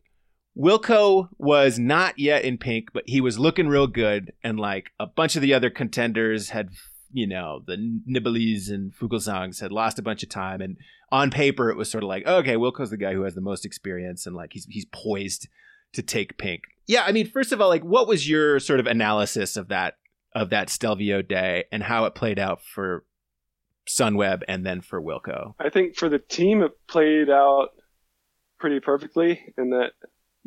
Wilco 0.57 1.29
was 1.37 1.77
not 1.77 2.17
yet 2.17 2.43
in 2.43 2.57
pink, 2.57 2.89
but 2.93 3.03
he 3.05 3.21
was 3.21 3.37
looking 3.37 3.67
real 3.67 3.87
good, 3.87 4.33
and 4.43 4.59
like 4.59 4.91
a 4.99 5.05
bunch 5.05 5.35
of 5.35 5.41
the 5.41 5.53
other 5.53 5.69
contenders 5.69 6.49
had, 6.49 6.69
you 7.11 7.27
know, 7.27 7.61
the 7.65 7.77
Nibali's 8.09 8.69
and 8.69 8.93
Fuglsangs 8.93 9.61
had 9.61 9.71
lost 9.71 9.99
a 9.99 10.03
bunch 10.03 10.23
of 10.23 10.29
time, 10.29 10.61
and 10.61 10.77
on 11.11 11.29
paper 11.29 11.69
it 11.69 11.77
was 11.77 11.89
sort 11.89 12.03
of 12.03 12.07
like, 12.07 12.25
okay, 12.25 12.55
Wilco's 12.55 12.89
the 12.89 12.97
guy 12.97 13.13
who 13.13 13.23
has 13.23 13.35
the 13.35 13.41
most 13.41 13.65
experience, 13.65 14.25
and 14.25 14.35
like 14.35 14.53
he's 14.53 14.65
he's 14.69 14.85
poised 14.85 15.47
to 15.93 16.01
take 16.01 16.37
pink. 16.37 16.63
Yeah, 16.87 17.03
I 17.05 17.11
mean, 17.11 17.29
first 17.29 17.51
of 17.51 17.59
all, 17.59 17.69
like, 17.69 17.83
what 17.83 18.07
was 18.07 18.29
your 18.29 18.59
sort 18.59 18.79
of 18.79 18.87
analysis 18.87 19.57
of 19.57 19.67
that 19.67 19.95
of 20.38 20.52
that 20.52 20.69
Stelvio 20.69 21.23
day 21.23 21.65
and 21.71 21.82
how 21.82 22.06
it 22.06 22.13
played 22.13 22.38
out 22.38 22.62
for 22.62 23.04
Sunweb 23.89 24.43
and 24.47 24.63
then 24.63 24.82
for 24.82 25.02
Wilco? 25.02 25.56
I 25.60 25.69
think 25.69 25.95
for 25.95 26.10
the 26.10 26.19
team, 26.19 26.62
it 26.62 26.73
played 26.88 27.30
out 27.30 27.69
pretty 28.60 28.80
perfectly 28.80 29.54
in 29.58 29.71
that, 29.71 29.91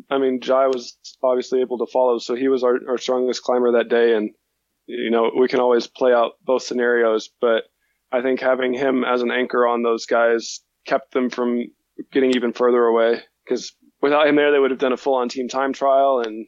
I 0.09 0.18
mean, 0.18 0.40
Jai 0.40 0.68
was 0.68 0.96
obviously 1.22 1.61
able 1.61 1.79
to 1.79 1.90
follow, 1.92 2.18
so 2.18 2.37
he 2.37 2.48
was 2.48 2.62
our, 2.62 2.79
our 2.88 2.98
strongest 2.98 3.42
climber 3.42 3.72
that 3.72 3.88
day. 3.88 4.14
And, 4.14 4.31
you 4.87 5.11
know, 5.11 5.33
we 5.37 5.48
can 5.48 5.61
always 5.61 5.88
play 5.88 6.12
out 6.12 6.33
both 6.44 6.62
scenarios, 6.62 7.29
but 7.40 7.64
I 8.12 8.22
think 8.22 8.40
having 8.40 8.72
him 8.72 9.05
as 9.05 9.22
an 9.22 9.33
anchor 9.33 9.66
on 9.66 9.83
those 9.83 10.07
guys 10.07 10.61
kept 10.87 11.12
them 11.12 11.31
from 11.31 11.64
getting 12.12 12.31
even 12.37 12.53
further 12.53 12.85
away 12.85 13.22
because 13.44 13.74
without 14.00 14.29
him 14.29 14.37
there, 14.37 14.53
they 14.53 14.59
would 14.59 14.70
have 14.70 14.81
done 14.81 14.92
a 14.92 14.96
full 14.96 15.14
on 15.14 15.29
team 15.29 15.48
time 15.48 15.72
trial 15.72 16.22
and, 16.24 16.46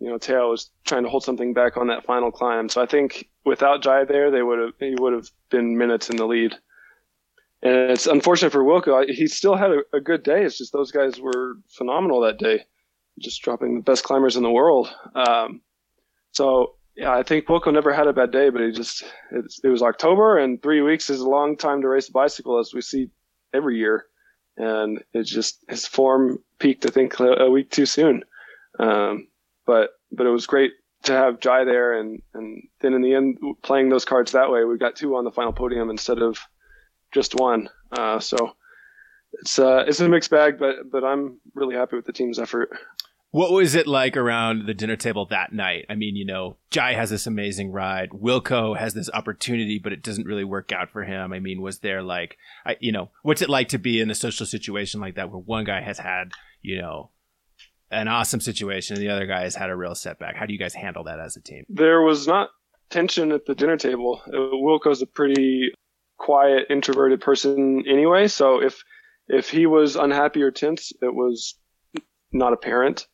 you 0.00 0.08
know, 0.08 0.18
Tao 0.18 0.48
was 0.50 0.70
trying 0.86 1.04
to 1.04 1.10
hold 1.10 1.22
something 1.22 1.52
back 1.52 1.76
on 1.76 1.88
that 1.88 2.04
final 2.04 2.30
climb. 2.32 2.68
So 2.68 2.82
I 2.82 2.86
think 2.86 3.28
without 3.44 3.82
Jai 3.82 4.04
there, 4.04 4.30
they 4.30 4.42
would 4.42 4.58
have, 4.58 4.72
he 4.80 4.96
would 4.98 5.12
have 5.12 5.30
been 5.50 5.76
minutes 5.76 6.08
in 6.08 6.16
the 6.16 6.26
lead. 6.26 6.54
And 7.62 7.90
it's 7.90 8.06
unfortunate 8.06 8.50
for 8.50 8.64
Wilco. 8.64 9.06
He 9.08 9.26
still 9.26 9.54
had 9.54 9.70
a, 9.70 9.80
a 9.92 10.00
good 10.00 10.22
day. 10.22 10.42
It's 10.42 10.56
just 10.56 10.72
those 10.72 10.90
guys 10.90 11.20
were 11.20 11.58
phenomenal 11.68 12.22
that 12.22 12.38
day, 12.38 12.64
just 13.18 13.42
dropping 13.42 13.76
the 13.76 13.82
best 13.82 14.02
climbers 14.02 14.36
in 14.36 14.42
the 14.42 14.50
world. 14.50 14.88
Um, 15.14 15.60
so 16.32 16.76
yeah, 16.96 17.12
I 17.12 17.22
think 17.22 17.46
Wilco 17.46 17.70
never 17.70 17.92
had 17.92 18.06
a 18.06 18.14
bad 18.14 18.30
day, 18.30 18.48
but 18.48 18.62
he 18.62 18.72
just, 18.72 19.04
it 19.30 19.68
was 19.68 19.82
October 19.82 20.38
and 20.38 20.62
three 20.62 20.80
weeks 20.80 21.10
is 21.10 21.20
a 21.20 21.28
long 21.28 21.58
time 21.58 21.82
to 21.82 21.88
race 21.88 22.08
a 22.08 22.12
bicycle 22.12 22.58
as 22.58 22.72
we 22.72 22.80
see 22.80 23.10
every 23.52 23.76
year. 23.76 24.06
And 24.56 25.02
it 25.12 25.24
just, 25.24 25.62
his 25.68 25.86
form 25.86 26.38
peaked, 26.58 26.86
I 26.86 26.88
think, 26.88 27.20
a 27.20 27.50
week 27.50 27.70
too 27.70 27.86
soon. 27.86 28.22
Um, 28.78 29.26
but 29.70 29.90
but 30.10 30.26
it 30.26 30.30
was 30.30 30.48
great 30.48 30.72
to 31.04 31.12
have 31.12 31.38
Jai 31.38 31.62
there, 31.62 31.96
and 31.96 32.20
and 32.34 32.64
then 32.80 32.92
in 32.92 33.02
the 33.02 33.14
end, 33.14 33.38
playing 33.62 33.88
those 33.88 34.04
cards 34.04 34.32
that 34.32 34.50
way, 34.50 34.64
we 34.64 34.76
got 34.78 34.96
two 34.96 35.14
on 35.14 35.24
the 35.24 35.30
final 35.30 35.52
podium 35.52 35.90
instead 35.90 36.18
of 36.18 36.40
just 37.14 37.38
one. 37.38 37.68
Uh, 37.92 38.18
so 38.18 38.36
it's 39.34 39.60
uh, 39.60 39.84
it's 39.86 40.00
a 40.00 40.08
mixed 40.08 40.32
bag, 40.32 40.58
but 40.58 40.90
but 40.90 41.04
I'm 41.04 41.38
really 41.54 41.76
happy 41.76 41.94
with 41.94 42.04
the 42.04 42.12
team's 42.12 42.40
effort. 42.40 42.70
What 43.30 43.52
was 43.52 43.76
it 43.76 43.86
like 43.86 44.16
around 44.16 44.66
the 44.66 44.74
dinner 44.74 44.96
table 44.96 45.24
that 45.26 45.52
night? 45.52 45.86
I 45.88 45.94
mean, 45.94 46.16
you 46.16 46.24
know, 46.24 46.56
Jai 46.70 46.94
has 46.94 47.10
this 47.10 47.28
amazing 47.28 47.70
ride. 47.70 48.10
Wilco 48.10 48.76
has 48.76 48.92
this 48.92 49.08
opportunity, 49.14 49.78
but 49.78 49.92
it 49.92 50.02
doesn't 50.02 50.26
really 50.26 50.42
work 50.42 50.72
out 50.72 50.90
for 50.90 51.04
him. 51.04 51.32
I 51.32 51.38
mean, 51.38 51.62
was 51.62 51.78
there 51.78 52.02
like, 52.02 52.38
I, 52.66 52.76
you 52.80 52.90
know, 52.90 53.10
what's 53.22 53.40
it 53.40 53.48
like 53.48 53.68
to 53.68 53.78
be 53.78 54.00
in 54.00 54.10
a 54.10 54.16
social 54.16 54.46
situation 54.46 55.00
like 55.00 55.14
that 55.14 55.30
where 55.30 55.38
one 55.38 55.62
guy 55.62 55.80
has 55.80 56.00
had, 56.00 56.32
you 56.60 56.80
know, 56.80 57.10
an 57.90 58.08
awesome 58.08 58.40
situation 58.40 58.96
and 58.96 59.04
the 59.04 59.10
other 59.10 59.26
guy 59.26 59.42
has 59.42 59.54
had 59.54 59.70
a 59.70 59.76
real 59.76 59.94
setback. 59.94 60.36
How 60.36 60.46
do 60.46 60.52
you 60.52 60.58
guys 60.58 60.74
handle 60.74 61.04
that 61.04 61.20
as 61.20 61.36
a 61.36 61.40
team? 61.40 61.64
There 61.68 62.02
was 62.02 62.26
not 62.26 62.50
tension 62.90 63.32
at 63.32 63.46
the 63.46 63.54
dinner 63.54 63.76
table. 63.76 64.20
Uh, 64.26 64.56
Wilco's 64.56 65.02
a 65.02 65.06
pretty 65.06 65.72
quiet, 66.18 66.66
introverted 66.70 67.20
person 67.20 67.84
anyway, 67.88 68.28
so 68.28 68.62
if 68.62 68.82
if 69.28 69.48
he 69.48 69.66
was 69.66 69.94
unhappy 69.94 70.42
or 70.42 70.50
tense, 70.50 70.92
it 71.00 71.14
was 71.14 71.54
not 72.32 72.52
apparent. 72.52 73.06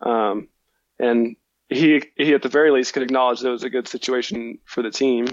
Um, 0.00 0.48
and 0.98 1.36
he 1.68 2.02
he 2.16 2.34
at 2.34 2.42
the 2.42 2.48
very 2.48 2.70
least 2.70 2.94
could 2.94 3.02
acknowledge 3.02 3.40
that 3.40 3.48
it 3.48 3.52
was 3.52 3.64
a 3.64 3.70
good 3.70 3.88
situation 3.88 4.58
for 4.64 4.82
the 4.82 4.90
team. 4.90 5.26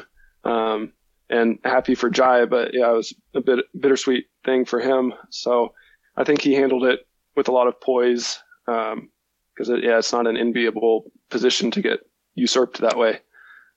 Um, 0.43 0.93
and 1.29 1.59
happy 1.63 1.95
for 1.95 2.09
Jai, 2.09 2.45
but 2.45 2.73
yeah, 2.73 2.91
it 2.91 2.95
was 2.95 3.13
a 3.33 3.41
bit 3.41 3.65
bittersweet 3.79 4.25
thing 4.45 4.65
for 4.65 4.79
him. 4.79 5.13
So 5.29 5.73
I 6.17 6.23
think 6.23 6.41
he 6.41 6.53
handled 6.53 6.83
it 6.83 6.99
with 7.35 7.47
a 7.47 7.51
lot 7.51 7.67
of 7.67 7.79
poise 7.79 8.39
because 8.65 9.69
um, 9.69 9.75
it, 9.75 9.83
yeah, 9.83 9.97
it's 9.97 10.13
not 10.13 10.27
an 10.27 10.37
enviable 10.37 11.11
position 11.29 11.71
to 11.71 11.81
get 11.81 11.99
usurped 12.35 12.79
that 12.81 12.97
way. 12.97 13.19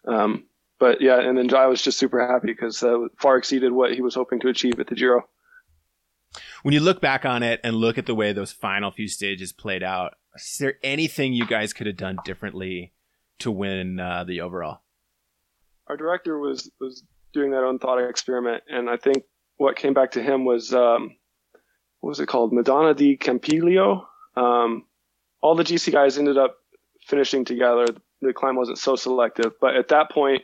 Um, 0.07 0.47
but 0.79 1.01
yeah, 1.01 1.21
and 1.21 1.37
then 1.37 1.49
Jai 1.49 1.67
was 1.67 1.83
just 1.83 1.99
super 1.99 2.27
happy 2.27 2.49
because 2.49 2.83
uh, 2.83 3.09
far 3.19 3.37
exceeded 3.37 3.73
what 3.73 3.95
he 3.95 4.03
was 4.03 4.15
hoping 4.15 4.41
to 4.41 4.49
achieve 4.49 4.79
at 4.79 4.87
the 4.87 4.95
Giro. 4.95 5.29
When 6.63 6.75
you 6.75 6.81
look 6.81 7.01
back 7.01 7.25
on 7.25 7.43
it 7.43 7.61
and 7.65 7.77
look 7.77 7.99
at 7.99 8.07
the 8.07 8.15
way 8.15 8.33
those 8.33 8.53
final 8.53 8.91
few 8.91 9.09
stages 9.09 9.53
played 9.53 9.83
out, 9.83 10.15
is 10.35 10.57
there 10.59 10.75
anything 10.83 11.33
you 11.33 11.47
guys 11.47 11.73
could 11.73 11.87
have 11.87 11.97
done 11.97 12.19
differently 12.25 12.93
to 13.39 13.51
win 13.51 13.99
uh, 13.99 14.25
the 14.25 14.43
overall? 14.43 14.81
Our 15.87 15.97
director 15.97 16.39
was 16.39 16.71
was 16.81 17.05
doing 17.33 17.53
that 17.53 17.63
own 17.63 17.79
thought 17.79 17.99
experiment, 17.99 18.65
and 18.69 18.91
I 18.91 18.97
think 18.97 19.25
what 19.57 19.77
came 19.77 19.95
back 19.95 20.13
to 20.13 20.23
him 20.23 20.45
was 20.45 20.75
um, 20.75 21.17
what 22.01 22.11
was 22.11 22.21
it 22.21 22.27
called, 22.27 22.53
Madonna 22.53 22.93
di 22.93 23.17
Campiglio, 23.17 24.05
um, 24.37 24.85
all 25.43 25.55
the 25.55 25.65
GC 25.65 25.93
guys 25.93 26.19
ended 26.19 26.39
up 26.39 26.57
finishing 27.07 27.45
together. 27.45 27.87
The 28.21 28.33
climb 28.33 28.57
wasn't 28.57 28.79
so 28.79 28.97
selective, 28.97 29.53
but 29.61 29.77
at 29.77 29.89
that 29.89 30.11
point, 30.11 30.43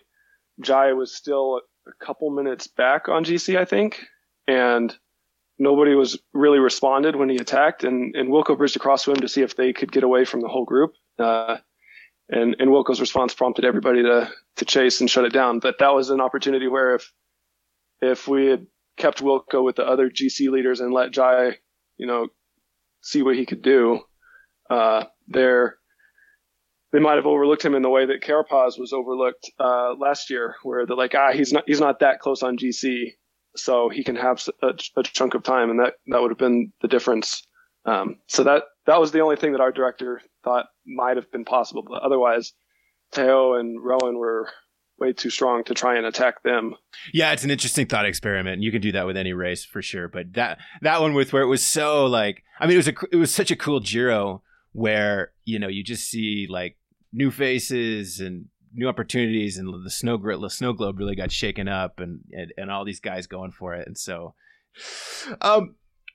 Jai 0.60 0.92
was 0.92 1.14
still 1.14 1.60
a 1.86 2.04
couple 2.04 2.30
minutes 2.30 2.66
back 2.66 3.08
on 3.08 3.24
GC, 3.24 3.56
I 3.56 3.64
think, 3.64 4.04
and 4.46 4.94
nobody 5.58 5.94
was 5.94 6.18
really 6.32 6.58
responded 6.58 7.16
when 7.16 7.28
he 7.28 7.36
attacked. 7.36 7.84
And, 7.84 8.14
and 8.14 8.28
Wilco 8.28 8.56
bridged 8.56 8.76
across 8.76 9.04
to 9.04 9.12
him 9.12 9.18
to 9.18 9.28
see 9.28 9.42
if 9.42 9.56
they 9.56 9.72
could 9.72 9.92
get 9.92 10.02
away 10.02 10.24
from 10.24 10.40
the 10.40 10.48
whole 10.48 10.64
group. 10.64 10.92
Uh, 11.18 11.58
and, 12.28 12.56
and 12.58 12.70
Wilco's 12.70 13.00
response 13.00 13.34
prompted 13.34 13.64
everybody 13.64 14.02
to, 14.02 14.30
to 14.56 14.64
chase 14.64 15.00
and 15.00 15.10
shut 15.10 15.24
it 15.24 15.32
down. 15.32 15.58
But 15.58 15.78
that 15.78 15.94
was 15.94 16.10
an 16.10 16.20
opportunity 16.20 16.68
where 16.68 16.96
if, 16.96 17.12
if 18.00 18.28
we 18.28 18.46
had 18.46 18.66
kept 18.96 19.22
Wilco 19.22 19.64
with 19.64 19.76
the 19.76 19.84
other 19.84 20.10
GC 20.10 20.50
leaders 20.50 20.80
and 20.80 20.92
let 20.92 21.12
Jai, 21.12 21.58
you 21.96 22.06
know, 22.06 22.28
see 23.02 23.22
what 23.22 23.36
he 23.36 23.46
could 23.46 23.62
do. 23.62 24.00
Uh, 24.70 25.04
there, 25.28 25.76
they 26.92 27.00
might 27.00 27.16
have 27.16 27.26
overlooked 27.26 27.64
him 27.64 27.74
in 27.74 27.82
the 27.82 27.90
way 27.90 28.06
that 28.06 28.22
Carapaz 28.22 28.78
was 28.78 28.92
overlooked 28.92 29.50
uh, 29.58 29.94
last 29.98 30.30
year, 30.30 30.56
where 30.62 30.86
they're 30.86 30.96
like, 30.96 31.14
ah, 31.14 31.32
he's 31.32 31.52
not 31.52 31.64
he's 31.66 31.80
not 31.80 32.00
that 32.00 32.20
close 32.20 32.42
on 32.42 32.56
GC, 32.56 33.12
so 33.56 33.88
he 33.88 34.04
can 34.04 34.16
have 34.16 34.42
a, 34.62 34.72
a 34.96 35.02
chunk 35.02 35.34
of 35.34 35.42
time, 35.42 35.70
and 35.70 35.80
that 35.80 35.94
that 36.06 36.22
would 36.22 36.30
have 36.30 36.38
been 36.38 36.72
the 36.80 36.88
difference. 36.88 37.46
Um, 37.84 38.16
so 38.28 38.44
that 38.44 38.64
that 38.86 39.00
was 39.00 39.12
the 39.12 39.20
only 39.20 39.36
thing 39.36 39.52
that 39.52 39.60
our 39.60 39.72
director 39.72 40.22
thought 40.44 40.66
might 40.86 41.16
have 41.16 41.30
been 41.30 41.44
possible, 41.44 41.82
but 41.82 42.02
otherwise, 42.02 42.52
Tao 43.12 43.54
and 43.54 43.82
Rohan 43.82 44.16
were 44.16 44.48
way 45.02 45.12
too 45.12 45.30
strong 45.30 45.64
to 45.64 45.74
try 45.74 45.96
and 45.96 46.06
attack 46.06 46.42
them. 46.42 46.74
Yeah, 47.12 47.32
it's 47.32 47.44
an 47.44 47.50
interesting 47.50 47.86
thought 47.86 48.06
experiment. 48.06 48.62
You 48.62 48.72
can 48.72 48.80
do 48.80 48.92
that 48.92 49.06
with 49.06 49.16
any 49.16 49.32
race 49.32 49.64
for 49.64 49.82
sure, 49.82 50.08
but 50.08 50.32
that 50.34 50.58
that 50.80 51.00
one 51.00 51.12
with 51.14 51.32
where 51.32 51.42
it 51.42 51.48
was 51.48 51.64
so 51.64 52.06
like 52.06 52.42
I 52.58 52.66
mean 52.66 52.74
it 52.74 52.78
was 52.78 52.88
a 52.88 52.94
it 53.10 53.16
was 53.16 53.34
such 53.34 53.50
a 53.50 53.56
cool 53.56 53.80
Giro 53.80 54.42
where 54.72 55.32
you 55.44 55.58
know 55.58 55.68
you 55.68 55.82
just 55.84 56.08
see 56.08 56.46
like 56.48 56.78
new 57.12 57.30
faces 57.30 58.20
and 58.20 58.46
new 58.72 58.88
opportunities 58.88 59.58
and 59.58 59.84
the 59.84 59.90
snow 59.90 60.16
the 60.16 60.48
snow 60.48 60.72
globe 60.72 60.98
really 60.98 61.14
got 61.14 61.30
shaken 61.30 61.68
up 61.68 62.00
and, 62.00 62.20
and 62.32 62.52
and 62.56 62.70
all 62.70 62.86
these 62.86 63.00
guys 63.00 63.26
going 63.26 63.50
for 63.50 63.74
it 63.74 63.86
and 63.86 63.98
so 63.98 64.34
um 65.42 65.74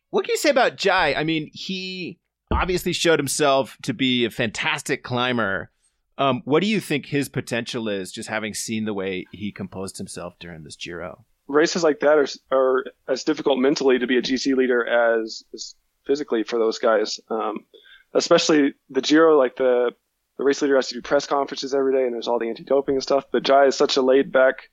what 0.09 0.25
can 0.25 0.33
you 0.33 0.37
say 0.37 0.49
about 0.49 0.77
Jai? 0.77 1.13
I 1.13 1.23
mean, 1.23 1.49
he 1.53 2.19
obviously 2.51 2.93
showed 2.93 3.19
himself 3.19 3.77
to 3.83 3.93
be 3.93 4.25
a 4.25 4.29
fantastic 4.29 5.03
climber 5.03 5.69
um, 6.17 6.41
what 6.45 6.61
do 6.61 6.67
you 6.67 6.79
think 6.79 7.05
his 7.05 7.29
potential 7.29 7.87
is, 7.87 8.11
just 8.11 8.29
having 8.29 8.53
seen 8.53 8.85
the 8.85 8.93
way 8.93 9.25
he 9.31 9.51
composed 9.51 9.97
himself 9.97 10.33
during 10.39 10.63
this 10.63 10.75
Giro? 10.75 11.25
Races 11.47 11.83
like 11.83 11.99
that 11.99 12.17
are, 12.17 12.27
are 12.51 12.85
as 13.07 13.23
difficult 13.23 13.59
mentally 13.59 13.99
to 13.99 14.07
be 14.07 14.17
a 14.17 14.21
GC 14.21 14.55
leader 14.55 14.85
as, 14.85 15.43
as 15.53 15.75
physically 16.05 16.43
for 16.43 16.59
those 16.59 16.79
guys. 16.79 17.19
Um, 17.29 17.65
especially 18.13 18.73
the 18.89 19.01
Giro, 19.01 19.37
like 19.37 19.55
the 19.55 19.91
the 20.37 20.43
race 20.43 20.61
leader 20.61 20.75
has 20.75 20.87
to 20.89 20.93
do 20.93 21.01
press 21.01 21.25
conferences 21.25 21.73
every 21.73 21.93
day, 21.93 22.03
and 22.03 22.13
there's 22.13 22.27
all 22.27 22.37
the 22.37 22.47
anti-doping 22.47 22.95
and 22.95 23.03
stuff. 23.03 23.25
But 23.31 23.43
Jai 23.43 23.65
is 23.65 23.75
such 23.75 23.97
a 23.97 24.03
laid-back, 24.03 24.69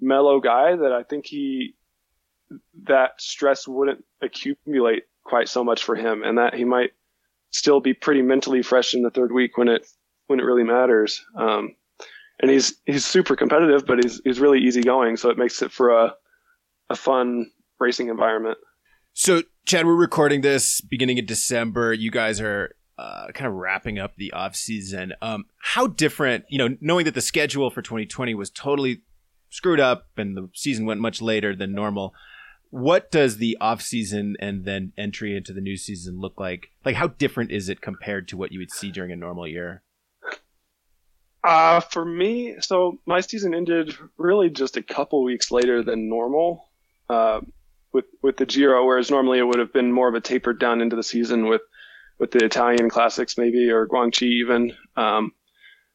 mellow 0.00 0.38
guy 0.38 0.76
that 0.76 0.92
I 0.92 1.02
think 1.02 1.24
he 1.26 1.74
that 2.84 3.12
stress 3.18 3.66
wouldn't 3.66 4.04
accumulate 4.20 5.04
quite 5.24 5.48
so 5.48 5.64
much 5.64 5.82
for 5.82 5.94
him, 5.94 6.22
and 6.22 6.38
that 6.38 6.54
he 6.54 6.64
might 6.64 6.90
still 7.50 7.80
be 7.80 7.94
pretty 7.94 8.22
mentally 8.22 8.62
fresh 8.62 8.94
in 8.94 9.02
the 9.02 9.10
third 9.10 9.32
week 9.32 9.56
when 9.56 9.68
it 9.68 9.86
when 10.28 10.38
it 10.38 10.44
really 10.44 10.64
matters. 10.64 11.24
Um, 11.36 11.74
and 12.40 12.50
he's 12.50 12.76
he's 12.86 13.04
super 13.04 13.34
competitive, 13.34 13.84
but 13.84 14.02
he's 14.02 14.20
he's 14.24 14.38
really 14.38 14.60
easygoing, 14.60 15.16
so 15.16 15.28
it 15.28 15.36
makes 15.38 15.60
it 15.60 15.72
for 15.72 15.90
a 15.90 16.14
a 16.88 16.94
fun 16.94 17.50
racing 17.80 18.08
environment. 18.08 18.58
So, 19.12 19.42
Chad, 19.66 19.84
we're 19.84 19.94
recording 19.96 20.42
this 20.42 20.80
beginning 20.80 21.18
of 21.18 21.26
December. 21.26 21.92
You 21.92 22.10
guys 22.12 22.40
are 22.40 22.76
uh, 22.98 23.28
kind 23.34 23.48
of 23.48 23.54
wrapping 23.54 23.98
up 23.98 24.16
the 24.16 24.32
off 24.32 24.54
season. 24.54 25.12
Um, 25.20 25.46
how 25.58 25.86
different, 25.86 26.44
you 26.48 26.58
know, 26.58 26.76
knowing 26.80 27.04
that 27.04 27.14
the 27.14 27.20
schedule 27.20 27.70
for 27.70 27.82
2020 27.82 28.34
was 28.34 28.50
totally 28.50 29.02
screwed 29.50 29.80
up 29.80 30.06
and 30.16 30.36
the 30.36 30.48
season 30.54 30.84
went 30.84 31.00
much 31.00 31.22
later 31.22 31.54
than 31.54 31.72
normal. 31.72 32.12
What 32.70 33.10
does 33.10 33.38
the 33.38 33.56
off 33.60 33.80
season 33.80 34.36
and 34.40 34.64
then 34.64 34.92
entry 34.98 35.36
into 35.36 35.52
the 35.52 35.60
new 35.60 35.76
season 35.76 36.20
look 36.20 36.38
like? 36.38 36.70
Like, 36.84 36.96
how 36.96 37.08
different 37.08 37.50
is 37.50 37.68
it 37.68 37.80
compared 37.80 38.28
to 38.28 38.36
what 38.36 38.52
you 38.52 38.58
would 38.58 38.70
see 38.70 38.90
during 38.90 39.10
a 39.10 39.16
normal 39.16 39.48
year? 39.48 39.82
Uh, 41.44 41.80
for 41.80 42.04
me, 42.04 42.56
so 42.60 42.98
my 43.06 43.20
season 43.20 43.54
ended 43.54 43.96
really 44.16 44.50
just 44.50 44.76
a 44.76 44.82
couple 44.82 45.22
weeks 45.22 45.50
later 45.50 45.82
than 45.82 46.08
normal, 46.08 46.68
uh, 47.08 47.40
with 47.92 48.06
with 48.22 48.36
the 48.36 48.46
Giro, 48.46 48.84
whereas 48.84 49.10
normally 49.10 49.38
it 49.38 49.44
would 49.44 49.58
have 49.58 49.72
been 49.72 49.92
more 49.92 50.08
of 50.08 50.14
a 50.14 50.20
tapered 50.20 50.58
down 50.58 50.80
into 50.80 50.96
the 50.96 51.02
season 51.02 51.46
with 51.46 51.62
with 52.18 52.32
the 52.32 52.44
Italian 52.44 52.90
classics 52.90 53.38
maybe 53.38 53.70
or 53.70 53.86
Guangxi 53.86 54.24
even. 54.24 54.74
Um, 54.96 55.32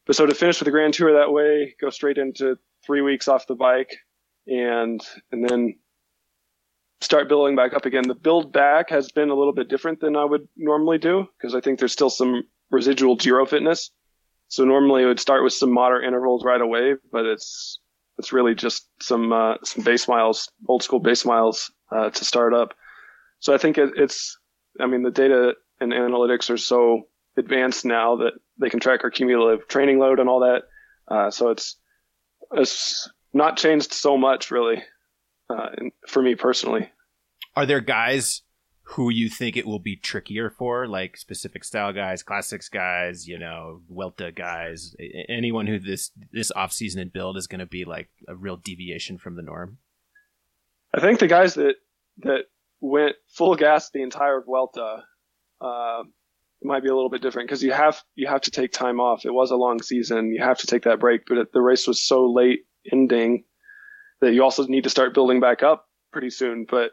but 0.06 0.16
so 0.16 0.26
to 0.26 0.34
finish 0.34 0.58
with 0.60 0.66
the 0.66 0.70
Grand 0.70 0.94
Tour 0.94 1.12
that 1.14 1.32
way, 1.32 1.74
go 1.80 1.90
straight 1.90 2.18
into 2.18 2.58
three 2.84 3.02
weeks 3.02 3.28
off 3.28 3.46
the 3.46 3.54
bike, 3.54 3.94
and 4.46 5.00
and 5.30 5.48
then 5.48 5.74
start 7.00 7.28
building 7.28 7.54
back 7.54 7.74
up 7.74 7.84
again. 7.84 8.08
The 8.08 8.14
build 8.14 8.52
back 8.52 8.90
has 8.90 9.12
been 9.12 9.30
a 9.30 9.34
little 9.34 9.52
bit 9.52 9.68
different 9.68 10.00
than 10.00 10.16
I 10.16 10.24
would 10.24 10.48
normally 10.56 10.98
do 10.98 11.26
because 11.36 11.54
I 11.54 11.60
think 11.60 11.78
there's 11.78 11.92
still 11.92 12.10
some 12.10 12.44
residual 12.70 13.16
Giro 13.16 13.46
fitness. 13.46 13.90
So 14.54 14.64
normally 14.64 15.02
it 15.02 15.06
would 15.06 15.18
start 15.18 15.42
with 15.42 15.52
some 15.52 15.72
moderate 15.72 16.06
intervals 16.06 16.44
right 16.44 16.60
away, 16.60 16.94
but 17.10 17.24
it's 17.26 17.80
it's 18.18 18.32
really 18.32 18.54
just 18.54 18.88
some 19.02 19.32
uh, 19.32 19.54
some 19.64 19.82
base 19.82 20.06
miles, 20.06 20.48
old 20.68 20.84
school 20.84 21.00
base 21.00 21.24
miles 21.24 21.72
uh, 21.90 22.10
to 22.10 22.24
start 22.24 22.54
up. 22.54 22.72
So 23.40 23.52
I 23.52 23.58
think 23.58 23.78
it, 23.78 23.90
it's, 23.96 24.38
I 24.80 24.86
mean, 24.86 25.02
the 25.02 25.10
data 25.10 25.54
and 25.80 25.92
analytics 25.92 26.50
are 26.50 26.56
so 26.56 27.02
advanced 27.36 27.84
now 27.84 28.14
that 28.18 28.34
they 28.60 28.70
can 28.70 28.78
track 28.78 29.00
our 29.02 29.10
cumulative 29.10 29.66
training 29.66 29.98
load 29.98 30.20
and 30.20 30.28
all 30.28 30.40
that. 30.40 30.62
Uh, 31.12 31.32
so 31.32 31.50
it's 31.50 31.76
it's 32.52 33.10
not 33.32 33.56
changed 33.56 33.92
so 33.92 34.16
much 34.16 34.52
really 34.52 34.84
uh, 35.50 35.70
for 36.06 36.22
me 36.22 36.36
personally. 36.36 36.88
Are 37.56 37.66
there 37.66 37.80
guys 37.80 38.42
who 38.86 39.10
you 39.10 39.30
think 39.30 39.56
it 39.56 39.66
will 39.66 39.78
be 39.78 39.96
trickier 39.96 40.50
for, 40.50 40.86
like 40.86 41.16
specific 41.16 41.64
style 41.64 41.92
guys, 41.92 42.22
classics 42.22 42.68
guys, 42.68 43.26
you 43.26 43.38
know, 43.38 43.80
Vuelta 43.88 44.30
guys, 44.30 44.94
anyone 45.28 45.66
who 45.66 45.78
this 45.78 46.10
this 46.32 46.50
off 46.52 46.72
season 46.72 47.00
and 47.00 47.12
build 47.12 47.36
is 47.36 47.46
going 47.46 47.60
to 47.60 47.66
be 47.66 47.84
like 47.84 48.10
a 48.28 48.34
real 48.34 48.56
deviation 48.56 49.16
from 49.16 49.36
the 49.36 49.42
norm? 49.42 49.78
I 50.94 51.00
think 51.00 51.18
the 51.18 51.26
guys 51.26 51.54
that 51.54 51.76
that 52.18 52.44
went 52.80 53.16
full 53.28 53.56
gas 53.56 53.90
the 53.90 54.02
entire 54.02 54.42
Vuelta 54.42 55.04
uh, 55.62 56.02
might 56.62 56.82
be 56.82 56.90
a 56.90 56.94
little 56.94 57.10
bit 57.10 57.22
different 57.22 57.48
because 57.48 57.62
you 57.62 57.72
have 57.72 58.02
you 58.14 58.26
have 58.26 58.42
to 58.42 58.50
take 58.50 58.72
time 58.72 59.00
off. 59.00 59.24
It 59.24 59.32
was 59.32 59.50
a 59.50 59.56
long 59.56 59.80
season. 59.80 60.30
You 60.30 60.42
have 60.42 60.58
to 60.58 60.66
take 60.66 60.82
that 60.82 61.00
break, 61.00 61.22
but 61.26 61.52
the 61.52 61.62
race 61.62 61.86
was 61.86 62.04
so 62.04 62.30
late 62.30 62.60
ending 62.92 63.44
that 64.20 64.34
you 64.34 64.42
also 64.42 64.66
need 64.66 64.84
to 64.84 64.90
start 64.90 65.14
building 65.14 65.40
back 65.40 65.62
up 65.62 65.86
pretty 66.12 66.30
soon. 66.30 66.66
But 66.70 66.90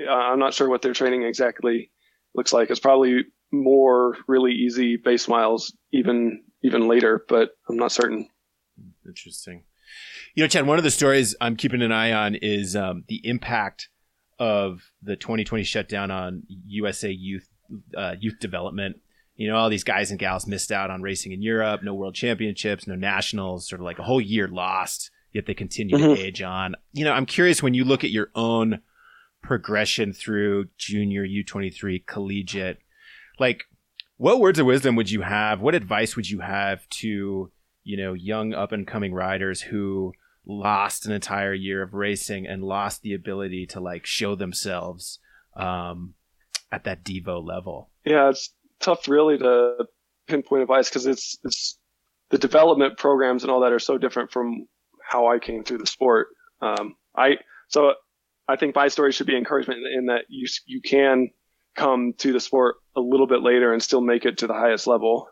uh, 0.00 0.10
I'm 0.10 0.38
not 0.38 0.54
sure 0.54 0.68
what 0.68 0.82
their 0.82 0.92
training 0.92 1.22
exactly 1.22 1.90
looks 2.34 2.52
like. 2.52 2.70
It's 2.70 2.80
probably 2.80 3.24
more 3.52 4.16
really 4.26 4.52
easy 4.52 4.96
base 4.96 5.28
miles 5.28 5.74
even 5.92 6.42
even 6.62 6.88
later, 6.88 7.24
but 7.28 7.50
I'm 7.68 7.76
not 7.76 7.92
certain. 7.92 8.28
Interesting. 9.06 9.64
You 10.34 10.42
know, 10.42 10.48
Chad, 10.48 10.66
one 10.66 10.78
of 10.78 10.84
the 10.84 10.90
stories 10.90 11.36
I'm 11.40 11.56
keeping 11.56 11.82
an 11.82 11.92
eye 11.92 12.12
on 12.12 12.34
is 12.34 12.74
um, 12.74 13.04
the 13.08 13.20
impact 13.26 13.88
of 14.38 14.82
the 15.02 15.14
2020 15.14 15.62
shutdown 15.62 16.10
on 16.10 16.42
USA 16.66 17.10
youth 17.10 17.48
uh, 17.96 18.14
youth 18.18 18.38
development. 18.40 18.96
You 19.36 19.48
know, 19.48 19.56
all 19.56 19.68
these 19.68 19.84
guys 19.84 20.10
and 20.10 20.18
gals 20.18 20.46
missed 20.46 20.70
out 20.70 20.90
on 20.90 21.02
racing 21.02 21.32
in 21.32 21.42
Europe, 21.42 21.82
no 21.82 21.94
world 21.94 22.14
championships, 22.14 22.86
no 22.86 22.94
nationals, 22.94 23.68
sort 23.68 23.80
of 23.80 23.84
like 23.84 23.98
a 23.98 24.04
whole 24.04 24.20
year 24.20 24.48
lost, 24.48 25.10
yet 25.32 25.46
they 25.46 25.54
continue 25.54 25.96
mm-hmm. 25.96 26.14
to 26.14 26.20
age 26.20 26.42
on. 26.42 26.76
You 26.92 27.04
know, 27.04 27.12
I'm 27.12 27.26
curious 27.26 27.62
when 27.62 27.74
you 27.74 27.84
look 27.84 28.04
at 28.04 28.10
your 28.10 28.30
own 28.34 28.80
progression 29.44 30.12
through 30.12 30.66
junior, 30.78 31.24
U23, 31.24 32.06
collegiate, 32.06 32.78
like 33.38 33.64
what 34.16 34.40
words 34.40 34.58
of 34.58 34.66
wisdom 34.66 34.96
would 34.96 35.10
you 35.10 35.22
have? 35.22 35.60
What 35.60 35.74
advice 35.74 36.16
would 36.16 36.28
you 36.28 36.40
have 36.40 36.88
to, 37.00 37.50
you 37.82 37.96
know, 37.96 38.12
young 38.12 38.54
up 38.54 38.72
and 38.72 38.86
coming 38.86 39.12
riders 39.12 39.60
who 39.60 40.12
lost 40.46 41.06
an 41.06 41.12
entire 41.12 41.54
year 41.54 41.82
of 41.82 41.94
racing 41.94 42.46
and 42.46 42.62
lost 42.62 43.02
the 43.02 43.14
ability 43.14 43.66
to 43.66 43.80
like 43.80 44.06
show 44.06 44.34
themselves 44.34 45.18
um, 45.56 46.14
at 46.70 46.84
that 46.84 47.04
Devo 47.04 47.44
level? 47.44 47.90
Yeah, 48.04 48.30
it's 48.30 48.52
tough 48.80 49.08
really 49.08 49.38
to 49.38 49.86
pinpoint 50.26 50.62
advice 50.62 50.88
because 50.88 51.06
it's 51.06 51.36
it's 51.44 51.78
the 52.30 52.38
development 52.38 52.98
programs 52.98 53.42
and 53.42 53.50
all 53.50 53.60
that 53.60 53.72
are 53.72 53.78
so 53.78 53.98
different 53.98 54.32
from 54.32 54.66
how 55.02 55.26
I 55.26 55.38
came 55.38 55.64
through 55.64 55.78
the 55.78 55.86
sport. 55.86 56.28
Um, 56.62 56.96
I 57.16 57.36
so 57.68 57.94
I 58.48 58.56
think 58.56 58.74
my 58.74 58.88
story 58.88 59.12
should 59.12 59.26
be 59.26 59.36
encouragement 59.36 59.80
in 59.86 60.06
that 60.06 60.24
you 60.28 60.46
you 60.66 60.80
can 60.80 61.30
come 61.74 62.12
to 62.18 62.32
the 62.32 62.40
sport 62.40 62.76
a 62.96 63.00
little 63.00 63.26
bit 63.26 63.42
later 63.42 63.72
and 63.72 63.82
still 63.82 64.00
make 64.00 64.24
it 64.24 64.38
to 64.38 64.46
the 64.46 64.54
highest 64.54 64.86
level. 64.86 65.28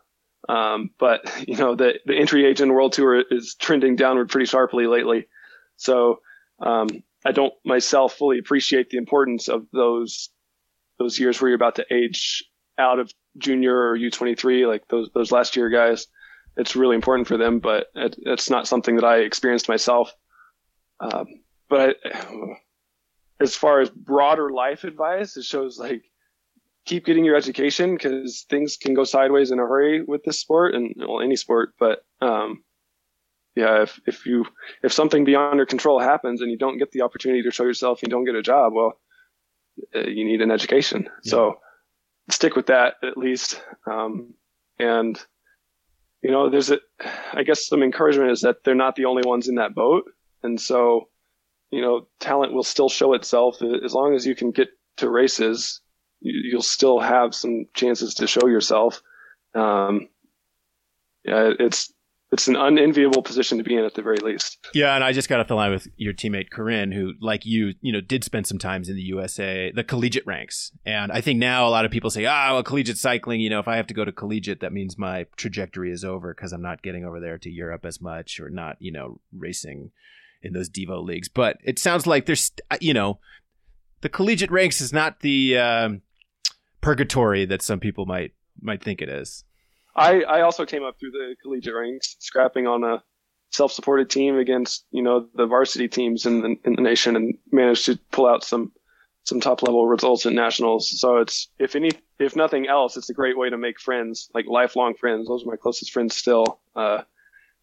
Um, 0.49 0.89
but 0.99 1.21
you 1.47 1.55
know 1.55 1.75
the 1.75 1.99
the 2.05 2.15
entry 2.15 2.45
age 2.45 2.61
in 2.61 2.73
World 2.73 2.93
Tour 2.93 3.23
is 3.29 3.55
trending 3.55 3.95
downward 3.95 4.29
pretty 4.29 4.45
sharply 4.45 4.87
lately. 4.87 5.27
So 5.77 6.19
um, 6.59 6.87
I 7.25 7.31
don't 7.31 7.53
myself 7.65 8.13
fully 8.13 8.39
appreciate 8.39 8.89
the 8.89 8.97
importance 8.97 9.47
of 9.47 9.67
those 9.71 10.29
those 10.99 11.19
years 11.19 11.41
where 11.41 11.49
you're 11.49 11.55
about 11.55 11.75
to 11.75 11.85
age 11.91 12.43
out 12.77 12.99
of 12.99 13.11
junior 13.37 13.75
or 13.75 13.97
U23, 13.97 14.67
like 14.67 14.87
those 14.87 15.09
those 15.13 15.31
last 15.31 15.55
year 15.55 15.69
guys. 15.69 16.07
It's 16.55 16.75
really 16.75 16.95
important 16.95 17.27
for 17.27 17.35
them, 17.35 17.59
but 17.59 17.87
it, 17.95 18.15
it's 18.19 18.49
not 18.49 18.67
something 18.67 18.95
that 18.97 19.03
I 19.05 19.19
experienced 19.19 19.67
myself. 19.67 20.13
Um, 20.99 21.25
but 21.67 21.97
I, 22.05 22.55
as 23.39 23.55
far 23.55 23.81
as 23.81 23.89
broader 23.89 24.51
life 24.51 24.83
advice, 24.83 25.37
it 25.37 25.43
shows 25.43 25.77
like 25.77 26.03
keep 26.85 27.05
getting 27.05 27.25
your 27.25 27.35
education 27.35 27.95
because 27.95 28.45
things 28.49 28.77
can 28.77 28.93
go 28.93 29.03
sideways 29.03 29.51
in 29.51 29.59
a 29.59 29.63
hurry 29.63 30.03
with 30.03 30.23
this 30.23 30.39
sport 30.39 30.75
and 30.75 30.93
well, 30.97 31.21
any 31.21 31.35
sport. 31.35 31.73
But 31.79 32.05
um, 32.21 32.63
yeah, 33.55 33.83
if 33.83 33.99
if 34.05 34.25
you 34.25 34.45
if 34.83 34.91
something 34.91 35.25
beyond 35.25 35.57
your 35.57 35.65
control 35.65 35.99
happens 35.99 36.41
and 36.41 36.51
you 36.51 36.57
don't 36.57 36.77
get 36.77 36.91
the 36.91 37.01
opportunity 37.01 37.43
to 37.43 37.51
show 37.51 37.63
yourself, 37.63 38.01
and 38.01 38.09
you 38.09 38.11
don't 38.11 38.25
get 38.25 38.35
a 38.35 38.41
job, 38.41 38.73
well, 38.73 38.99
uh, 39.95 39.99
you 39.99 40.25
need 40.25 40.41
an 40.41 40.51
education. 40.51 41.03
Yeah. 41.23 41.31
So 41.31 41.59
stick 42.29 42.55
with 42.55 42.67
that 42.67 42.95
at 43.03 43.17
least. 43.17 43.61
Um, 43.89 44.33
and 44.79 45.19
you 46.21 46.31
know, 46.31 46.49
there's 46.49 46.71
a, 46.71 46.79
I 47.33 47.43
guess 47.43 47.67
some 47.67 47.83
encouragement 47.83 48.31
is 48.31 48.41
that 48.41 48.63
they're 48.63 48.75
not 48.75 48.95
the 48.95 49.05
only 49.05 49.23
ones 49.25 49.49
in 49.49 49.55
that 49.55 49.75
boat, 49.75 50.05
and 50.41 50.59
so 50.59 51.09
you 51.73 51.81
know, 51.81 52.07
talent 52.19 52.53
will 52.53 52.63
still 52.63 52.89
show 52.89 53.13
itself 53.13 53.61
as 53.83 53.93
long 53.93 54.13
as 54.15 54.25
you 54.25 54.35
can 54.35 54.51
get 54.51 54.69
to 54.97 55.09
races. 55.09 55.81
You, 56.21 56.55
will 56.55 56.61
still 56.61 56.99
have 56.99 57.33
some 57.33 57.65
chances 57.73 58.15
to 58.15 58.27
show 58.27 58.47
yourself. 58.47 59.01
Um, 59.55 60.07
yeah, 61.25 61.51
it's 61.59 61.91
it's 62.31 62.47
an 62.47 62.55
unenviable 62.55 63.21
position 63.21 63.59
to 63.59 63.63
be 63.63 63.75
in 63.75 63.85
at 63.85 63.93
the 63.93 64.01
very 64.01 64.17
least. 64.17 64.57
Yeah, 64.73 64.95
and 64.95 65.03
I 65.03 65.11
just 65.11 65.29
got 65.29 65.39
off 65.39 65.47
the 65.47 65.55
line 65.55 65.71
with 65.71 65.87
your 65.97 66.13
teammate 66.13 66.49
Coryn, 66.49 66.91
who, 66.91 67.13
like 67.21 67.45
you, 67.45 67.75
you 67.81 67.91
know, 67.93 68.01
did 68.01 68.23
spend 68.23 68.47
some 68.47 68.57
times 68.57 68.89
in 68.89 68.95
the 68.95 69.03
USA, 69.03 69.71
the 69.71 69.83
collegiate 69.83 70.25
ranks. 70.25 70.71
And 70.83 71.11
I 71.11 71.21
think 71.21 71.37
now 71.37 71.67
a 71.67 71.69
lot 71.69 71.85
of 71.85 71.91
people 71.91 72.09
say, 72.09 72.25
ah, 72.25 72.49
oh, 72.49 72.53
well, 72.55 72.63
collegiate 72.63 72.97
cycling, 72.97 73.39
you 73.39 73.51
know, 73.51 73.59
if 73.59 73.67
I 73.67 73.75
have 73.75 73.85
to 73.87 73.93
go 73.93 74.03
to 74.03 74.11
collegiate, 74.11 74.61
that 74.61 74.73
means 74.73 74.97
my 74.97 75.27
trajectory 75.35 75.91
is 75.91 76.03
over 76.03 76.33
because 76.33 76.53
I'm 76.53 76.63
not 76.63 76.81
getting 76.81 77.05
over 77.05 77.19
there 77.19 77.37
to 77.37 77.51
Europe 77.51 77.85
as 77.85 78.01
much 78.01 78.39
or 78.39 78.49
not, 78.49 78.77
you 78.79 78.91
know, 78.91 79.19
racing 79.31 79.91
in 80.43 80.53
those 80.53 80.69
Devo 80.69 81.03
leagues. 81.03 81.29
But 81.29 81.57
it 81.63 81.79
sounds 81.79 82.05
like 82.05 82.25
there's, 82.25 82.51
uh, 82.69 82.77
you 82.79 82.93
know, 82.93 83.19
the 84.01 84.09
collegiate 84.09 84.51
ranks 84.51 84.81
is 84.81 84.93
not 84.93 85.21
the 85.21 85.57
um, 85.57 86.01
purgatory 86.81 87.45
that 87.45 87.61
some 87.61 87.79
people 87.79 88.05
might 88.05 88.33
might 88.61 88.83
think 88.83 89.01
it 89.01 89.09
is. 89.09 89.43
I, 89.95 90.23
I 90.23 90.41
also 90.41 90.65
came 90.65 90.83
up 90.83 90.99
through 90.99 91.11
the 91.11 91.35
collegiate 91.41 91.75
ranks, 91.75 92.15
scrapping 92.19 92.67
on 92.67 92.83
a 92.83 93.03
self-supported 93.51 94.09
team 94.09 94.37
against 94.37 94.85
you 94.91 95.01
know 95.01 95.27
the 95.35 95.45
varsity 95.45 95.87
teams 95.87 96.25
in 96.25 96.41
the, 96.41 96.55
in 96.65 96.75
the 96.75 96.81
nation, 96.81 97.15
and 97.15 97.37
managed 97.51 97.85
to 97.85 97.97
pull 98.11 98.27
out 98.27 98.43
some 98.43 98.71
some 99.23 99.39
top 99.39 99.63
level 99.63 99.87
results 99.87 100.25
at 100.25 100.33
nationals. 100.33 100.99
So 100.99 101.17
it's 101.17 101.49
if 101.57 101.75
any 101.75 101.91
if 102.19 102.35
nothing 102.35 102.67
else, 102.67 102.97
it's 102.97 103.09
a 103.09 103.13
great 103.13 103.37
way 103.37 103.49
to 103.49 103.57
make 103.57 103.79
friends, 103.79 104.29
like 104.33 104.45
lifelong 104.47 104.95
friends. 104.95 105.27
Those 105.27 105.43
are 105.43 105.49
my 105.49 105.55
closest 105.55 105.91
friends 105.91 106.15
still. 106.15 106.59
Uh, 106.75 107.03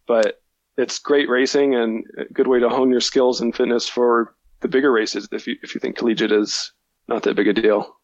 but 0.07 0.41
it's 0.77 0.99
great 0.99 1.29
racing 1.29 1.75
and 1.75 2.05
a 2.19 2.33
good 2.33 2.47
way 2.47 2.61
to 2.61 2.69
hone 2.69 2.91
your 2.91 3.01
skills 3.01 3.41
and 3.41 3.55
fitness 3.55 3.89
for 3.89 4.35
the 4.61 4.69
bigger 4.69 4.93
races 4.93 5.29
if 5.33 5.47
you 5.47 5.57
if 5.63 5.75
you 5.75 5.81
think 5.81 5.97
collegiate 5.97 6.33
is 6.33 6.73
not 7.09 7.23
that 7.25 7.35
big 7.35 7.49
a 7.49 7.53
deal. 7.53 7.97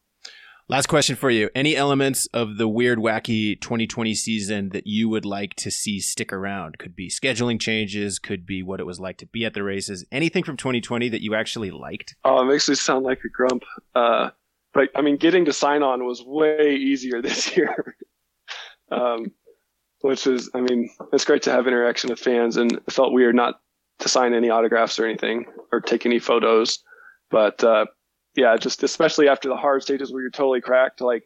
Last 0.69 0.89
question 0.89 1.15
for 1.15 1.31
you. 1.31 1.49
Any 1.55 1.77
elements 1.77 2.27
of 2.35 2.59
the 2.59 2.67
weird, 2.67 2.99
wacky 2.99 3.61
2020 3.61 4.15
season 4.17 4.71
that 4.71 4.85
you 4.85 5.09
would 5.09 5.25
like 5.25 5.55
to 5.57 5.71
see 5.71 6.01
stick 6.01 6.33
around? 6.33 6.79
Could 6.79 6.97
be 6.97 7.09
scheduling 7.09 7.61
changes, 7.61 8.19
could 8.19 8.45
be 8.45 8.65
what 8.65 8.81
it 8.81 8.85
was 8.85 8.99
like 8.99 9.17
to 9.19 9.27
be 9.27 9.45
at 9.45 9.55
the 9.55 9.63
races. 9.63 10.05
Anything 10.11 10.43
from 10.43 10.57
2020 10.57 11.09
that 11.11 11.23
you 11.23 11.37
actually 11.37 11.71
liked? 11.71 12.17
Oh, 12.25 12.43
it 12.43 12.47
makes 12.47 12.69
me 12.69 12.75
sound 12.75 13.05
like 13.05 13.21
a 13.25 13.29
grump. 13.29 13.63
Uh, 13.95 14.31
but 14.75 14.89
I 14.97 15.03
mean, 15.03 15.19
getting 15.19 15.45
to 15.45 15.53
sign 15.53 15.85
on 15.85 16.05
was 16.05 16.25
way 16.27 16.75
easier 16.75 17.23
this 17.23 17.57
year. 17.57 17.97
um, 18.91 19.27
which 20.07 20.27
is, 20.27 20.49
I 20.55 20.61
mean, 20.61 20.89
it's 21.13 21.25
great 21.25 21.43
to 21.43 21.51
have 21.51 21.67
interaction 21.67 22.11
with 22.11 22.21
fans, 22.21 22.57
and 22.57 22.73
it 22.73 22.93
felt 22.93 23.13
weird 23.13 23.35
not 23.35 23.61
to 23.99 24.09
sign 24.09 24.35
any 24.35 24.51
autographs 24.51 24.99
or 24.99 25.05
anything 25.05 25.47
or 25.73 25.81
take 25.81 26.07
any 26.07 26.21
photos. 26.21 26.79
But 27.29 27.65
uh, 27.65 27.87
yeah, 28.37 28.57
just 28.57 28.85
especially 28.85 29.29
after 29.29 29.49
the 29.49 29.57
hard 29.57 29.83
stages 29.83 30.13
where 30.13 30.23
you're 30.23 30.31
totally 30.31 30.61
cracked, 30.61 31.01
like 31.01 31.25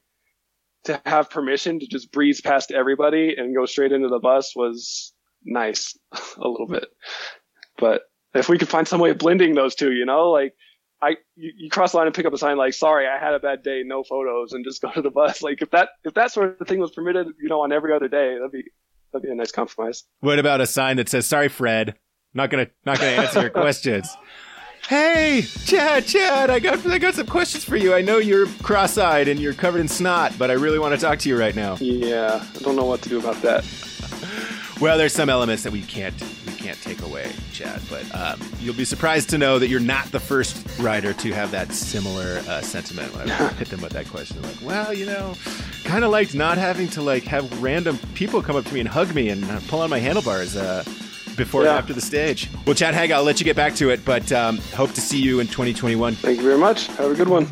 to 0.84 0.98
have 1.04 1.28
permission 1.28 1.78
to 1.80 1.86
just 1.86 2.10
breeze 2.10 2.40
past 2.40 2.70
everybody 2.70 3.34
and 3.36 3.54
go 3.54 3.66
straight 3.66 3.92
into 3.92 4.08
the 4.08 4.18
bus 4.18 4.56
was 4.56 5.12
nice 5.44 5.94
a 6.38 6.48
little 6.48 6.66
bit. 6.66 6.86
But 7.76 8.02
if 8.34 8.48
we 8.48 8.56
could 8.56 8.68
find 8.68 8.88
some 8.88 9.00
way 9.00 9.10
of 9.10 9.18
blending 9.18 9.54
those 9.54 9.74
two, 9.74 9.92
you 9.92 10.06
know, 10.06 10.30
like 10.30 10.54
I 11.02 11.16
you, 11.36 11.52
you, 11.56 11.70
cross 11.70 11.92
the 11.92 11.98
line 11.98 12.06
and 12.06 12.14
pick 12.14 12.26
up 12.26 12.32
a 12.32 12.38
sign 12.38 12.56
like 12.56 12.74
sorry 12.74 13.06
I 13.06 13.18
had 13.18 13.34
a 13.34 13.38
bad 13.38 13.62
day 13.62 13.82
no 13.84 14.02
photos 14.02 14.52
and 14.52 14.64
just 14.64 14.82
go 14.82 14.90
to 14.92 15.00
the 15.00 15.10
bus 15.10 15.42
like 15.42 15.62
if 15.62 15.70
that 15.70 15.90
if 16.04 16.14
that 16.14 16.32
sort 16.32 16.60
of 16.60 16.66
thing 16.68 16.78
was 16.78 16.90
permitted 16.90 17.28
you 17.40 17.48
know 17.48 17.62
on 17.62 17.72
every 17.72 17.94
other 17.94 18.08
day 18.08 18.34
that'd 18.34 18.52
be 18.52 18.64
that'd 19.12 19.24
be 19.24 19.30
a 19.30 19.34
nice 19.34 19.52
compromise. 19.52 20.04
What 20.20 20.38
about 20.38 20.60
a 20.60 20.66
sign 20.66 20.96
that 20.96 21.08
says 21.08 21.26
"Sorry, 21.26 21.48
Fred, 21.48 21.96
not 22.34 22.50
gonna 22.50 22.68
not 22.84 22.98
gonna 22.98 23.12
answer 23.12 23.40
your 23.40 23.50
questions"? 23.64 24.14
Hey, 24.88 25.42
Chad, 25.66 26.06
Chad, 26.06 26.50
I 26.50 26.58
got 26.58 26.84
I 26.86 26.98
got 26.98 27.14
some 27.14 27.26
questions 27.26 27.64
for 27.64 27.76
you. 27.76 27.94
I 27.94 28.00
know 28.00 28.18
you're 28.18 28.46
cross-eyed 28.62 29.28
and 29.28 29.38
you're 29.38 29.54
covered 29.54 29.80
in 29.80 29.88
snot, 29.88 30.32
but 30.38 30.50
I 30.50 30.54
really 30.54 30.78
want 30.78 30.94
to 30.94 31.00
talk 31.00 31.18
to 31.20 31.28
you 31.28 31.38
right 31.38 31.54
now. 31.54 31.76
Yeah, 31.76 32.44
I 32.56 32.58
don't 32.60 32.76
know 32.76 32.86
what 32.86 33.02
to 33.02 33.08
do 33.08 33.18
about 33.18 33.40
that. 33.42 33.64
Well, 34.80 34.96
there's 34.96 35.12
some 35.12 35.28
elements 35.28 35.62
that 35.64 35.72
we 35.72 35.82
can't 35.82 36.14
can't 36.70 36.82
take 36.82 37.02
away, 37.02 37.32
Chad. 37.52 37.80
But 37.90 38.14
um, 38.14 38.40
you'll 38.60 38.74
be 38.76 38.84
surprised 38.84 39.28
to 39.30 39.38
know 39.38 39.58
that 39.58 39.66
you're 39.68 39.80
not 39.80 40.06
the 40.12 40.20
first 40.20 40.64
rider 40.78 41.12
to 41.14 41.32
have 41.32 41.50
that 41.50 41.72
similar 41.72 42.38
uh, 42.48 42.60
sentiment. 42.60 43.12
When 43.16 43.28
I 43.30 43.48
hit 43.54 43.68
them 43.68 43.80
with 43.80 43.92
that 43.92 44.08
question, 44.08 44.40
like, 44.42 44.56
well, 44.62 44.94
you 44.94 45.06
know, 45.06 45.34
kind 45.84 46.04
of 46.04 46.12
liked 46.12 46.34
not 46.34 46.58
having 46.58 46.86
to 46.88 47.02
like 47.02 47.24
have 47.24 47.60
random 47.62 47.98
people 48.14 48.40
come 48.40 48.54
up 48.54 48.64
to 48.66 48.74
me 48.74 48.80
and 48.80 48.88
hug 48.88 49.12
me 49.14 49.30
and 49.30 49.42
uh, 49.44 49.58
pull 49.66 49.80
on 49.80 49.90
my 49.90 49.98
handlebars. 49.98 50.56
Uh, 50.56 50.84
before 51.36 51.62
Yeah. 51.62 51.70
and 51.70 51.78
after 51.78 51.94
the 51.94 52.00
stage. 52.02 52.50
Well, 52.66 52.74
Chad 52.74 52.92
Haga, 52.92 53.14
I'll 53.14 53.22
let 53.22 53.40
you 53.40 53.44
get 53.44 53.56
back 53.56 53.74
to 53.76 53.88
it, 53.90 54.04
but 54.04 54.30
um, 54.32 54.58
hope 54.74 54.92
to 54.92 55.00
see 55.00 55.18
you 55.22 55.40
in 55.40 55.46
2021. 55.46 56.14
Thank 56.16 56.36
you 56.38 56.44
very 56.44 56.58
much. 56.58 56.88
Have 56.88 57.12
a 57.12 57.14
good 57.14 57.28
one. 57.28 57.48